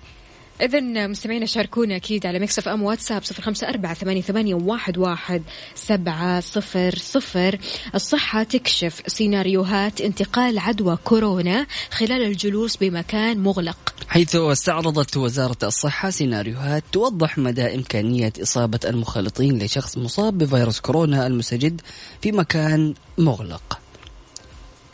إذا 0.62 1.08
مستمعينا 1.08 1.46
شاركونا 1.46 1.96
أكيد 1.96 2.26
على 2.26 2.40
Mix 2.40 2.60
FM 2.60 2.84
واتساب 2.84 3.24
صفر 3.24 3.44
خمسة 3.44 3.70
أربعة 3.70 3.94
ثمانية, 3.94 4.22
ثمانية 4.22 4.56
واحد, 4.56 4.98
واحد 4.98 5.44
سبعة 5.76 6.40
صفر 6.40 6.96
صفر. 6.96 7.60
الصحة 7.96 8.44
تكشف. 8.44 9.02
سيناريوهات 9.08 10.02
انتقال 10.02 10.60
عدوى 10.60 10.98
كورونا 11.04 11.68
خلال 11.92 12.22
الجلوس 12.24 12.78
بمكان 12.78 13.40
مغلق. 13.40 13.94
حيث 14.08 14.36
استعرضت 14.36 15.18
وزارة 15.18 15.58
الصحة 15.64 16.10
سيناريوهات 16.10 16.84
توضح 16.92 17.38
مدى 17.38 17.76
إمكانية 17.76 18.34
إصابة 18.42 18.80
المخالطين 18.86 19.64
لشخص 19.64 19.98
مصاب 19.98 20.38
بفيروس 20.38 20.80
كورونا 20.80 21.28
المستجد 21.28 21.82
في 22.22 22.32
مكان 22.32 22.94
مغلق. 23.18 23.81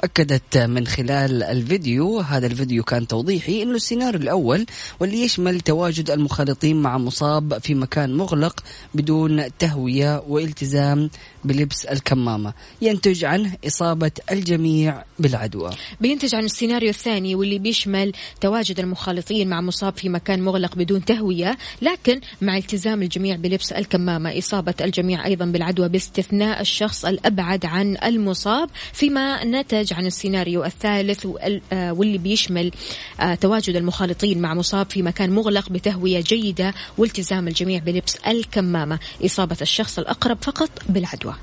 أكدت 0.03 0.57
من 0.57 0.87
خلال 0.87 1.43
الفيديو 1.43 2.19
هذا 2.19 2.47
الفيديو 2.47 2.83
كان 2.83 3.07
توضيحي 3.07 3.63
أنه 3.63 3.75
السيناريو 3.75 4.21
الأول 4.21 4.65
واللي 4.99 5.21
يشمل 5.21 5.61
تواجد 5.61 6.11
المخالطين 6.11 6.81
مع 6.81 6.97
مصاب 6.97 7.57
في 7.57 7.75
مكان 7.75 8.13
مغلق 8.13 8.63
بدون 8.93 9.57
تهوية 9.59 10.23
والتزام 10.27 11.09
بلبس 11.43 11.85
الكمامة. 11.85 12.53
ينتج 12.81 13.25
عنه 13.25 13.51
إصابة 13.67 14.11
الجميع 14.31 15.03
بالعدوى. 15.19 15.71
بينتج 16.01 16.35
عن 16.35 16.45
السيناريو 16.45 16.89
الثاني 16.89 17.35
واللي 17.35 17.59
بيشمل 17.59 18.11
تواجد 18.41 18.79
المخالطين 18.79 19.49
مع 19.49 19.61
مصاب 19.61 19.97
في 19.97 20.09
مكان 20.09 20.41
مغلق 20.41 20.75
بدون 20.75 21.05
تهوية 21.05 21.57
لكن 21.81 22.21
مع 22.41 22.57
التزام 22.57 23.01
الجميع 23.01 23.35
بلبس 23.35 23.71
الكمامة. 23.71 24.37
إصابة 24.37 24.73
الجميع 24.81 25.25
أيضا 25.25 25.45
بالعدوى 25.45 25.89
باستثناء 25.89 26.61
الشخص 26.61 27.05
الأبعد 27.05 27.65
عن 27.65 27.97
المصاب 28.03 28.69
فيما 28.93 29.43
نتج 29.43 29.86
عن 29.93 30.05
السيناريو 30.05 30.65
الثالث 30.65 31.27
آه، 31.73 31.91
واللي 31.91 32.17
بيشمل 32.17 32.71
آه، 33.19 33.35
تواجد 33.35 33.75
المخالطين 33.75 34.41
مع 34.41 34.53
مصاب 34.53 34.89
في 34.89 35.01
مكان 35.01 35.29
مغلق 35.29 35.69
بتهوية 35.69 36.21
جيدة 36.21 36.73
والتزام 36.97 37.47
الجميع 37.47 37.79
بلبس 37.79 38.15
الكمامة. 38.15 38.99
إصابة 39.25 39.57
الشخص 39.61 39.99
الأقرب 39.99 40.37
فقط 40.41 40.69
بالعدوى. 40.89 41.33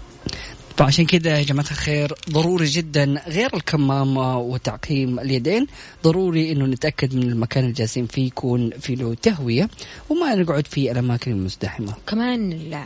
فعشان 0.76 1.06
كذا 1.06 1.38
يا 1.38 1.42
جماعة 1.42 1.66
الخير 1.70 2.12
ضروري 2.30 2.66
جدا 2.66 3.22
غير 3.28 3.56
الكمامة 3.56 4.38
وتعقيم 4.38 5.20
اليدين 5.20 5.66
ضروري 6.04 6.52
إنه 6.52 6.64
نتأكد 6.66 7.14
من 7.14 7.22
المكان 7.22 7.64
اللي 7.64 7.74
جالسين 7.74 8.06
فيه 8.06 8.26
يكون 8.26 8.70
في 8.80 8.94
له 8.94 9.14
تهوية 9.22 9.68
وما 10.10 10.34
نقعد 10.34 10.66
في 10.66 10.90
الأماكن 10.92 11.30
المزدحمة. 11.32 11.92
كمان 12.06 12.52
ال- 12.52 12.84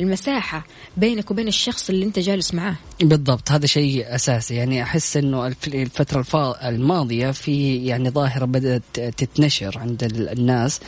المساحة 0.00 0.66
بينك 0.96 1.30
وبين 1.30 1.48
الشخص 1.48 1.90
اللي 1.90 2.04
أنت 2.04 2.18
جالس 2.18 2.54
معاه. 2.54 2.76
بالضبط 3.02 3.50
هذا 3.50 3.66
شيء 3.66 4.14
أساسي. 4.14 4.54
يعني 4.54 4.82
أحس 4.82 5.16
الف- 5.16 5.66
الفترة 5.68 6.18
الفا- 6.20 6.68
الماضية 6.68 7.30
في 7.30 7.76
يعني 7.86 8.10
ظاهرة 8.10 8.44
بدأت 8.44 8.82
تتنشر 8.94 9.78
عند 9.78 10.04
ال- 10.04 10.28
الناس. 10.38 10.80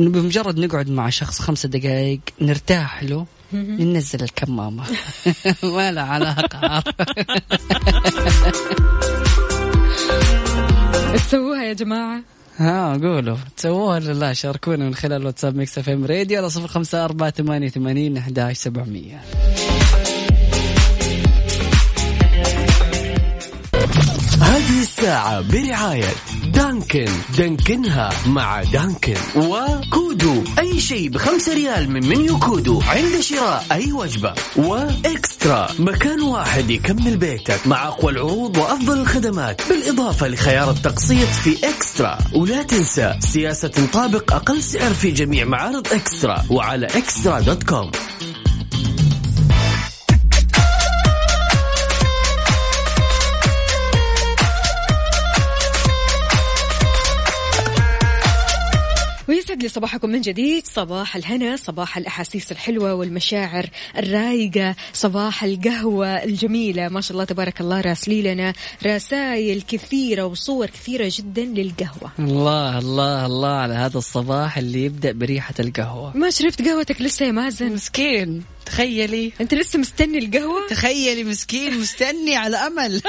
أنه 0.00 0.10
بمجرد 0.10 0.58
نقعد 0.58 0.90
مع 0.90 1.10
شخص 1.10 1.38
خمسة 1.40 1.68
دقائق 1.68 2.20
نرتاح 2.40 3.02
له 3.02 3.26
ننزل 3.52 4.22
الكمامة. 4.22 4.84
ما 5.62 5.92
له 5.92 6.00
علاقة 6.00 6.82
تسووها 11.14 11.64
يا 11.64 11.72
جماعة؟ 11.72 12.20
ها 12.56 12.92
قولوا. 12.92 13.36
تسووها 13.56 14.00
لا؟ 14.00 14.32
شاركونا 14.32 14.84
من 14.84 14.94
خلال 14.94 15.26
واتساب 15.26 15.56
Mix 15.56 15.78
FM 15.78 16.04
Radio 16.04 16.38
على 16.38 16.50
صفر 16.50 16.66
خمسة 16.68 17.04
أربعة 17.04 17.30
ثمانية 17.30 17.68
ثمانين 17.68 18.16
أحد 18.16 18.52
سبعمية. 18.52 19.20
هذه 24.40 24.80
الساعة 24.80 25.40
برعاية 25.40 26.14
Dunkin. 26.46 27.08
Dunkin 27.38 28.00
ها 28.00 28.10
مع 28.26 28.62
Dunkin. 28.62 29.16
و 29.36 29.54
Kudu. 29.54 30.44
أي 30.58 30.80
شيء 30.80 31.08
بخمسة 31.08 31.54
ريال 31.54 31.90
من 31.90 32.08
menu 32.08 32.38
Kudu 32.38 32.82
عند 32.82 33.20
شراء 33.20 33.66
أي 33.72 33.92
وجبة. 33.92 34.34
و 34.56 34.72
eXtra. 34.72 35.68
مكان 35.78 36.22
واحد 36.22 36.70
يكمل 36.70 37.16
بيتك 37.16 37.66
مع 37.66 37.88
أقوى 37.88 38.12
العروض 38.12 38.56
وأفضل 38.56 39.00
الخدمات. 39.00 39.62
بالإضافة 39.68 40.28
لخيار 40.28 40.70
التقسيط 40.70 41.28
في 41.28 41.68
eXtra. 41.68 42.18
ولا 42.34 42.62
تنسى 42.62 43.14
سياسة 43.20 43.68
تطابق 43.68 44.34
أقل 44.34 44.62
سعر 44.62 44.94
في 44.94 45.10
جميع 45.10 45.44
معارض 45.44 45.86
eXtra. 45.92 46.44
وعلى 46.50 46.86
eXtra 46.86 47.40
dot 47.40 47.62
com. 47.62 47.90
ويسعد 59.28 59.62
لي 59.62 59.68
صباحكم 59.68 60.10
من 60.10 60.20
جديد. 60.20 60.66
صباح 60.66 61.16
الهنا 61.16 61.56
صباح 61.56 61.96
الأحاسيس 61.96 62.52
الحلوة 62.52 62.94
والمشاعر 62.94 63.66
الرايقة 63.96 64.74
صباح 64.92 65.44
القهوة 65.44 66.06
الجميلة. 66.06 66.88
ما 66.88 67.00
شاء 67.00 67.12
الله 67.12 67.24
تبارك 67.24 67.60
الله 67.60 67.80
راسلي 67.80 68.22
لنا 68.22 68.52
رسائل 68.86 69.62
كثيرة 69.62 70.24
وصور 70.24 70.66
كثيرة 70.66 71.12
جدا 71.14 71.44
للقهوة. 71.44 72.12
الله 72.18 72.78
الله 72.78 73.26
الله 73.26 73.48
على 73.48 73.74
هذا 73.74 73.98
الصباح 73.98 74.58
اللي 74.58 74.84
يبدأ 74.84 75.12
بريحة 75.12 75.54
القهوة. 75.60 76.16
ما 76.16 76.30
شربت 76.30 76.62
قهوتك 76.62 77.02
لسه 77.02 77.26
يا 77.26 77.32
مازن؟ 77.32 77.72
مسكين. 77.72 78.44
تخيلي. 78.68 79.32
انت 79.40 79.54
لسه 79.54 79.78
مستني 79.78 80.18
القهوة؟ 80.18 80.66
تخيلي 80.70 81.24
مسكين 81.24 81.78
مستني 81.80 82.36
على 82.36 82.56
أمل. 82.56 83.02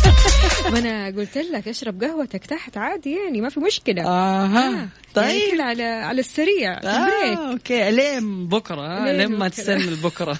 ما 0.72 0.78
أنا 0.78 1.06
قلت 1.06 1.38
لك 1.38 1.68
اشرب 1.68 2.04
قهوتك 2.04 2.46
تحت 2.46 2.76
عادي 2.76 3.16
يعني 3.24 3.40
ما 3.40 3.48
في 3.48 3.60
مشكلة. 3.60 4.02
آها. 4.06 4.70
يعني 4.70 4.88
طيب. 5.14 5.54
كده 5.54 5.64
على 5.64 5.82
على 5.84 6.20
السريع 6.20 6.72
آه 6.84 7.50
okay. 7.52 7.90
لين 7.90 8.46
بكرة 8.48 8.80
آه 8.86 9.12
لين 9.12 9.32
ما. 9.38 9.48
تستنى 9.48 9.94
بكره 10.02 10.38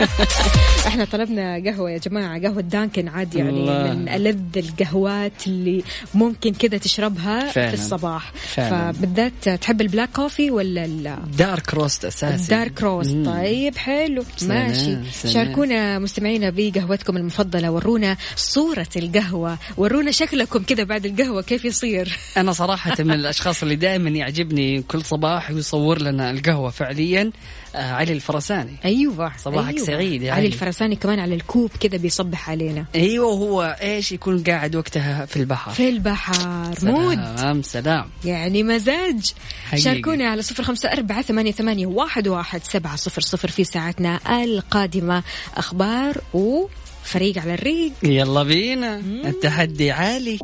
إحنا 0.86 1.04
طلبنا 1.04 1.62
قهوة 1.64 1.90
يا 1.90 1.98
جماعة 1.98 2.40
قهوة 2.42 2.60
Dunkin 2.60 3.08
عاد 3.08 3.34
يعني 3.34 3.50
الله. 3.50 3.92
من 3.94 4.08
ألذ 4.08 4.58
القهوات 4.58 5.46
اللي 5.46 5.84
ممكن 6.14 6.52
كذا 6.52 6.78
تشربها 6.78 7.48
فعلاً. 7.50 7.68
في 7.68 7.74
الصباح. 7.74 8.32
فعلاً. 8.54 8.92
فبالذات 8.92 9.48
تحب 9.48 9.80
ال 9.80 9.85
black 9.85 10.08
coffee 10.12 10.50
ولا 10.50 10.86
dark 11.38 11.74
roast 11.74 12.04
أساسي. 12.04 12.42
ال 12.44 12.52
dark 12.52 12.82
roast. 12.82 13.16
طيب 13.26 13.76
حلو. 13.76 13.89
سلام، 14.36 14.68
ماشي. 14.68 15.12
سلام. 15.12 15.34
شاركونا 15.34 15.98
مستمعينا 15.98 16.50
بقهوتكم 16.50 17.16
المفضلة 17.16 17.70
ورونا 17.70 18.16
صورة 18.36 18.88
القهوة 18.96 19.58
ورونا 19.76 20.10
شكلكم 20.10 20.62
كذا 20.62 20.84
بعد 20.84 21.06
القهوة 21.06 21.42
كيف 21.42 21.64
يصير؟ 21.64 22.18
أنا 22.36 22.52
صراحة 22.52 22.96
من 22.98 23.12
الأشخاص 23.12 23.62
اللي 23.62 23.76
دائما 23.76 24.10
يعجبني 24.10 24.82
كل 24.82 25.04
صباح 25.04 25.50
ويصور 25.50 26.02
لنا 26.02 26.30
القهوة 26.30 26.70
فعليا. 26.70 27.30
علي 27.74 28.12
الفرساني. 28.12 28.76
أيوه 28.84 29.32
صباحك 29.36 29.74
أيوة. 29.74 29.86
سعيد 29.86 30.22
يا 30.22 30.32
علي. 30.32 30.46
الفرساني 30.46 30.96
كمان 30.96 31.18
على 31.18 31.34
الكوب 31.34 31.70
كذا 31.80 31.96
بيصبح 31.96 32.50
علينا. 32.50 32.84
أيوه 32.94 33.32
هو 33.32 33.76
إيش 33.82 34.12
يكون 34.12 34.42
قاعد 34.42 34.76
وقتها 34.76 35.26
في 35.26 35.36
البحر؟ 35.36 35.70
في 35.70 35.88
البحر. 35.88 36.34
مود. 36.82 37.16
سلام. 37.16 37.62
سلام 37.62 38.10
يعني 38.24 38.62
مزاج. 38.62 39.32
حقيقي. 39.64 39.82
شاركونا 39.82 40.28
على 40.28 40.42
صفر 40.42 40.62
خمسة 40.62 40.92
أربعة 40.92 41.22
ثمانية, 41.22 41.52
ثمانية 41.52 41.86
واحد, 41.86 42.28
واحد 42.28 42.64
سبعة 42.64 42.96
صفر 42.96 43.20
صفر 43.20 43.48
في 43.48 43.64
ساعتنا 43.64 44.20
القادمة. 44.44 45.22
أخبار 45.56 46.16
وفريق 46.34 47.38
على 47.38 47.54
الريق. 47.54 47.92
يلا 48.02 48.42
بينا. 48.42 48.96
التحدي 49.24 49.90
عالي. 49.90 50.38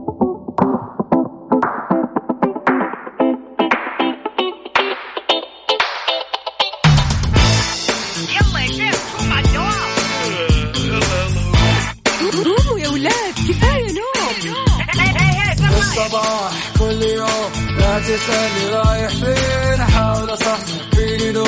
لا 17.96 18.02
تسألني 18.02 18.66
رايح 18.74 19.08
فين 19.10 19.80
أحاول 19.80 20.30
أصحصح 20.32 20.74
فيني 20.94 21.32
لو 21.32 21.46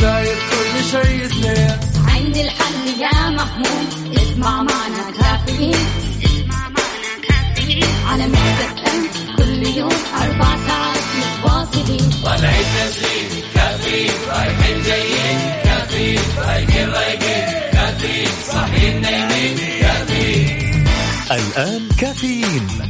شايف 0.00 0.38
كل 0.50 0.84
شيء 0.90 1.28
سنين 1.28 1.76
عندي 2.08 2.40
الحل 2.42 3.00
يا 3.00 3.30
محمود 3.30 4.16
اسمع 4.16 4.62
معنا 4.62 5.10
كافيين. 5.20 5.74
اسمع 6.24 6.68
معنا 6.68 7.12
كافيين 7.28 7.84
على 8.06 8.26
مكتب 8.26 9.36
كل 9.38 9.66
يوم 9.78 9.92
أربع 10.22 10.56
ساعات 10.66 11.04
متواصلين. 11.18 12.10
طلعت 12.24 12.66
نازلين 12.78 13.42
كافيين 13.54 14.12
رايحين 14.28 14.82
جايين 14.82 15.38
كافيين 15.64 16.20
رايقين 16.38 16.88
رايقين 16.90 17.44
كافيين 17.72 18.28
صاحيين 18.52 19.00
نايمين 19.00 19.56
كافيين 19.80 20.68
الآن 21.30 21.88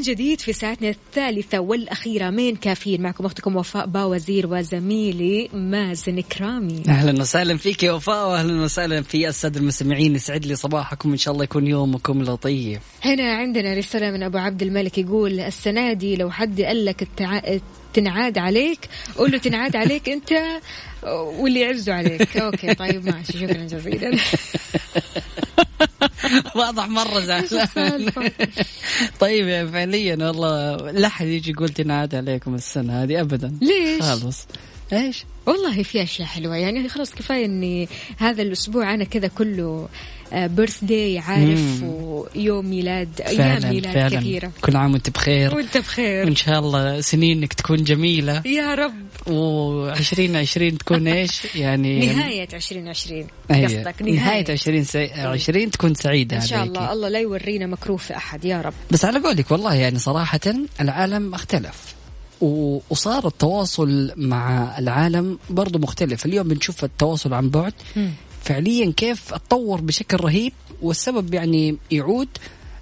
من 0.00 0.06
جديد 0.06 0.40
في 0.40 0.52
ساعتنا 0.52 0.88
الثالثة 0.88 1.58
والأخيرة 1.58 2.30
من 2.30 2.56
كافيين. 2.56 3.02
معكم 3.02 3.26
أختكم 3.26 3.56
وفاء 3.56 3.86
باوزير 3.86 4.46
وزميلي 4.46 5.48
مازن 5.52 6.20
إكرامي 6.20 6.82
أهلا 6.88 7.20
وسهلا 7.20 7.56
فيك 7.56 7.82
يا 7.82 7.92
وفاء 7.92 8.28
واهلا 8.28 8.62
وسهلا 8.62 9.02
في 9.02 9.28
السادة 9.28 9.60
المستمعين. 9.60 10.14
يسعد 10.14 10.46
لي 10.46 10.56
صباحكم 10.56 11.10
إن 11.10 11.16
شاء 11.16 11.32
الله 11.34 11.44
يكون 11.44 11.66
يومكم 11.66 12.22
لطيف. 12.22 12.80
هنا 13.04 13.34
عندنا 13.34 13.74
رسالة 13.74 14.10
من 14.10 14.22
أبو 14.22 14.38
عبد 14.38 14.62
الملك 14.62 14.98
يقول 14.98 15.40
السنة 15.40 15.92
دي 15.92 16.16
لو 16.16 16.30
حد 16.30 16.60
قال 16.60 16.84
لك 16.84 17.02
التع... 17.02 17.40
تنعاد 17.94 18.38
عليك 18.38 18.88
قول 19.16 19.32
له 19.32 19.38
تنعاد 19.38 19.76
عليك 19.76 20.08
أنت 20.08 20.32
واللي 21.38 21.60
يعزوا 21.60 21.94
عليك. 21.94 22.36
okay 22.36 22.74
طيب 22.74 23.06
ماشي 23.06 23.32
شكرا 23.32 23.64
جزيلا. 23.64 24.18
واضح 26.56 26.88
مرة 26.88 27.20
زعلان؟ 27.20 28.10
طيب 29.20 29.48
يا 29.48 29.66
فعليا 29.66 30.26
والله 30.26 30.76
لا 30.90 31.06
أحد 31.06 31.26
يجي 31.26 31.50
يقول 31.50 31.68
تنعاد 31.68 32.14
عليكم 32.14 32.54
السنة 32.54 33.02
هذه 33.02 33.20
ابدا. 33.20 33.58
ليش؟ 33.62 34.02
خالص 34.02 34.46
إيش؟ 34.92 35.24
والله 35.46 35.82
في 35.82 36.02
أشياء 36.02 36.28
حلوة. 36.28 36.56
يعني 36.56 36.88
خلاص 36.88 37.14
كفاية 37.14 37.44
إني 37.44 37.88
هذا 38.18 38.42
الأسبوع 38.42 38.94
أنا 38.94 39.04
كذا 39.04 39.28
كله 39.28 39.88
بيرث 40.32 40.84
داي 40.84 41.18
عارف. 41.18 41.82
ويوم 41.82 42.70
ميلاد 42.70 43.20
أيام 43.20 43.72
ميلاد 43.74 43.94
فعلا. 43.94 44.20
كثيرة. 44.20 44.52
كل 44.60 44.76
عام 44.76 44.92
وأنت 44.92 45.10
بخير. 45.10 45.54
وأنت 45.54 45.78
بخير. 45.78 46.24
وان 46.24 46.36
شاء 46.36 46.58
الله 46.58 47.00
سنينك 47.00 47.52
تكون 47.52 47.84
جميلة. 47.84 48.42
يا 48.46 48.74
رب. 48.74 48.94
و2020 49.26 50.76
تكون 50.78 51.08
إيش؟ 51.08 51.54
يعني 51.54 52.06
نهاية 52.06 52.48
2020 52.54 53.26
أيوة. 53.50 53.66
قصدك 53.66 54.02
نهاية. 54.02 54.14
نهاية 54.14 54.44
20 54.50 54.84
سي... 54.84 55.12
20 55.12 55.70
تكون 55.70 55.94
سعيدة 55.94 56.36
إن 56.36 56.46
شاء. 56.46 56.64
الله. 56.64 56.92
الله 56.92 57.08
لا 57.08 57.18
يورينا 57.18 57.66
مكروه 57.66 57.96
في 57.96 58.16
أحد. 58.16 58.44
يا 58.44 58.60
رب. 58.60 58.72
بس 58.90 59.04
على 59.04 59.18
قولك 59.18 59.50
والله 59.50 59.74
يعني 59.74 59.98
صراحة 59.98 60.40
العالم 60.80 61.34
اختلف. 61.34 61.94
وصار 62.90 63.26
التواصل 63.26 64.12
مع 64.16 64.78
العالم 64.78 65.38
برضو 65.50 65.78
مختلف. 65.78 66.26
اليوم 66.26 66.48
بنشوف 66.48 66.84
التواصل 66.84 67.34
عن 67.34 67.50
بعد. 67.50 67.72
فعليا 68.42 68.92
كيف 68.96 69.34
اتطور 69.34 69.80
بشكل 69.80 70.16
رهيب 70.16 70.52
والسبب 70.82 71.34
يعني 71.34 71.76
يعود 71.90 72.28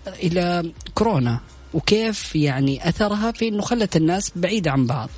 إلى 0.06 0.72
كورونا. 0.94 1.40
وكيف 1.74 2.36
يعني 2.36 2.88
أثرها 2.88 3.32
في 3.32 3.48
إنه 3.48 3.62
خلت 3.62 3.96
الناس 3.96 4.32
بعيدة 4.36 4.70
عن 4.70 4.86
بعض. 4.86 5.08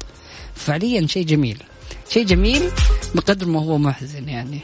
فعليا 0.60 1.06
شيء 1.06 1.24
جميل. 1.26 1.62
شيء 2.10 2.24
جميل 2.24 2.62
بقدر 3.14 3.46
ما 3.46 3.60
هو 3.60 3.78
محزن 3.78 4.28
يعني. 4.28 4.60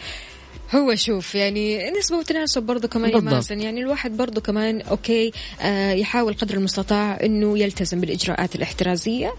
هو 0.75 0.95
شوف 0.95 1.35
يعني 1.35 1.91
نسبة 1.91 2.17
وتناسب 2.17 2.63
برضو 2.63 2.89
كمان 2.89 3.11
يا. 3.11 3.21
مازن 3.21 3.61
يعني 3.61 3.81
الواحد 3.81 4.17
برضو 4.17 4.41
كمان 4.41 4.81
أوكي 4.81 5.33
آه 5.61 5.93
يحاول 5.93 6.35
قدر 6.35 6.55
المستطاع 6.55 7.19
أنه 7.23 7.59
يلتزم 7.59 8.01
بالإجراءات 8.01 8.55
الاحترازية. 8.55 9.35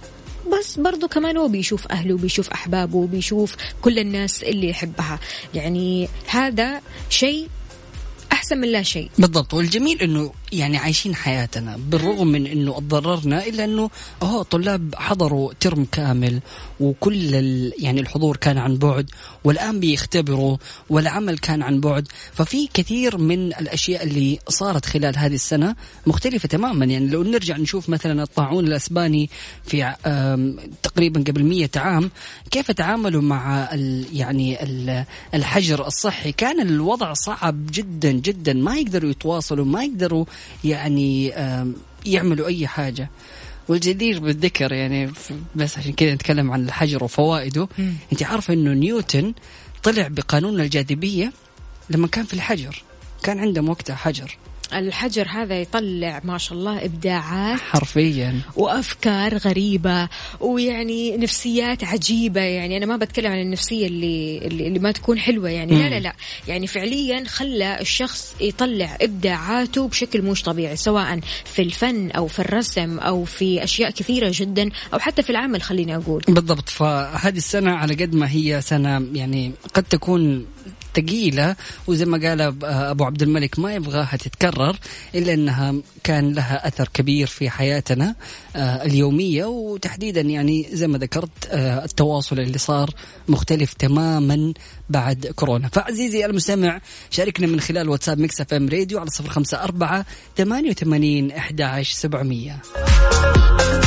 بس 0.60 0.80
برضو 0.80 1.08
كمان 1.08 1.38
هو 1.38 1.48
بيشوف 1.48 1.88
أهله 1.88 2.18
بيشوف 2.18 2.50
أحبابه 2.50 3.08
بيشوف 3.08 3.56
كل 3.82 4.00
الناس 4.00 4.44
اللي 4.44 4.70
يحبها. 4.70 5.20
يعني 5.54 6.08
هذا 6.28 6.82
شيء 7.10 7.48
أحسن 8.32 8.58
من 8.58 8.68
لا 8.68 8.84
شيء. 8.84 9.10
بالضبط. 9.18 9.54
والجميل 9.54 10.02
إنه 10.02 10.32
يعني 10.52 10.78
عايشين 10.78 11.16
حياتنا 11.16 11.78
بالرغم 11.90 12.28
من 12.28 12.48
إنه 12.48 12.80
تضررنا 12.80 13.46
إلا 13.46 13.64
إنه 13.64 13.90
أهو 14.22 14.42
طلاب 14.42 14.96
حضروا 14.96 15.54
ترم 15.60 15.88
كامل 15.92 16.40
وكل 16.80 17.34
يعني 17.80 18.02
الحضور 18.02 18.38
كان 18.38 18.58
عن 18.58 18.78
بعد 18.78 19.10
والآن 19.44 19.80
بيختبروا 19.80 20.58
والعمل 20.90 21.38
كان 21.38 21.62
عن 21.62 21.80
بعد. 21.80 22.08
ففي 22.34 22.68
كثير 22.74 23.18
من 23.18 23.48
الأشياء 23.48 24.04
اللي 24.04 24.40
صارت 24.50 24.86
خلال 24.86 25.18
هذه 25.18 25.34
السنة 25.34 25.76
مختلفة 26.08 26.48
تماما. 26.48 26.86
يعني 26.86 27.08
لو 27.08 27.24
نرجع 27.24 27.58
نشوف 27.58 27.90
مثلا 27.90 28.24
الطاعون 28.24 28.68
الأسباني 28.68 29.30
في 29.66 29.94
تقريبا 30.84 31.24
قبل 31.28 31.44
مية 31.44 31.72
عام 31.76 32.12
كيف 32.52 32.72
تعاملوا 32.72 33.22
مع 33.22 33.74
ال 33.74 34.06
يعني 34.14 34.64
ال 34.64 35.06
الحجر 35.34 35.88
الصحي؟ 35.88 36.32
كان 36.32 36.62
الوضع 36.62 37.14
صعب 37.14 37.66
جدا 37.72 38.12
جدا. 38.12 38.54
ما 38.54 38.78
يقدروا 38.78 39.12
يتواصلوا 39.12 39.66
ما 39.66 39.84
يقدروا 39.84 40.26
يعني 40.64 41.28
يعملوا 42.06 42.48
أي 42.48 42.68
حاجة. 42.68 43.10
والجدير 43.68 44.20
بالذكر 44.20 44.72
يعني 44.74 45.12
بس 45.56 45.78
عشان 45.78 45.94
كذا 45.94 46.14
نتكلم 46.14 46.52
عن 46.52 46.66
الحجر 46.66 47.04
وفوائده. 47.04 47.68
أنت 48.12 48.24
عارفة 48.24 48.54
إنه 48.54 48.74
نيوتن 48.74 49.34
طلع 49.84 50.08
بقانون 50.08 50.60
الجاذبية 50.60 51.34
لما 51.90 52.08
كان 52.08 52.26
في 52.26 52.34
الحجر. 52.34 52.84
كان 53.24 53.40
عندهم 53.40 53.70
وقتها 53.70 53.96
حجر. 53.96 54.38
الحجر 54.74 55.28
هذا 55.28 55.62
يطلع 55.62 56.22
ما 56.24 56.38
شاء 56.38 56.58
الله 56.58 56.86
إبداعات 56.86 57.60
حرفيا. 57.60 58.42
وأفكار 58.56 59.38
غريبة 59.38 60.10
ويعني 60.40 61.18
نفسيات 61.18 61.84
عجيبة. 61.84 62.42
يعني 62.42 62.78
أنا 62.78 62.86
ما 62.86 62.98
بتكلم 62.98 63.32
عن 63.32 63.42
النفسية 63.42 63.88
اللي 63.88 64.38
اللي, 64.38 64.80
ما 64.80 64.92
تكون 64.92 65.20
حلوة. 65.20 65.50
يعني 65.50 65.84
لا 65.84 65.90
لا 65.90 66.00
لا. 66.00 66.14
يعني 66.48 66.68
فعليا 66.68 67.24
خلى 67.28 67.82
الشخص 67.82 68.36
يطلع 68.42 68.98
إبداعاته 69.02 69.88
بشكل 69.88 70.22
مش 70.22 70.44
طبيعي 70.44 70.76
سواء 70.76 71.20
في 71.46 71.62
الفن 71.62 72.12
أو 72.12 72.28
في 72.28 72.40
الرسم 72.40 73.00
أو 73.00 73.26
في 73.26 73.64
أشياء 73.64 73.92
كثيرة 73.92 74.32
جدا 74.34 74.70
أو 74.94 75.00
حتى 75.00 75.24
في 75.24 75.30
العمل 75.30 75.62
خليني 75.62 75.96
أقول. 75.96 76.24
بالضبط. 76.28 76.70
فهذه 76.70 77.38
السنة 77.38 77.72
على 77.72 77.94
قد 77.94 78.16
ما 78.16 78.32
هي 78.32 78.62
سنة 78.62 79.08
يعني 79.14 79.52
قد 79.74 79.84
تكون 79.84 80.46
ثقيلة 80.98 81.56
وزي 81.88 82.06
ما 82.06 82.28
قال 82.28 82.42
أبو 82.64 83.04
عبد 83.04 83.22
الملك 83.22 83.60
ما 83.60 83.74
يبغاها 83.76 84.18
تتكرر 84.18 84.78
إلا 85.16 85.34
أنها 85.34 85.76
كان 86.04 86.34
لها 86.34 86.68
أثر 86.68 86.90
كبير 86.94 87.28
في 87.28 87.50
حياتنا 87.50 88.16
آه، 88.56 88.86
اليومية 88.86 89.46
وتحديدا 89.46 90.22
يعني 90.22 90.68
زي 90.72 90.88
ما 90.88 90.98
ذكرت 90.98 91.48
آه، 91.50 91.86
التواصل 91.86 92.40
اللي 92.40 92.58
صار 92.58 92.90
مختلف 93.28 93.74
تماما 93.74 94.54
بعد 94.90 95.28
كورونا. 95.36 95.68
فعزيزي 95.68 96.26
المستمع 96.26 96.82
شاركنا 97.10 97.48
من 97.48 97.60
خلال 97.60 97.90
واتساب 97.90 98.20
ميكس 98.20 98.42
إف 98.42 98.54
إم 98.54 98.70
راديو 98.70 99.00
على 99.00 99.10
054 99.20 100.04
88 100.38 101.32
11 101.32 101.94
700 101.96 103.87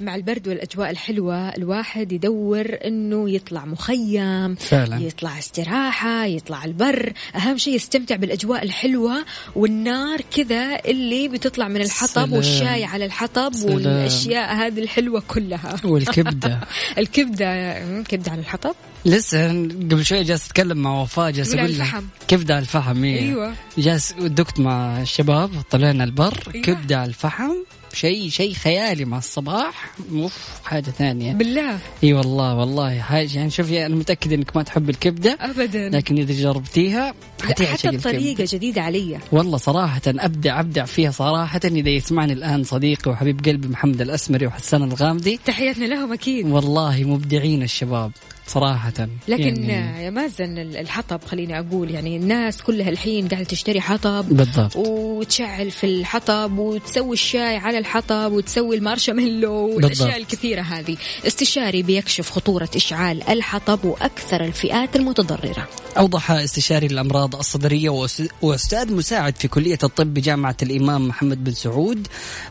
مع 0.00 0.14
البرد 0.14 0.48
والأجواء 0.48 0.90
الحلوة 0.90 1.48
الواحد 1.48 2.12
يدور 2.12 2.66
إنه 2.84 3.30
يطلع 3.30 3.64
مخيم 3.64 4.54
فعلا. 4.54 4.96
يطلع 4.96 5.38
استراحة 5.38 6.24
يطلع 6.24 6.64
البر 6.64 7.12
أهم 7.36 7.56
شيء 7.56 7.74
يستمتع 7.74 8.16
بالأجواء 8.16 8.62
الحلوة 8.62 9.24
والنار 9.56 10.20
كذا 10.36 10.80
اللي 10.84 11.28
بتطلع 11.28 11.68
من 11.68 11.80
الحطب 11.80 12.08
سلام. 12.08 12.32
والشاي 12.32 12.84
على 12.84 13.04
الحطب 13.04 13.52
سلام. 13.54 13.74
والأشياء 13.74 14.54
هذه 14.54 14.78
الحلوة 14.80 15.22
كلها 15.28 15.76
والكبدة 15.84 16.60
الكبدة 16.98 17.78
كبدة 18.02 18.32
على 18.32 18.40
الحطب 18.40 18.74
لسه 19.04 19.48
قبل 19.68 20.04
شوي 20.04 20.22
جالس 20.22 20.46
أتكلم 20.46 20.78
مع 20.78 21.02
وفاء 21.02 21.30
جالس 21.30 21.54
أقول 21.54 21.70
الفحم. 21.70 22.04
كبدة 22.28 22.54
على 22.54 22.62
الفحم 22.62 23.04
إيه. 23.04 23.20
أيوة. 23.20 23.54
جالس 23.78 24.12
دقت 24.12 24.60
مع 24.60 25.02
الشباب 25.02 25.50
طلعنا 25.70 26.04
البر 26.04 26.38
أيوة. 26.54 26.64
كبدة 26.64 26.98
على 26.98 27.08
الفحم 27.08 27.52
شيء 27.98 28.28
شيء 28.28 28.54
خيالي 28.54 29.04
مع 29.04 29.18
الصباح. 29.18 29.90
أوف 30.12 30.48
حاجة 30.64 30.90
ثانية. 30.90 31.32
بالله. 31.32 31.78
إي 32.04 32.12
والله 32.12 32.54
والله. 32.54 33.00
حاجة 33.00 33.36
يعني 33.36 33.50
شوفي 33.50 33.86
أنا 33.86 33.94
متاكد 33.94 34.32
إنك 34.32 34.56
ما 34.56 34.62
تحب 34.62 34.90
الكبدة. 34.90 35.38
ابدا. 35.40 35.88
لكن 35.88 36.18
إذا 36.18 36.34
جربتيها 36.34 37.14
حتى. 37.42 37.88
الطريقة 37.88 38.44
جديدة 38.48 38.82
علي. 38.82 39.18
والله 39.32 39.56
صراحة 39.56 40.00
أبدع 40.06 40.60
أبدع 40.60 40.84
فيها 40.84 41.10
صراحة. 41.10 41.60
إذا 41.64 41.88
يسمعني 41.88 42.32
الآن 42.32 42.64
صديقي 42.64 43.10
وحبيب 43.10 43.44
قلبي 43.44 43.68
محمد 43.68 44.00
الأسمري 44.00 44.46
وحسان 44.46 44.82
الغامدي. 44.82 45.40
تحياتنا 45.44 45.84
لهم 45.84 46.12
أكيد. 46.12 46.46
والله 46.46 47.04
مبدعين 47.04 47.62
الشباب. 47.62 48.12
صراحة. 48.48 48.92
لكن 49.28 49.64
يعني 49.64 50.04
يا 50.04 50.10
مازن 50.10 50.58
الحطب 50.58 51.20
خليني 51.24 51.58
أقول 51.58 51.90
يعني 51.90 52.16
الناس 52.16 52.62
كلها 52.62 52.88
الحين 52.88 53.28
قاعدة 53.28 53.44
تشتري 53.44 53.80
حطب 53.80 54.24
بالضبط. 54.28 54.76
وتشعل 54.76 55.70
في 55.70 55.84
الحطب 55.86 56.58
وتسوي 56.58 57.12
الشاي 57.12 57.56
على 57.56 57.78
الحطب 57.78 58.32
وتسوي 58.32 58.76
المارشميلو 58.76 59.52
والأشياء 59.52 59.88
بالضبط. 59.88 60.14
الكثيرة 60.32 60.60
هذه. 60.62 60.96
استشاري 61.26 61.82
بيكشف 61.82 62.30
خطورة 62.30 62.68
إشعال 62.76 63.28
الحطب 63.28 63.84
وأكثر 63.84 64.44
الفئات 64.44 64.96
المتضررة. 64.96 65.68
أوضح 65.98 66.30
استشاري 66.30 66.86
الأمراض 66.86 67.36
الصدرية 67.36 67.90
وأس- 68.06 68.28
وأستاذ 68.42 68.94
مساعد 68.94 69.36
في 69.36 69.48
كلية 69.48 69.78
الطب 69.84 70.14
بجامعة 70.14 70.56
الإمام 70.62 71.08
محمد 71.08 71.44
بن 71.44 71.52
سعود 71.52 72.06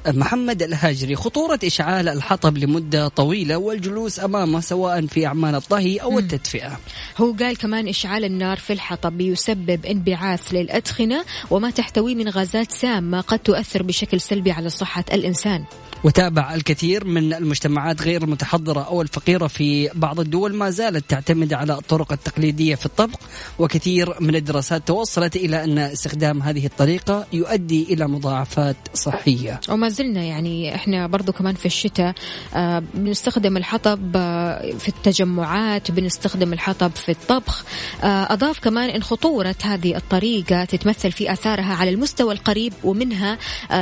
محمد 0.08 0.64
الهاجري. 0.64 1.16
خطورة 1.16 1.60
إشعال 1.64 2.10
الحطب 2.10 2.58
لمدة 2.58 3.08
طويلة 3.08 3.58
والجلوس 3.58 4.20
أمامه 4.20 4.60
سواء 4.60 5.06
في 5.06 5.26
أعمال 5.26 5.56
الطهي 5.56 5.86
أو 5.95 6.19
التدفئة. 6.19 6.79
هو 7.17 7.31
قال 7.39 7.57
كمان 7.57 7.88
إشعال 7.88 8.25
النار 8.25 8.57
في 8.57 8.73
الحطب 8.73 9.17
بيسبب 9.17 9.85
انبعاث 9.85 10.53
للأدخنة 10.53 11.25
وما 11.49 11.69
تحتويه 11.69 12.15
من 12.15 12.29
غازات 12.29 12.71
سامة 12.71 13.21
قد 13.21 13.39
تؤثر 13.39 13.83
بشكل 13.83 14.21
سلبي 14.21 14.51
على 14.51 14.69
صحة 14.69 15.05
الإنسان. 15.13 15.63
وتابع 16.04 16.54
الكثير 16.54 17.06
من 17.06 17.34
المجتمعات 17.34 18.02
غير 18.02 18.24
المتحضرة 18.24 18.82
أو 18.82 19.02
الفقيرة 19.02 19.48
في 19.48 19.89
بعض 19.95 20.20
الدول 20.20 20.56
ما 20.56 20.70
زالت 20.70 21.10
تعتمد 21.10 21.54
على 21.54 21.74
الطرق 21.74 22.12
التقليدية 22.12 22.76
في 22.76 22.86
الطبخ 22.86 23.20
وكثير 23.60 24.16
من 24.22 24.36
الدراسات 24.36 24.88
توصلت 24.88 25.36
إلى 25.36 25.64
أن 25.64 25.78
استخدام 25.78 26.41
هذه 26.41 26.66
الطريقة 26.66 27.26
يؤدي 27.34 27.84
إلى 27.93 28.08
مضاعفات 28.08 28.76
صحية. 28.93 29.60
وما 29.70 29.89
زلنا 29.89 30.24
يعني 30.24 30.76
إحنا 30.76 31.08
برضو 31.08 31.32
كمان 31.32 31.56
في 31.56 31.66
الشتاء 31.66 32.16
آه 32.56 32.84
بنستخدم 32.93 33.58
الحطب 33.58 34.12
آه 34.16 34.72
في 34.80 34.88
التجمعات 34.89 35.91
بنستخدم 35.91 36.54
الحطب 36.54 36.91
في 36.91 37.12
الطبخ. 37.12 37.66
آه 38.04 38.34
أضاف 38.34 38.60
كمان 38.60 38.89
إن 38.89 39.04
خطورة 39.04 39.56
هذه 39.64 39.95
الطريقة 39.98 40.66
تتمثل 40.66 41.12
في 41.12 41.32
آثارها 41.34 41.74
على 41.74 41.89
المستوى 41.89 42.34
القريب 42.34 42.74
ومنها 42.84 43.38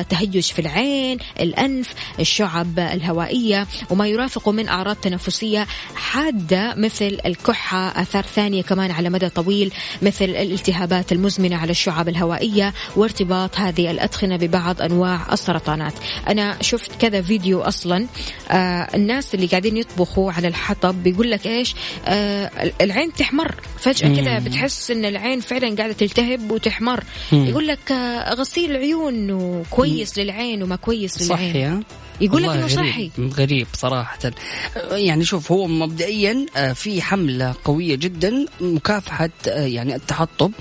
تهيج 0.10 0.40
في 0.40 0.60
العين 0.60 1.18
الأنف 1.40 1.94
الشعب 2.20 2.80
الهوائية 2.80 3.68
وما 3.90 4.08
يرافقه 4.08 4.52
من 4.52 4.68
أعراض 4.68 4.96
تنفسية 4.96 5.68
حادة 5.96 6.76
مثل 6.78 7.18
الكحة 7.26 8.02
آثار 8.02 8.24
ثانية 8.24 8.62
كمان 8.62 8.92
على 8.92 9.10
مدى 9.10 9.30
طويل 9.30 9.74
مثل 10.02 10.26
الالتهابات 10.26 11.12
المزمنة 11.12 11.56
على 11.56 11.72
الشعب 11.72 12.10
الهوائية 12.10 12.74
وارتباط 12.96 13.58
هذه 13.58 13.92
الأدخنة 13.92 14.36
ببعض 14.36 14.82
أنواع 14.82 15.34
السرطانات. 15.34 15.94
أنا 16.28 16.58
شفت 16.62 16.92
كذا 17.02 17.22
فيديو 17.22 17.62
أصلا 17.62 18.08
آه 18.52 18.88
الناس 18.96 19.36
اللي 19.36 19.46
قاعدين 19.46 19.78
يطبخوا 19.78 20.32
على 20.32 20.48
الحطب 20.48 21.04
بيقول 21.04 21.32
لك 21.32 21.48
إيش 21.48 21.76
آه 22.06 22.72
العين 22.82 23.14
تحمر. 23.14 23.56
فجأة 23.80 24.16
كذا 24.16 24.40
بتحس 24.40 24.92
إن 24.92 25.06
العين 25.06 25.40
فعلا 25.40 25.76
قاعدة 25.76 25.94
تلتهب 25.94 26.52
وتحمر. 26.52 27.04
يقول 27.32 27.68
لك 27.68 27.92
آه 27.92 28.34
غسيل 28.34 28.76
عيون 28.78 29.32
وكويس 29.32 30.18
للعين 30.18 30.64
وما 30.64 30.76
كويس 30.76 31.22
للعين. 31.22 31.50
صحي 31.52 31.64
ها؟ 31.64 31.80
يقول 32.22 32.44
لك 32.44 32.50
غريب. 32.50 32.68
صحي. 32.70 33.12
غريب 33.20 33.68
صراحة. 33.74 34.20
يعني 34.92 35.26
شوف 35.26 35.52
هو 35.52 35.68
مبدئيا 35.68 36.46
آه، 36.58 36.74
في 36.74 37.02
حملة 37.02 37.54
قوية 37.64 37.96
جدا 37.96 38.46
مكافحة 38.62 39.30
آه، 39.48 39.66
يعني 39.66 39.96
التحطب 39.96 40.52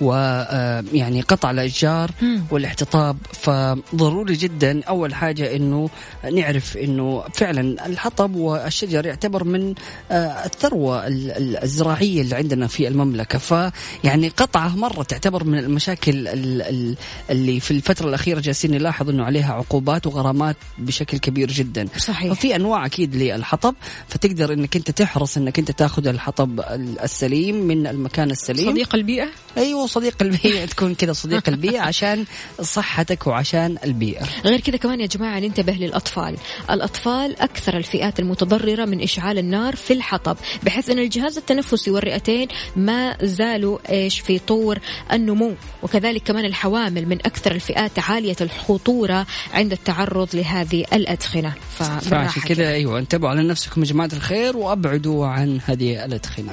ويعني 0.00 1.20
قطع 1.20 1.50
الأشجار 1.50 2.10
والاحتطاب. 2.50 3.16
فضروري 3.32 4.34
جدا. 4.34 4.82
أول 4.84 5.14
حاجة 5.14 5.56
أنه 5.56 5.90
نعرف 6.32 6.76
أنه 6.76 7.24
فعلا 7.34 7.86
الحطب 7.86 8.34
والشجر 8.36 9.06
يعتبر 9.06 9.44
من 9.44 9.74
آه، 10.10 10.16
الثروة 10.46 11.06
ال- 11.06 11.30
ال- 11.30 11.62
الزراعية 11.62 12.22
اللي 12.22 12.34
عندنا 12.36 12.66
في 12.66 12.88
المملكة. 12.88 13.38
فيعني 13.38 14.28
قطعة 14.28 14.76
مرة 14.76 15.02
تعتبر 15.02 15.44
من 15.44 15.58
المشاكل 15.58 16.28
ال- 16.28 16.62
ال- 16.62 16.96
اللي 17.30 17.60
في 17.60 17.70
الفترة 17.70 18.08
الأخيرة 18.08 18.40
جالسين 18.40 18.70
نلاحظ 18.70 19.08
أنه 19.10 19.24
عليها 19.24 19.52
عقوبات 19.54 20.06
وغرامات 20.06 20.56
بشكل 20.78 21.01
بشكل 21.02 21.18
كبير 21.18 21.52
جدا. 21.52 21.88
صحيح. 21.98 22.32
ففي 22.32 22.56
أنواع 22.56 22.86
أكيد 22.86 23.16
للحطب 23.16 23.74
فتقدر 24.08 24.52
إنك 24.52 24.76
أنت 24.76 24.90
تحرص 24.90 25.36
إنك 25.36 25.58
أنت 25.58 25.70
تاخذ 25.70 26.06
الحطب 26.06 26.60
السليم 27.02 27.56
من 27.56 27.86
المكان 27.86 28.30
السليم. 28.30 28.70
صديق 28.70 28.94
البيئة؟ 28.94 29.28
أيوه 29.56 29.86
صديق 29.86 30.22
البيئة. 30.22 30.64
تكون 30.72 30.94
كذا 30.94 31.12
صديق 31.12 31.48
البيئة 31.48 31.80
عشان 31.80 32.24
صحتك 32.60 33.26
وعشان 33.26 33.76
البيئة. 33.84 34.26
غير 34.44 34.60
كذا 34.60 34.76
كمان 34.76 35.00
يا 35.00 35.06
جماعة 35.06 35.40
ننتبه 35.40 35.72
للأطفال. 35.72 36.36
الأطفال 36.70 37.40
أكثر 37.40 37.76
الفئات 37.76 38.20
المتضررة 38.20 38.84
من 38.84 39.02
إشعال 39.02 39.38
النار 39.38 39.76
في 39.76 39.92
الحطب 39.92 40.36
بحيث 40.62 40.90
أن 40.90 40.98
الجهاز 40.98 41.38
التنفسي 41.38 41.90
والرئتين 41.90 42.48
ما 42.76 43.16
زالوا 43.22 43.78
إيش 43.90 44.20
في 44.20 44.38
طور 44.38 44.78
النمو. 45.12 45.54
وكذلك 45.82 46.22
كمان 46.22 46.44
الحوامل 46.44 47.06
من 47.08 47.18
أكثر 47.26 47.52
الفئات 47.52 47.98
عالية 47.98 48.36
الخطورة 48.40 49.26
عند 49.52 49.72
التعرض 49.72 50.28
لهذه 50.34 50.84
الأدخنة. 50.94 51.52
فعشان 51.78 52.42
كذا 52.42 52.68
أيوه 52.68 52.98
انتبهوا 52.98 53.30
على 53.30 53.42
نفسكم 53.42 53.80
يا 53.80 53.86
جماعة 53.86 54.10
الخير 54.12 54.56
وأبعدوا 54.56 55.26
عن 55.26 55.60
هذه 55.66 56.04
الأدخنة. 56.04 56.52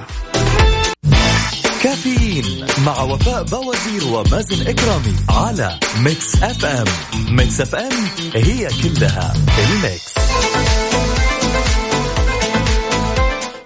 كافيين 1.83 2.65
مع 2.85 3.01
وفاء 3.01 3.43
بوازير 3.43 4.07
ومازن 4.07 4.67
إكرامي 4.67 5.15
على 5.29 5.79
ميكس 5.99 6.43
أف 6.43 6.65
أم. 6.65 6.85
ميكس 7.35 7.61
أف 7.61 7.75
أم 7.75 7.91
هي 8.35 8.67
كلها 8.83 9.33
الميكس. 9.59 10.13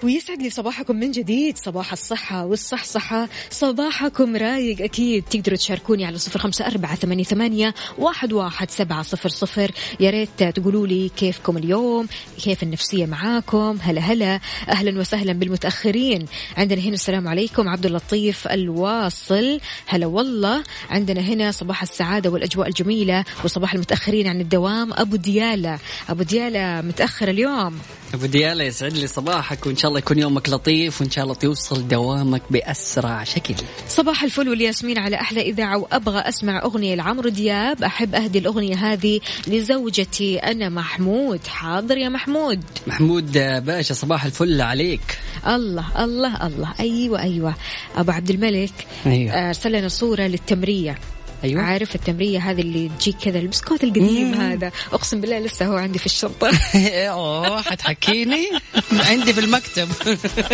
ويسعد 0.04 0.42
لي 0.42 0.50
صباحكم 0.50 0.96
من 0.96 1.10
جديد. 1.10 1.58
صباح 1.58 1.92
الصحة 1.92 2.44
والصحصحة. 2.44 3.28
صباحكم 3.50 4.36
رايق 4.36 4.82
أكيد. 4.82 5.24
تقدروا 5.24 5.56
تشاركوني 5.56 6.04
على 6.04 6.18
صفر 6.18 6.38
خمسة 6.38 6.66
أربعة 6.66 6.94
ثمانية, 6.94 7.24
ثمانية 7.24 7.74
واحد, 7.98 8.32
واحد 8.32 8.70
سبعة 8.70 9.02
صفر 9.02 9.28
صفر. 9.28 9.70
يا 10.00 10.10
ريت 10.10 10.42
تقولوا 10.42 10.86
لي 10.86 11.10
كيفكم 11.16 11.56
اليوم 11.56 12.08
كيف 12.44 12.62
النفسية 12.62 13.06
معاكم. 13.06 13.78
هلا 13.82 14.00
هلا. 14.00 14.40
أهلا 14.68 15.00
وسهلا 15.00 15.32
بالمتأخرين. 15.32 16.26
عندنا 16.56 16.80
هنا 16.80 16.94
السلام 16.94 17.28
عليكم 17.28 17.68
عبد 17.68 17.86
اللطيف 17.86 18.48
الواصل. 18.48 19.60
هلا 19.86 20.06
والله. 20.06 20.62
عندنا 20.90 21.20
هنا 21.20 21.50
صباح 21.50 21.82
السعادة 21.82 22.30
والأجواء 22.30 22.68
الجميلة 22.68 23.24
وصباح 23.44 23.74
المتأخرين 23.74 24.26
عن 24.26 24.40
الدوام. 24.40 24.92
أبو 24.92 25.16
ديالة. 25.16 25.78
أبو 26.08 26.22
ديالة 26.22 26.80
متأخر 26.80 27.28
اليوم. 27.28 27.78
أبو 28.14 28.26
ديالا 28.26 28.64
يسعد 28.64 28.92
لي 28.92 29.06
صباحك 29.06 29.66
وإن 29.66 29.76
شاء 29.76 29.88
الله 29.88 29.93
يكون 29.98 30.18
يومك 30.18 30.48
لطيف 30.48 31.00
وإن 31.00 31.10
شاء 31.10 31.24
الله 31.24 31.34
توصل 31.34 31.88
دوامك 31.88 32.42
بأسرع 32.50 33.24
شكل. 33.24 33.54
صباح 33.88 34.22
الفل 34.22 34.48
والياسمين 34.48 34.98
على 34.98 35.16
أحلى 35.16 35.40
إذاعة 35.40 35.78
وأبغى 35.78 36.18
أسمع 36.18 36.62
أغنية 36.62 36.94
لعمرو 36.94 37.28
دياب. 37.28 37.84
أحب 37.84 38.14
أهدي 38.14 38.38
الأغنية 38.38 38.92
هذه 38.92 39.20
لزوجتي 39.46 40.38
أنا 40.38 40.68
محمود. 40.68 41.46
حاضر 41.46 41.98
يا 41.98 42.08
محمود؟ 42.08 42.64
محمود 42.86 43.32
باشا 43.38 43.94
صباح 43.94 44.24
الفل 44.24 44.60
عليك. 44.60 45.18
الله 45.46 46.04
الله 46.04 46.46
الله. 46.46 46.74
أيوه 46.80 47.22
أيوه. 47.22 47.54
أبو 47.96 48.12
عبد 48.12 48.30
الملك 48.30 48.72
أيوة. 49.06 49.48
أرسل 49.48 49.72
لنا 49.72 49.88
صورة 49.88 50.22
للتمرية. 50.22 50.98
أيوه. 51.44 51.62
عارف 51.62 51.94
التمرية 51.94 52.38
هذه 52.38 52.60
اللي 52.60 52.90
تجيك 52.98 53.16
كذا 53.16 53.38
البسكوت 53.38 53.84
القديم 53.84 54.34
هذا. 54.34 54.72
أقسم 54.92 55.20
بالله 55.20 55.38
لسه 55.38 55.66
هو 55.66 55.76
عندي 55.76 55.98
في 55.98 56.06
الشنطة. 56.06 56.50
أوه 57.14 57.62
حتحكيني؟ 57.62 58.50
عندي 58.92 59.32
في 59.32 59.40
المكتب. 59.40 59.88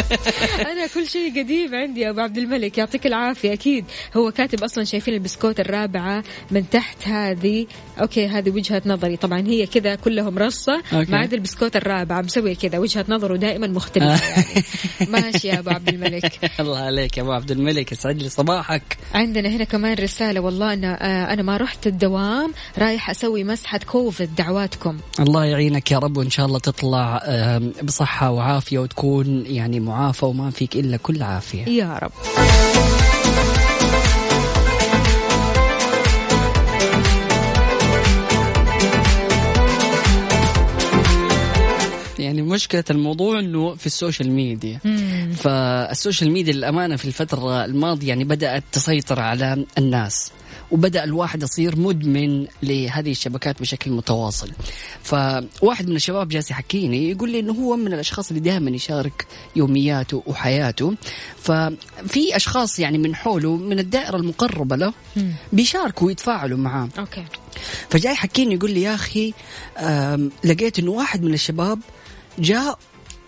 أنا 0.72 0.86
كل 0.94 1.08
شيء 1.08 1.40
قديم 1.40 1.74
عندي 1.74 2.00
يا 2.00 2.10
أبو 2.10 2.20
عبد 2.20 2.38
الملك. 2.38 2.78
يعطيك 2.78 3.06
العافية. 3.06 3.52
أكيد 3.52 3.84
هو 4.16 4.30
كاتب 4.30 4.64
أصلا 4.64 4.84
شايفين 4.84 5.14
البسكوت 5.14 5.60
الرابعة 5.60 6.24
من 6.50 6.70
تحت 6.70 7.08
هذه. 7.08 7.66
أوكي 8.00 8.26
هذه 8.26 8.50
وجهة 8.50 8.82
نظري. 8.86 9.16
طبعا 9.16 9.40
هي 9.40 9.66
كذا 9.66 9.94
كلهم 9.94 10.38
رصة 10.38 10.82
أوكي. 10.92 11.12
ما 11.12 11.18
عدا 11.18 11.36
البسكوت 11.36 11.76
الرابعة. 11.76 12.20
مسوي 12.22 12.54
كذا. 12.54 12.78
وجهة 12.78 13.04
نظره 13.08 13.36
دائما 13.36 13.66
مختلفة 13.66 14.30
يعني. 14.30 14.64
ماشي 15.08 15.48
يا 15.48 15.58
أبو 15.58 15.70
عبد 15.70 15.88
الملك. 15.88 16.50
الله 16.60 16.78
عليك 16.78 17.16
يا 17.16 17.22
أبو 17.22 17.32
عبد 17.32 17.50
الملك. 17.50 17.92
يسعد 17.92 18.22
لي 18.22 18.28
صباحك. 18.28 18.98
عندنا 19.14 19.48
هنا 19.48 19.64
كمان 19.64 19.94
رسالة. 19.94 20.40
والله 20.40 20.72
أنا 20.80 21.04
آه، 21.04 21.32
أنا 21.32 21.42
ما 21.42 21.56
رحت 21.56 21.86
الدوام 21.86 22.52
رايح 22.78 23.10
أسوي 23.10 23.44
مسحة 23.44 23.78
كوفيد 23.78 24.34
دعواتكم. 24.34 24.98
الله 25.20 25.44
يعينك 25.44 25.90
يا 25.90 25.98
رب 25.98 26.16
وإن 26.16 26.30
شاء 26.30 26.46
الله 26.46 26.58
تطلع 26.58 27.22
بصحة 27.82 28.30
وعافية 28.30 28.78
وتكون 28.78 29.46
يعني 29.46 29.80
معافى 29.80 30.26
وما 30.26 30.50
فيك 30.50 30.76
إلا 30.76 30.96
كل 30.96 31.22
عافية. 31.22 31.64
يا 31.68 31.98
رب. 32.02 32.12
يعني 42.18 42.42
مشكلة 42.42 42.84
الموضوع 42.90 43.38
إنه 43.38 43.74
في 43.74 43.86
السوشيال 43.86 44.32
ميديا. 44.32 44.78
فالسوشيال 45.36 46.30
ميديا 46.30 46.52
للأمانة 46.52 46.96
في 46.96 47.04
الفترة 47.04 47.64
الماضية 47.64 48.08
يعني 48.08 48.24
بدأت 48.24 48.64
تسيطر 48.72 49.20
على 49.20 49.64
الناس. 49.78 50.32
وبدأ 50.72 51.04
الواحد 51.04 51.42
يصير 51.42 51.78
مدمن 51.78 52.46
لهذه 52.62 53.10
الشبكات 53.10 53.60
بشكل 53.60 53.90
متواصل. 53.90 54.50
فواحد 55.02 55.88
من 55.88 55.96
الشباب 55.96 56.28
جالس 56.28 56.50
يحكيني 56.50 57.10
يقول 57.10 57.30
لي 57.30 57.40
إنه 57.40 57.52
هو 57.52 57.76
من 57.76 57.92
الأشخاص 57.92 58.28
اللي 58.28 58.40
دائما 58.40 58.70
يشارك 58.70 59.26
يومياته 59.56 60.22
وحياته. 60.26 60.94
ففي 61.42 62.36
أشخاص 62.36 62.78
يعني 62.78 62.98
من 62.98 63.14
حوله 63.14 63.56
من 63.56 63.78
الدائرة 63.78 64.16
المقربة 64.16 64.76
له 64.76 64.92
بيشاركوا 65.52 66.06
ويتفاعلوا 66.06 66.58
معاه. 66.58 66.88
أوكي. 66.98 67.24
فجاي 67.90 68.12
يحكيني 68.12 68.54
يقول 68.54 68.70
لي 68.70 68.82
يا 68.82 68.94
أخي 68.94 69.34
لقيت 70.44 70.78
إنه 70.78 70.90
واحد 70.90 71.22
من 71.22 71.34
الشباب 71.34 71.78
جاء 72.38 72.78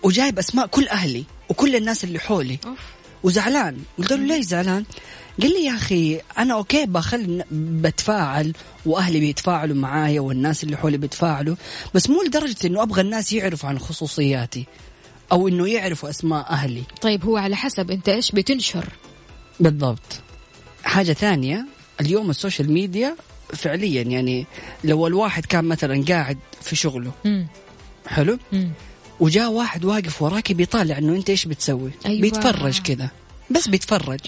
وجايب 0.03 0.39
أسماء 0.39 0.67
كل 0.67 0.87
أهلي 0.87 1.23
وكل 1.49 1.75
الناس 1.75 2.03
اللي 2.03 2.19
حولي. 2.19 2.59
أوف. 2.65 2.79
وزعلان. 3.23 3.77
قلت 3.97 4.13
له 4.13 4.25
ليش 4.25 4.45
زعلان؟ 4.45 4.85
قال 5.41 5.49
لي 5.49 5.65
يا 5.65 5.75
أخي 5.75 6.21
أنا 6.37 6.53
أوكي 6.53 6.85
بخلي 6.85 7.43
بتفاعل 7.51 8.53
وأهلي 8.85 9.19
بيتفاعلوا 9.19 9.75
معايا 9.75 10.21
والناس 10.21 10.63
اللي 10.63 10.77
حولي 10.77 10.97
بيتفاعلوا 10.97 11.55
بس 11.93 12.09
مو 12.09 12.23
لدرجة 12.23 12.55
إنه 12.65 12.83
أبغى 12.83 13.01
الناس 13.01 13.33
يعرفوا 13.33 13.69
عن 13.69 13.79
خصوصياتي 13.79 14.65
أو 15.31 15.47
إنه 15.47 15.67
يعرفوا 15.69 16.09
أسماء 16.09 16.49
أهلي 16.49 16.83
طيب 17.01 17.25
هو 17.25 17.37
على 17.37 17.55
حسب 17.55 17.91
أنت 17.91 18.09
إيش 18.09 18.31
بتنشر 18.31 18.85
بالضبط 19.59 20.21
حاجة 20.83 21.13
ثانية 21.13 21.65
اليوم 22.01 22.29
السوشيال 22.29 22.71
ميديا 22.71 23.15
فعليا 23.53 24.01
يعني 24.01 24.45
لو 24.83 25.07
الواحد 25.07 25.45
كان 25.45 25.65
مثلا 25.65 26.05
قاعد 26.09 26.37
في 26.61 26.75
شغله 26.75 27.11
مم. 27.25 27.47
حلو 28.07 28.37
مم. 28.51 28.69
وجاء 29.19 29.51
واحد 29.51 29.85
واقف 29.85 30.21
وراك 30.21 30.51
بيطالع 30.51 30.97
إنه 30.97 31.15
أنت 31.15 31.29
إيش 31.29 31.45
بتسوي 31.45 31.91
أيوة. 32.05 32.21
بيتفرج 32.21 32.81
كذا 32.81 33.09
بس 33.49 33.67
بيتفرج. 33.67 34.19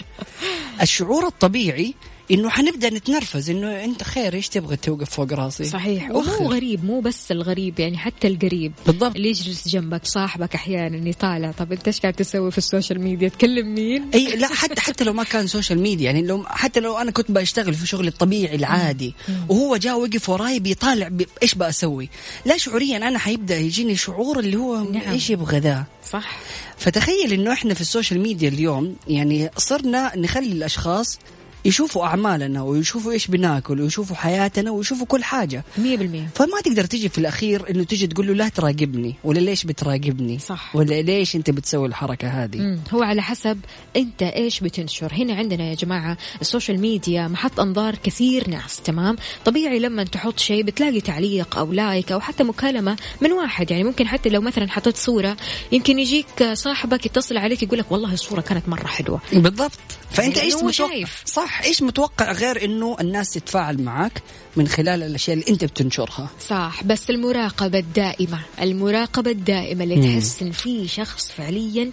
الشعور 0.82 1.26
الطبيعي 1.26 1.94
إنه 2.30 2.50
حنبدأ 2.50 2.90
نتنرفز 2.90 3.50
إنه 3.50 3.84
أنت 3.84 4.02
خير 4.02 4.34
إيش 4.34 4.48
تبغى 4.48 4.76
توقف 4.76 5.10
فوق 5.10 5.32
راسي؟ 5.32 5.64
صحيح. 5.64 6.10
ومو 6.10 6.52
غريب 6.52 6.84
مو 6.84 7.00
بس 7.00 7.32
الغريب 7.32 7.80
يعني 7.80 7.98
حتى 7.98 8.28
القريب. 8.28 8.72
بالضبط. 8.86 9.16
اللي 9.16 9.28
يجلس 9.28 9.68
جنبك 9.68 10.04
صاحبك 10.04 10.54
أحيانا 10.54 11.08
يطالع 11.08 11.52
طب 11.52 11.72
أنت 11.72 11.86
إيش 11.86 12.00
قاعد 12.00 12.14
تسوي 12.14 12.50
في 12.50 12.58
السوشيال 12.58 13.00
ميديا؟ 13.00 13.28
تكلم 13.28 13.74
مين؟ 13.74 14.10
أي 14.14 14.36
لا 14.36 14.46
حتى 14.46 14.80
حتى 14.80 15.04
لو 15.04 15.12
ما 15.12 15.24
كان 15.24 15.46
سوشيال 15.46 15.78
ميديا 15.78 16.04
يعني 16.06 16.22
لو 16.22 16.44
حتى 16.46 16.80
لو 16.80 16.98
أنا 16.98 17.10
كنت 17.10 17.30
بشتغل 17.30 17.74
في 17.74 17.86
شغلي 17.86 18.08
الطبيعي 18.08 18.54
العادي 18.54 19.14
وهو 19.48 19.76
جاء 19.76 20.00
وقف 20.00 20.28
وراي 20.28 20.60
بيطالع 20.60 21.10
إيش 21.42 21.54
بسوي 21.54 22.08
لا 22.44 22.56
شعوريا 22.56 22.96
أنا 22.96 23.18
حيبدأ 23.18 23.56
يجيني 23.56 23.96
شعور 23.96 24.38
اللي 24.38 24.56
هو 24.56 24.90
نعم. 24.92 25.12
إيش 25.12 25.30
يبغى 25.30 25.58
ذا؟ 25.58 25.84
صح. 26.10 26.38
فتخيل 26.78 27.32
إنه 27.32 27.52
إحنا 27.52 27.74
في 27.74 27.80
السوشيال 27.80 28.20
ميديا 28.20 28.48
اليوم 28.48 28.96
يعني 29.08 29.50
صرنا 29.56 30.16
نخلي 30.16 30.52
الأشخاص 30.52 31.18
يشوفوا 31.66 32.04
أعمالنا 32.04 32.62
ويشوفوا 32.62 33.12
إيش 33.12 33.26
بناكل 33.26 33.80
ويشوفوا 33.80 34.16
حياتنا 34.16 34.70
ويشوفوا 34.70 35.06
كل 35.06 35.24
حاجة. 35.24 35.64
مية 35.78 35.96
بالمية. 35.96 36.28
فما 36.34 36.60
تقدر 36.64 36.84
تجي 36.84 37.08
في 37.08 37.18
الأخير 37.18 37.70
إنه 37.70 37.84
تجي 37.84 38.06
تقول 38.06 38.26
له 38.26 38.34
لا 38.34 38.48
تراقبني 38.48 39.14
ولا 39.24 39.40
ليش 39.40 39.64
بتراقبني 39.64 40.38
صح. 40.38 40.76
ولا 40.76 41.02
ليش 41.02 41.36
أنت 41.36 41.50
بتسوي 41.50 41.88
الحركة 41.88 42.28
هذه. 42.28 42.58
مم. 42.58 42.80
هو 42.94 43.02
على 43.02 43.22
حسب 43.22 43.58
أنت 43.96 44.22
إيش 44.22 44.60
بتنشر. 44.60 45.12
هنا 45.14 45.34
عندنا 45.34 45.64
يا 45.64 45.74
جماعة 45.74 46.16
السوشيال 46.40 46.80
ميديا 46.80 47.28
محط 47.28 47.60
أنظار 47.60 47.94
كثير 47.94 48.50
ناس 48.50 48.80
تمام؟ 48.80 49.16
طبيعي 49.44 49.78
لما 49.78 50.04
تحط 50.04 50.38
شيء 50.38 50.62
بتلاقي 50.62 51.00
تعليق 51.00 51.58
أو 51.58 51.72
like 51.72 52.12
أو 52.12 52.20
حتى 52.20 52.44
مكالمة 52.44 52.96
من 53.20 53.32
واحد 53.32 53.70
يعني 53.70 53.84
ممكن 53.84 54.06
حتى 54.08 54.28
لو 54.28 54.40
مثلا 54.40 54.70
حطيت 54.70 54.96
صورة 54.96 55.36
يمكن 55.72 55.98
يجيك 55.98 56.52
صاحبك 56.52 57.06
يتصل 57.06 57.36
عليك 57.36 57.62
يقول 57.62 57.78
لك 57.78 57.92
والله 57.92 58.12
الصورة 58.12 58.40
كانت 58.40 58.68
مرة 58.68 58.86
حلوة. 58.86 59.20
بالضبط. 59.32 59.72
فأنت 60.10 60.36
يعني 60.36 60.54
إيش 60.68 60.76
شايف. 60.76 61.22
صح. 61.26 61.55
إيش 61.64 61.82
متوقع 61.82 62.32
غير 62.32 62.64
إنه 62.64 62.96
الناس 63.00 63.30
تتفاعل 63.30 63.82
معك 63.82 64.22
من 64.56 64.68
خلال 64.68 65.02
الأشياء 65.02 65.36
اللي 65.36 65.48
أنت 65.48 65.64
بتنشرها؟ 65.64 66.30
صح 66.48 66.84
بس 66.84 67.10
المراقبة 67.10 67.78
الدائمة 67.78 68.38
المراقبة 68.62 69.30
الدائمة 69.30 69.84
اللي 69.84 69.96
تحس 70.14 70.42
إن 70.42 70.52
في 70.52 70.88
شخص 70.88 71.30
فعليا 71.30 71.90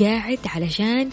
قاعد 0.00 0.38
علشان 0.46 1.10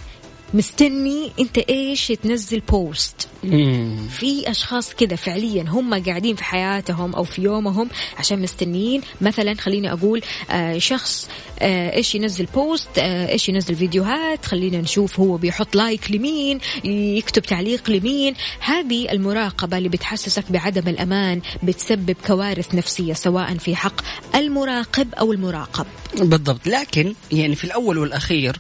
مستني 0.54 1.32
انت 1.40 1.58
إيش 1.58 2.08
تنزل 2.08 2.60
post 2.60 3.28
مم. 3.44 4.08
في 4.10 4.52
أشخاص 4.52 4.94
كذا 4.94 5.16
فعليا 5.16 5.66
هم 5.68 6.04
قاعدين 6.04 6.36
في 6.36 6.44
حياتهم 6.44 7.16
أو 7.16 7.24
في 7.24 7.42
يومهم 7.42 7.90
عشان 8.18 8.42
مستنيين. 8.42 9.02
مثلا 9.22 9.54
خليني 9.56 9.94
أقول 9.94 10.22
آه 10.52 10.78
شخص 10.78 11.30
آه 11.60 11.96
إيش 11.96 12.16
ينزل 12.16 12.46
post 12.46 12.88
آه 12.98 13.30
إيش 13.30 13.50
ينزل 13.50 13.76
فيديوهات. 13.76 14.46
خلينا 14.46 14.78
نشوف 14.78 15.20
هو 15.20 15.38
بيحط 15.38 15.76
like 15.76 16.12
لمين 16.12 16.60
يكتب 16.84 17.42
تعليق 17.42 17.90
لمين. 17.90 18.34
هذه 18.60 19.12
المراقبة 19.12 19.78
اللي 19.78 19.90
بتحسسك 19.90 20.52
بعدم 20.52 20.88
الأمان 20.88 21.42
بتسبب 21.64 22.16
كوارث 22.28 22.76
نفسية 22.76 23.14
سواء 23.14 23.58
في 23.58 23.76
حق 23.76 24.02
المراقب 24.36 25.16
أو 25.16 25.32
المراقب. 25.34 25.86
بالضبط. 26.18 26.68
لكن 26.68 27.14
يعني 27.32 27.56
في 27.56 27.64
الأول 27.64 27.98
والأخير 27.98 28.60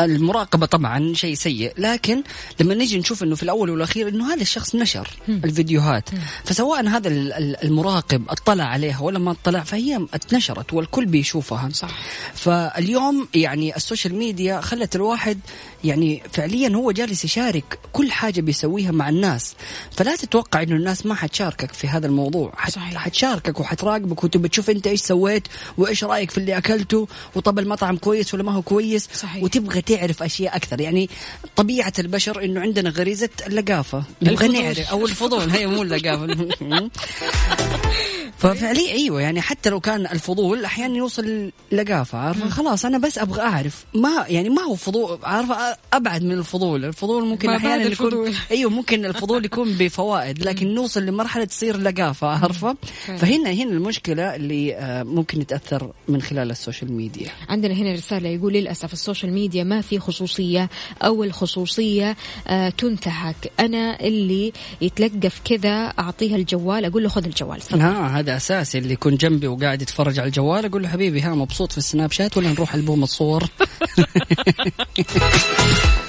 المراقبة 0.00 0.66
طبعا 0.76 1.14
شيء 1.14 1.34
سيء. 1.34 1.72
لكن 1.78 2.22
لما 2.60 2.74
نجي 2.74 2.98
نشوف 2.98 3.22
إنه 3.22 3.34
في 3.34 3.42
الأول 3.42 3.70
والأخير 3.70 4.08
إنه 4.08 4.32
هذا 4.34 4.42
الشخص 4.42 4.74
نشر 4.74 5.08
الفيديوهات. 5.28 6.08
فسواء 6.44 6.86
هذا 6.88 7.08
ال- 7.08 7.32
ال- 7.32 7.64
المراقب 7.64 8.22
اطلع 8.28 8.64
عليها 8.64 9.00
ولا 9.00 9.18
ما 9.18 9.30
اطلع 9.30 9.60
فهي 9.62 10.06
اتنشرت 10.14 10.72
والكل 10.74 11.06
بيشوفها 11.06 11.68
صح. 11.72 11.90
فاليوم 12.34 13.28
يعني 13.34 13.76
السوشيال 13.76 14.14
ميديا 14.14 14.60
خلت 14.60 14.96
الواحد 14.96 15.40
يعني 15.84 16.22
فعليا 16.32 16.68
هو 16.68 16.92
جالس 16.92 17.24
يشارك 17.24 17.78
كل 17.92 18.12
حاجة 18.12 18.40
بيسويها 18.40 18.90
مع 18.90 19.08
الناس. 19.08 19.54
فلا 19.90 20.16
تتوقع 20.16 20.62
إنه 20.62 20.76
الناس 20.76 21.06
ما 21.06 21.14
حتشاركك 21.14 21.72
في 21.72 21.88
هذا 21.88 22.06
الموضوع. 22.06 22.52
صحيح. 22.68 22.96
حتشاركك 22.96 23.60
وحتراقبك 23.60 24.24
وتبي 24.24 24.48
تشوف 24.48 24.70
أنت 24.70 24.86
إيش 24.86 25.00
سويت 25.00 25.48
وإيش 25.78 26.04
رأيك 26.04 26.30
في 26.30 26.38
اللي 26.38 26.58
أكلته 26.58 27.08
وطب 27.34 27.58
المطعم 27.58 27.96
كويس 27.96 28.34
ولا 28.34 28.42
ما 28.42 28.52
هو 28.52 28.62
كويس 28.62 29.08
صحيح. 29.14 29.42
وتبغى 29.42 29.82
تعرف 29.82 30.22
أشياء 30.22 30.56
أكثر. 30.56 30.80
يعني 30.80 31.10
طبيعة 31.56 31.92
البشر 31.98 32.44
إنه 32.44 32.60
عندنا 32.60 32.90
غريزة 32.90 33.30
اللقافة. 33.46 34.04
نبغى. 34.22 34.48
نعرف. 34.48 34.90
أو 34.90 35.06
الفضول. 35.06 35.50
هي 35.50 35.66
مو 35.66 35.82
اللقافة. 35.82 36.48
ففعليا 38.38 38.92
أيوه 38.92 39.20
يعني 39.20 39.40
حتى 39.40 39.70
لو 39.70 39.80
كان 39.80 40.06
الفضول 40.06 40.64
أحيانا 40.64 40.96
يوصل 40.96 41.50
لقافة 41.72 42.18
عارفة؟ 42.18 42.48
خلاص 42.48 42.84
أنا 42.84 42.98
بس 42.98 43.18
أبغى 43.18 43.40
أعرف. 43.40 43.84
ما 43.94 44.24
يعني 44.28 44.48
ما 44.48 44.62
هو 44.62 44.74
فضول 44.74 45.18
عارفة؟ 45.22 45.76
أبعد 45.92 46.22
من 46.22 46.32
الفضول. 46.32 46.84
الفضول 46.84 47.24
ممكن 47.24 47.50
أحيانا 47.50 47.82
يكون. 47.82 48.34
أيوه 48.50 48.70
ممكن 48.70 49.04
الفضول 49.04 49.44
يكون 49.44 49.72
بفوائد 49.72 50.42
لكن 50.42 50.74
نوصل 50.74 51.06
لمرحلة 51.06 51.44
تصير 51.44 51.76
لقافة 51.76 52.26
عارفة؟ 52.26 52.76
فهنا 53.18 53.50
هنا 53.50 53.70
المشكلة 53.70 54.36
اللي 54.36 54.74
آه، 54.76 55.02
ممكن 55.02 55.38
نتاثر 55.38 55.92
من 56.08 56.22
خلال 56.22 56.50
السوشيال 56.50 56.92
ميديا. 56.92 57.30
عندنا 57.48 57.74
هنا 57.74 57.92
رسالة 57.92 58.28
يقول 58.28 58.52
للأسف 58.52 58.92
السوشيال 58.92 59.32
ميديا 59.32 59.64
ما 59.64 59.80
في 59.80 59.98
خصوصية 59.98 60.70
أو 61.02 61.24
الخصوصية 61.24 62.16
آه 62.48 62.68
تنتهك. 62.68 63.52
أنا 63.60 64.00
اللي 64.00 64.52
يتلقف 64.80 65.40
كذا 65.44 65.92
أعطيها 65.98 66.36
الجوال 66.36 66.84
أقول 66.84 67.02
له 67.02 67.08
خذ 67.08 67.24
الجوال 67.24 67.60
تفضل. 67.60 67.80
هذا 68.26 68.36
اساسي 68.36 68.78
اللي 68.78 68.92
يكون 68.92 69.16
جنبي 69.16 69.46
وقاعد 69.46 69.82
يتفرج 69.82 70.18
على 70.18 70.26
الجوال 70.26 70.64
أقول 70.64 70.82
له 70.82 70.88
حبيبي 70.88 71.20
ها 71.20 71.34
مبسوط 71.34 71.72
في 71.72 71.78
السناب 71.78 72.12
شات 72.12 72.36
ولا 72.36 72.50
نروح 72.50 72.74
ألبوم 72.74 73.02
الصور؟ 73.02 73.44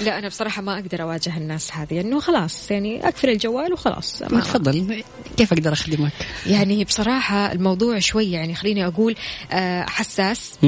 لا 0.04 0.18
أنا 0.18 0.28
بصراحة 0.28 0.62
ما 0.62 0.74
أقدر 0.74 1.02
أواجه 1.02 1.36
الناس 1.36 1.72
هذه 1.72 2.00
إنه 2.00 2.20
خلاص 2.20 2.70
يعني 2.70 3.08
أقفل 3.08 3.30
الجوال 3.30 3.72
وخلاص 3.72 4.22
ما 4.22 4.40
تفضل. 4.40 5.04
كيف 5.36 5.52
أقدر 5.52 5.72
أخدمك؟ 5.72 6.12
يعني 6.46 6.84
بصراحة 6.84 7.52
الموضوع 7.52 7.98
شوي 7.98 8.30
يعني 8.30 8.54
خليني 8.54 8.86
أقول 8.86 9.14
آه 9.52 9.84
حساس. 9.88 10.58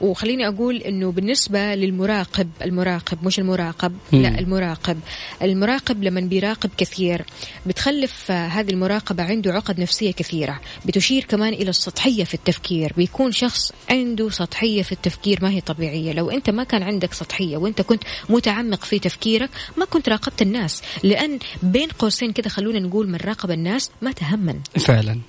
وخليني 0.00 0.48
أقول 0.48 0.76
أنه 0.76 1.12
بالنسبة 1.12 1.74
للمراقب 1.74 2.48
المراقب 2.62 3.18
مش 3.26 3.38
المراقب 3.38 3.92
مم. 4.12 4.22
لا 4.22 4.38
المراقب. 4.38 5.00
المراقب 5.42 6.02
لما 6.02 6.20
بيراقب 6.20 6.70
كثير. 6.76 7.24
بتخلف 7.66 8.30
آه، 8.30 8.46
هذه 8.46 8.70
المراقبة 8.70 9.22
عنده 9.22 9.52
عقد 9.52 9.80
نفسية 9.80 10.10
كثيرة. 10.10 10.60
بتشير 10.86 11.24
كمان 11.24 11.52
إلى 11.52 11.70
السطحية 11.70 12.24
في 12.24 12.34
التفكير. 12.34 12.92
بيكون 12.96 13.32
شخص 13.32 13.72
عنده 13.90 14.30
سطحية 14.30 14.82
في 14.82 14.92
التفكير 14.92 15.38
ما 15.42 15.50
هي 15.50 15.60
طبيعية. 15.60 16.12
لو 16.12 16.30
أنت 16.30 16.50
ما 16.50 16.64
كان 16.64 16.82
عندك 16.82 17.14
سطحية 17.14 17.56
وأنت 17.56 17.82
كنت 17.82 18.02
متعمق 18.28 18.84
في 18.84 18.98
تفكيرك 18.98 19.50
ما 19.76 19.84
كنت 19.84 20.08
راقبت 20.08 20.42
الناس. 20.42 20.82
لأن 21.02 21.38
بين 21.62 21.88
قوسين 21.88 22.32
كده 22.32 22.48
خلونا 22.48 22.78
نقول 22.78 23.08
من 23.08 23.18
راقب 23.24 23.50
الناس 23.50 23.90
ما 24.02 24.12
تهمن. 24.12 24.60
فعلا. 24.78 25.20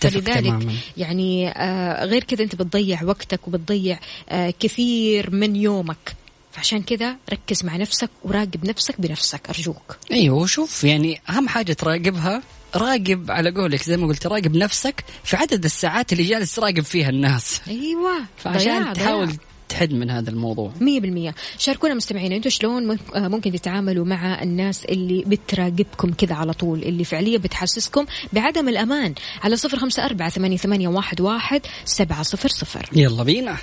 فلذلك 0.00 0.44
تماما. 0.46 0.72
يعني 0.96 1.48
آه 1.48 2.04
غير 2.04 2.24
كذا 2.24 2.42
أنت 2.44 2.54
بتضيع 2.54 3.02
وقتك 3.02 3.48
وبتضيع 3.48 3.98
آه 4.28 4.54
كثير 4.60 5.30
من 5.30 5.56
يومك. 5.56 6.14
فعشان 6.52 6.82
كذا 6.82 7.16
ركز 7.32 7.64
مع 7.64 7.76
نفسك 7.76 8.10
وراقب 8.24 8.64
نفسك 8.66 9.00
بنفسك 9.00 9.48
أرجوك. 9.48 9.96
أيوه 10.12 10.36
وشوف 10.36 10.84
يعني 10.84 11.20
أهم 11.30 11.48
حاجة 11.48 11.72
تراقبها 11.72 12.42
راقب 12.76 13.30
على 13.30 13.50
قولك 13.50 13.82
زي 13.82 13.96
ما 13.96 14.06
قلت 14.06 14.26
راقب 14.26 14.56
نفسك 14.56 15.04
في 15.24 15.36
عدد 15.36 15.64
الساعات 15.64 16.12
اللي 16.12 16.24
جالس 16.24 16.54
تراقب 16.54 16.80
فيها 16.84 17.08
الناس. 17.08 17.60
أيوه 17.68 18.12
فعشان 18.36 18.82
ضياع- 18.82 18.92
تحاول 18.92 19.26
ضياع. 19.26 19.38
تحد 19.72 19.92
من 19.92 20.10
هذا 20.10 20.30
الموضوع؟ 20.30 20.72
مية 20.80 21.00
بالمية. 21.00 21.34
شاركونا 21.58 21.94
مستمعين 21.94 22.32
أنتوا 22.32 22.50
شلون 22.50 22.98
آه، 23.14 23.28
ممكن 23.28 23.52
تتعاملوا 23.52 24.04
مع 24.04 24.42
الناس 24.42 24.84
اللي 24.84 25.24
بتراقبكم 25.26 26.12
كذا 26.12 26.34
على 26.34 26.52
طول 26.52 26.82
اللي 26.82 27.04
فعليا 27.04 27.38
بتحسسكم 27.38 28.06
بعدم 28.32 28.68
الأمان؟ 28.68 29.14
على 29.42 29.56
صفر 29.56 29.78
خمسة 29.78 30.04
أربعة 30.04 30.28
ثمانية, 30.28 30.56
ثمانية 30.56 30.88
واحد, 30.88 31.20
واحد 31.20 31.60
سبعة 31.84 32.22
صفر 32.22 32.48
صفر. 32.48 32.88
يلا 32.92 33.22
بينا. 33.22 33.56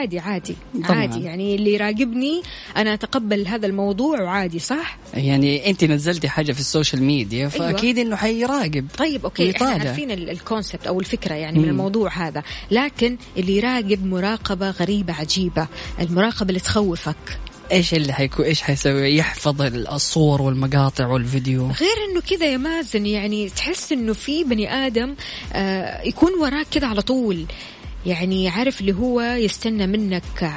عادي 0.00 0.18
عادي 0.18 0.56
طبعاً. 0.74 0.96
عادي. 1.00 1.20
يعني 1.24 1.54
اللي 1.54 1.74
يراقبني 1.74 2.42
أنا 2.76 2.94
أتقبل 2.94 3.46
هذا 3.46 3.66
الموضوع 3.66 4.20
وعادي 4.22 4.58
صح؟ 4.58 4.98
يعني 5.14 5.70
أنت 5.70 5.84
نزلتي 5.84 6.28
حاجة 6.28 6.52
في 6.52 6.60
السوشيال 6.60 7.02
ميديا 7.02 7.48
فأكيد 7.48 7.98
إنه 7.98 8.16
حيراقب 8.16 8.86
طيب 8.98 9.24
okay 9.24 9.50
إحنا. 9.50 9.68
عارفين 9.68 10.10
ال- 10.10 10.30
ال 10.30 10.37
concept 10.37 10.86
أو 10.86 11.00
الفكرة 11.00 11.34
يعني 11.34 11.58
من 11.58 11.64
مم. 11.64 11.70
الموضوع 11.70 12.12
هذا. 12.28 12.42
لكن 12.70 13.16
اللي 13.36 13.56
يراقب 13.56 14.06
مراقبة 14.06 14.70
غريبة 14.70 15.12
عجيبة 15.14 15.66
المراقبة 16.00 16.48
اللي 16.48 16.60
تخوفك. 16.60 17.16
إيش 17.72 17.94
اللي 17.94 18.12
حيكون 18.12 18.44
إيش 18.44 18.62
حيسوي؟ 18.62 19.16
يحفظ 19.16 19.62
الصور 19.92 20.42
والمقاطع 20.42 21.06
والفيديو. 21.06 21.66
غير 21.66 21.96
إنه 22.10 22.20
كذا 22.20 22.46
يا 22.46 22.56
مازن 22.56 23.06
يعني 23.06 23.48
تحس 23.48 23.92
إنه 23.92 24.12
في 24.12 24.44
بني 24.44 24.72
آدم 24.86 25.14
آه 25.52 26.02
يكون 26.02 26.30
وراك 26.40 26.66
كذا 26.70 26.86
على 26.86 27.02
طول. 27.02 27.44
يعني 28.06 28.48
عارف 28.48 28.80
اللي 28.80 28.92
هو 28.92 29.20
يستنى 29.20 29.86
منك 29.86 30.52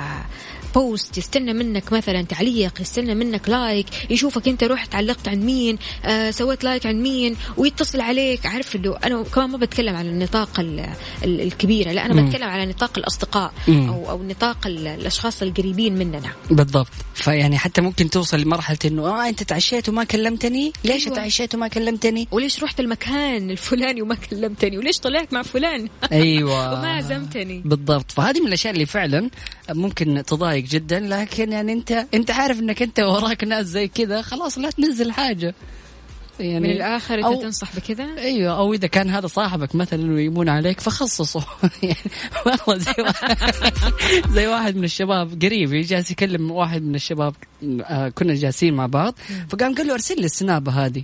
post 0.76 1.18
يستنى 1.18 1.54
منك 1.54 1.94
مثلا 1.94 2.22
تعليق 2.22 2.82
يستنى 2.82 3.16
منك 3.16 3.50
like 3.50 3.86
يشوفك 4.10 4.48
أنت 4.48 4.64
رحت 4.64 4.96
علقت 4.96 5.28
عن 5.28 5.40
مين 5.40 5.78
آه 6.06 6.32
سويت 6.32 6.64
like 6.64 6.86
عن 6.86 6.96
مين 7.02 7.36
ويتصل 7.58 8.02
عليك. 8.02 8.46
عارف 8.46 8.76
اللي 8.76 8.98
أنا 9.04 9.24
كمان 9.24 9.50
ما 9.50 9.58
بتكلم 9.58 9.96
عن 9.96 10.06
النطاق 10.06 10.60
ال- 10.60 10.90
ال- 11.24 11.42
الكبيره 11.42 11.92
لا 11.92 12.06
أنا 12.06 12.14
مم. 12.14 12.30
بتكلم 12.30 12.48
على 12.48 12.66
نطاق 12.66 12.98
الأصدقاء 12.98 13.54
مم. 13.68 13.90
أو 13.90 14.10
أو 14.10 14.24
نطاق 14.24 14.68
ال- 14.68 14.88
الأشخاص 14.88 15.42
القريبين 15.42 15.94
مننا. 15.96 16.32
بالضبط. 16.52 16.88
فيعني 17.14 17.58
حتى 17.58 17.82
ممكن 17.82 18.10
توصل 18.10 18.40
لمرحلة 18.40 18.78
إنه 18.86 19.08
آه 19.08 19.30
أنت 19.30 19.44
تعشيت 19.44 19.90
وما 19.90 20.04
كلمتني؟ 20.04 20.74
ليش 20.86 21.06
أيوة. 21.06 21.16
تعشيت 21.16 21.56
وما 21.56 21.68
كلمتني؟ 21.68 22.28
وليش 22.32 22.64
رحت 22.64 22.80
المكان 22.80 23.52
الفلاني 23.52 24.02
وما 24.02 24.16
كلمتني؟ 24.16 24.78
وليش 24.78 25.00
طلعت 25.00 25.34
مع 25.34 25.42
فلان؟ 25.42 25.90
أيوه. 26.12 26.74
وما 26.74 26.88
عزمتني. 26.92 27.62
بالضبط. 27.66 28.12
فهذه 28.12 28.40
من 28.42 28.48
الأشياء 28.48 28.74
اللي 28.74 28.86
فعلا 28.86 29.30
ممكن 29.70 30.24
تضايق 30.28 30.63
جدا 30.64 31.00
لكن 31.00 31.52
يعني 31.52 31.74
أنت 31.74 32.06
أنت 32.14 32.32
عارف 32.32 32.60
إنك 32.60 32.82
أنت 32.82 33.00
وراك 33.00 33.44
ناس 33.44 33.66
زي 33.66 33.88
كذا 33.88 34.22
خلاص 34.22 34.58
لا 34.58 34.70
تنزل 34.70 35.12
حاجة. 35.12 35.56
يعني 36.40 36.60
من 36.60 36.72
الآخر 36.72 37.16
انت 37.16 37.26
أو- 37.40 37.42
تنصح 37.42 37.76
بكذا؟ 37.76 38.08
أيوه 38.18 38.58
أو 38.58 38.74
إذا 38.74 38.88
كان 38.88 39.10
هذا 39.10 39.28
صاحبك 39.28 39.76
مثلا 39.76 40.14
ويمون 40.14 40.50
عليك 40.50 40.80
فخصصه. 40.80 41.46
يعني 41.84 41.96
والله 42.46 42.78
زي 42.78 42.94
واحد 43.04 43.38
زي 44.32 44.48
واحد 44.48 44.76
من 44.76 44.84
الشباب 44.84 45.44
قريب 45.44 45.70
جالس 45.74 46.12
يكلم 46.12 46.52
واحد 46.52 46.82
من 46.82 46.96
الشباب 46.96 47.36
آه 47.84 48.10
كنا 48.10 48.34
جالسين 48.34 48.74
مع 48.74 48.86
بعض 48.86 49.16
فقام 49.50 49.76
قال 49.76 49.88
له 49.88 49.94
أرسل 49.94 50.16
لي 50.20 50.26
السنابة 50.26 50.72
هذه. 50.86 51.04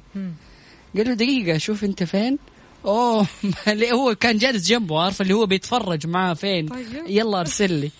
قال 0.97 1.07
له 1.07 1.13
دقيقة 1.13 1.57
شوف 1.57 1.83
أنت 1.83 2.03
فين؟ 2.03 2.37
أوه 2.85 3.27
هو 3.93 4.15
كان 4.15 4.37
جالس 4.37 4.67
جنبه 4.67 5.01
عارف 5.01 5.21
اللي 5.21 5.33
هو 5.33 5.45
بيتفرج 5.45 6.07
معاه 6.07 6.33
فين؟ 6.33 6.67
طيب. 6.67 6.85
يلا 7.07 7.39
أرسل 7.39 7.71
لي. 7.73 7.91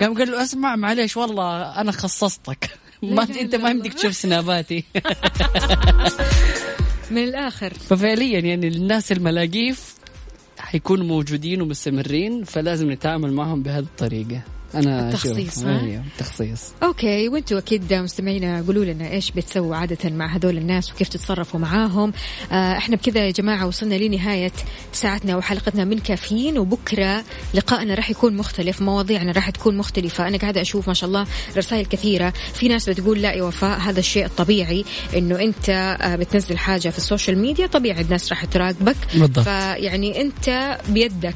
قام 0.00 0.18
قال 0.18 0.30
له 0.30 0.42
أسمع 0.42 0.76
معليش 0.76 1.16
والله 1.16 1.80
أنا 1.80 1.92
خصصتك. 1.92 2.70
ما 3.02 3.22
انت 3.22 3.54
ما 3.54 3.70
يمديك 3.70 3.94
تشوف 3.94 4.16
سناباتي. 4.16 4.84
من 7.10 7.24
الآخر. 7.24 7.74
ففعليا 7.74 8.38
يعني 8.40 8.68
الناس 8.68 9.12
الملاقيف 9.12 9.94
حيكونوا 10.58 11.04
موجودين 11.04 11.62
ومستمرين 11.62 12.44
فلازم 12.44 12.90
نتعامل 12.92 13.32
معهم 13.32 13.62
بهذه 13.62 13.84
الطريقة. 13.84 14.40
أنا 14.74 15.08
التخصيص،. 15.08 15.58
ها؟ 15.58 15.80
أيوه 15.80 16.02
تخصيص 16.18 16.72
أوكي 16.82 17.28
وأنتم 17.28 17.56
أكيد 17.56 17.94
مستمعينا 17.94 18.64
قولوا 18.66 18.84
لنا 18.84 19.10
إيش 19.10 19.30
بتسووا 19.30 19.76
عادة 19.76 20.10
مع 20.10 20.26
هذول 20.36 20.58
الناس 20.58 20.92
وكيف 20.92 21.08
تتصرفوا 21.08 21.60
معاهم 21.60 22.12
آه 22.52 22.76
إحنا 22.76 22.96
بكذا 22.96 23.26
يا 23.26 23.30
جماعة 23.30 23.66
وصلنا 23.66 23.94
لنهاية 23.94 24.52
ساعتنا 24.92 25.36
وحلقتنا 25.36 25.84
من 25.84 25.98
كافيين 25.98 26.58
وبكرة 26.58 27.24
لقائنا 27.54 27.94
راح 27.94 28.10
يكون 28.10 28.36
مختلف 28.36 28.82
مواضيعنا 28.82 29.32
راح 29.32 29.50
تكون 29.50 29.76
مختلفة 29.76 30.28
أنا 30.28 30.38
قاعدة 30.38 30.60
أشوف 30.60 30.88
ما 30.88 30.94
شاء 30.94 31.08
الله 31.08 31.26
رسائل 31.56 31.86
كثيرة 31.86 32.32
في 32.54 32.68
ناس 32.68 32.88
بتقول 32.88 33.22
لا 33.22 33.32
يا 33.32 33.42
وفاء 33.42 33.78
هذا 33.78 34.00
الشيء 34.00 34.26
الطبيعي 34.26 34.84
إنه 35.16 35.40
أنت 35.40 35.70
آه 36.00 36.16
بتنزل 36.16 36.58
حاجة 36.58 36.88
في 36.88 36.98
السوشيال 36.98 37.38
ميديا 37.38 37.66
طبيعي 37.66 38.00
الناس 38.00 38.30
راح 38.30 38.44
تراقبك 38.44 38.96
بالضبط. 39.14 39.44
فيعني 39.44 40.20
أنت 40.20 40.78
بيدك 40.88 41.34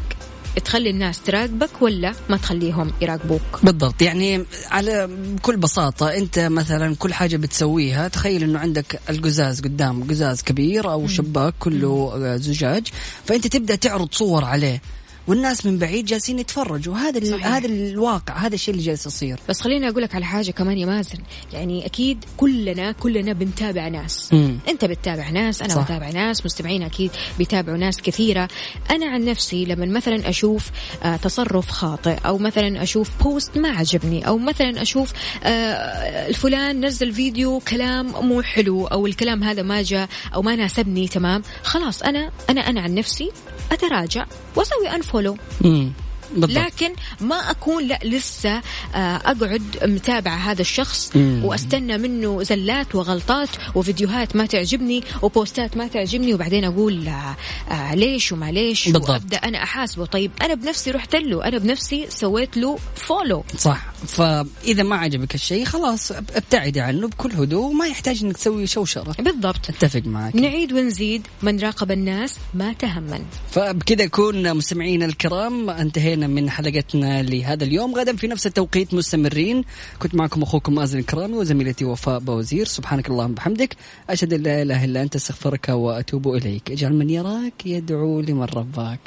تخلي 0.64 0.90
الناس 0.90 1.20
تراقبك 1.22 1.82
ولا 1.82 2.12
ما 2.28 2.36
تخليهم 2.36 2.92
يراقبوك؟ 3.02 3.42
بالضبط 3.62 4.02
يعني 4.02 4.44
على 4.70 5.06
بكل 5.06 5.56
بساطة 5.56 6.14
أنت 6.14 6.38
مثلا 6.38 6.94
كل 6.94 7.14
حاجة 7.14 7.36
بتسويها 7.36 8.08
تخيل 8.08 8.42
أنه 8.42 8.58
عندك 8.58 9.00
القزاز 9.10 9.60
قدام 9.60 10.04
قزاز 10.04 10.42
كبير 10.42 10.92
أو 10.92 11.06
شباك 11.06 11.54
كله 11.58 12.12
آه، 12.14 12.36
زجاج 12.36 12.88
فأنت 13.24 13.46
تبدأ 13.46 13.74
تعرض 13.74 14.08
صور 14.12 14.44
عليه. 14.44 14.80
والناس 15.28 15.66
من 15.66 15.78
بعيد 15.78 16.04
جالسين 16.04 16.38
يتفرجوا 16.38 16.96
هذا 16.96 17.18
ال-. 17.18 17.44
هذا 17.44 17.66
الواقع 17.66 18.36
هذا 18.36 18.54
الشيء 18.54 18.74
اللي 18.74 18.86
جالس 18.86 19.06
يصير 19.06 19.38
بس 19.48 19.60
خليني 19.60 19.88
أقول 19.88 20.02
لك 20.02 20.14
على 20.14 20.24
حاجة 20.24 20.50
كمان 20.50 20.78
يا 20.78 20.86
مازن 20.86 21.18
يعني 21.52 21.86
أكيد 21.86 22.24
كلنا 22.36 22.92
كلنا 22.92 23.32
بنتابع 23.32 23.88
ناس 23.88 24.32
مم. 24.32 24.58
أنت 24.68 24.84
بتتابع 24.84 25.30
ناس 25.30 25.62
أنا 25.62 25.74
صح. 25.74 25.84
بتابع 25.84 26.10
ناس 26.10 26.46
مستمعين 26.46 26.82
أكيد 26.82 27.10
بيتابعوا 27.38 27.78
ناس 27.78 28.02
كثيرة 28.02 28.48
أنا 28.90 29.06
عن 29.06 29.24
نفسي 29.24 29.64
لما 29.64 29.86
مثلا 29.86 30.28
أشوف 30.28 30.70
آه 31.02 31.16
تصرف 31.16 31.70
خاطئ 31.70 32.16
أو 32.26 32.38
مثلا 32.38 32.82
أشوف 32.82 33.10
بوست 33.22 33.58
ما 33.58 33.68
عجبني 33.68 34.26
أو 34.28 34.38
مثلا 34.38 34.82
أشوف 34.82 35.12
آه 35.44 36.28
الفلان 36.28 36.84
نزل 36.84 37.12
فيديو 37.12 37.60
كلام 37.68 38.06
مو 38.06 38.42
حلو 38.42 38.86
أو 38.86 39.06
الكلام 39.06 39.44
هذا 39.44 39.62
ما 39.62 39.82
جاء 39.82 40.08
أو 40.34 40.42
ما 40.42 40.56
ناسبني 40.56 41.08
تمام 41.08 41.42
خلاص 41.62 42.02
أنا 42.02 42.30
أنا 42.50 42.60
أنا 42.60 42.80
عن 42.80 42.94
نفسي 42.94 43.30
أتراجع 43.72 44.26
وأسوي 44.56 44.88
unfollow 44.94 45.15
مم. 45.60 45.92
بالضبط. 46.34 46.50
لكن 46.50 46.92
ما 47.20 47.50
أكون 47.50 47.86
لا 47.86 47.98
لسه 48.04 48.62
آه، 48.94 49.16
أقعد 49.16 49.62
متابعه 49.82 50.36
هذا 50.36 50.60
الشخص 50.60 51.16
مم. 51.16 51.44
وأستنى 51.44 51.98
منه 51.98 52.42
زلات 52.42 52.94
وغلطات 52.94 53.48
وفيديوهات 53.74 54.36
ما 54.36 54.46
تعجبني 54.46 55.02
وبوستات 55.22 55.76
ما 55.76 55.88
تعجبني 55.88 56.34
وبعدين 56.34 56.64
أقول 56.64 57.08
آه، 57.08 57.36
آه، 57.70 57.94
ليش 57.94 58.32
وما 58.32 58.50
ليش 58.50 58.88
بالضبط. 58.88 59.10
وأبدأ 59.10 59.36
أنا 59.36 59.62
أحاسبه. 59.62 60.06
طيب 60.06 60.30
أنا 60.42 60.54
بنفسي 60.54 60.90
رحت 60.90 61.16
له 61.16 61.44
أنا 61.44 61.58
بنفسي 61.58 62.06
سويت 62.08 62.56
له 62.56 62.78
follow 62.96 63.44
صح. 63.58 63.86
فإذا 64.06 64.82
ما 64.82 64.96
عجبك 64.96 65.34
الشيء 65.34 65.64
خلاص 65.64 66.12
ابتعدي 66.12 66.80
عنه 66.80 67.08
بكل 67.08 67.32
هدوء 67.32 67.72
ما 67.72 67.86
يحتاج 67.86 68.24
أنك 68.24 68.36
تسوي 68.36 68.66
شوشرة. 68.66 69.14
بالضبط. 69.18 69.68
أتفق 69.68 70.02
معك. 70.06 70.36
نعيد 70.36 70.72
ونزيد 70.72 71.26
من 71.42 71.60
راقب 71.60 71.90
الناس 71.90 72.34
ما 72.54 72.72
تهمن. 72.72 73.24
فبكذا 73.50 74.02
يكون 74.02 74.54
مستمعينا 74.54 75.06
الكرام 75.06 75.70
انتهينا 76.16 76.40
من 76.40 76.50
حلقتنا 76.50 77.22
لهذا 77.22 77.64
اليوم. 77.64 77.94
غدا 77.94 78.16
في 78.16 78.26
نفس 78.26 78.46
التوقيت 78.46 78.94
مستمرين. 78.94 79.64
كنت 79.98 80.14
معكم 80.14 80.42
أخوكم 80.42 80.74
مازن 80.74 80.98
الكرامي 80.98 81.34
وزميلتي 81.34 81.84
وفاء 81.84 82.18
بوزير. 82.18 82.66
سبحانك 82.66 83.10
اللهم 83.10 83.30
وبحمدك. 83.30 83.76
أشهد 84.10 84.32
أن 84.32 84.42
لا 84.42 84.62
إله 84.62 84.84
إلا 84.84 85.02
أنت 85.02 85.14
أستغفرك 85.14 85.68
وأتوب 85.68 86.34
إليك. 86.34 86.70
اجعل 86.70 86.92
من 86.92 87.10
يراك 87.10 87.66
يدعو 87.66 88.20
لمن 88.20 88.48
رباك. 88.54 89.00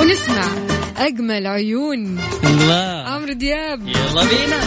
ونسمع 0.00 0.44
أجمل 0.96 1.46
عيون. 1.46 2.20
الله. 2.44 3.08
عمرو 3.08 3.32
دياب. 3.32 3.88
يلا 3.88 4.22
بينا. 4.24 4.60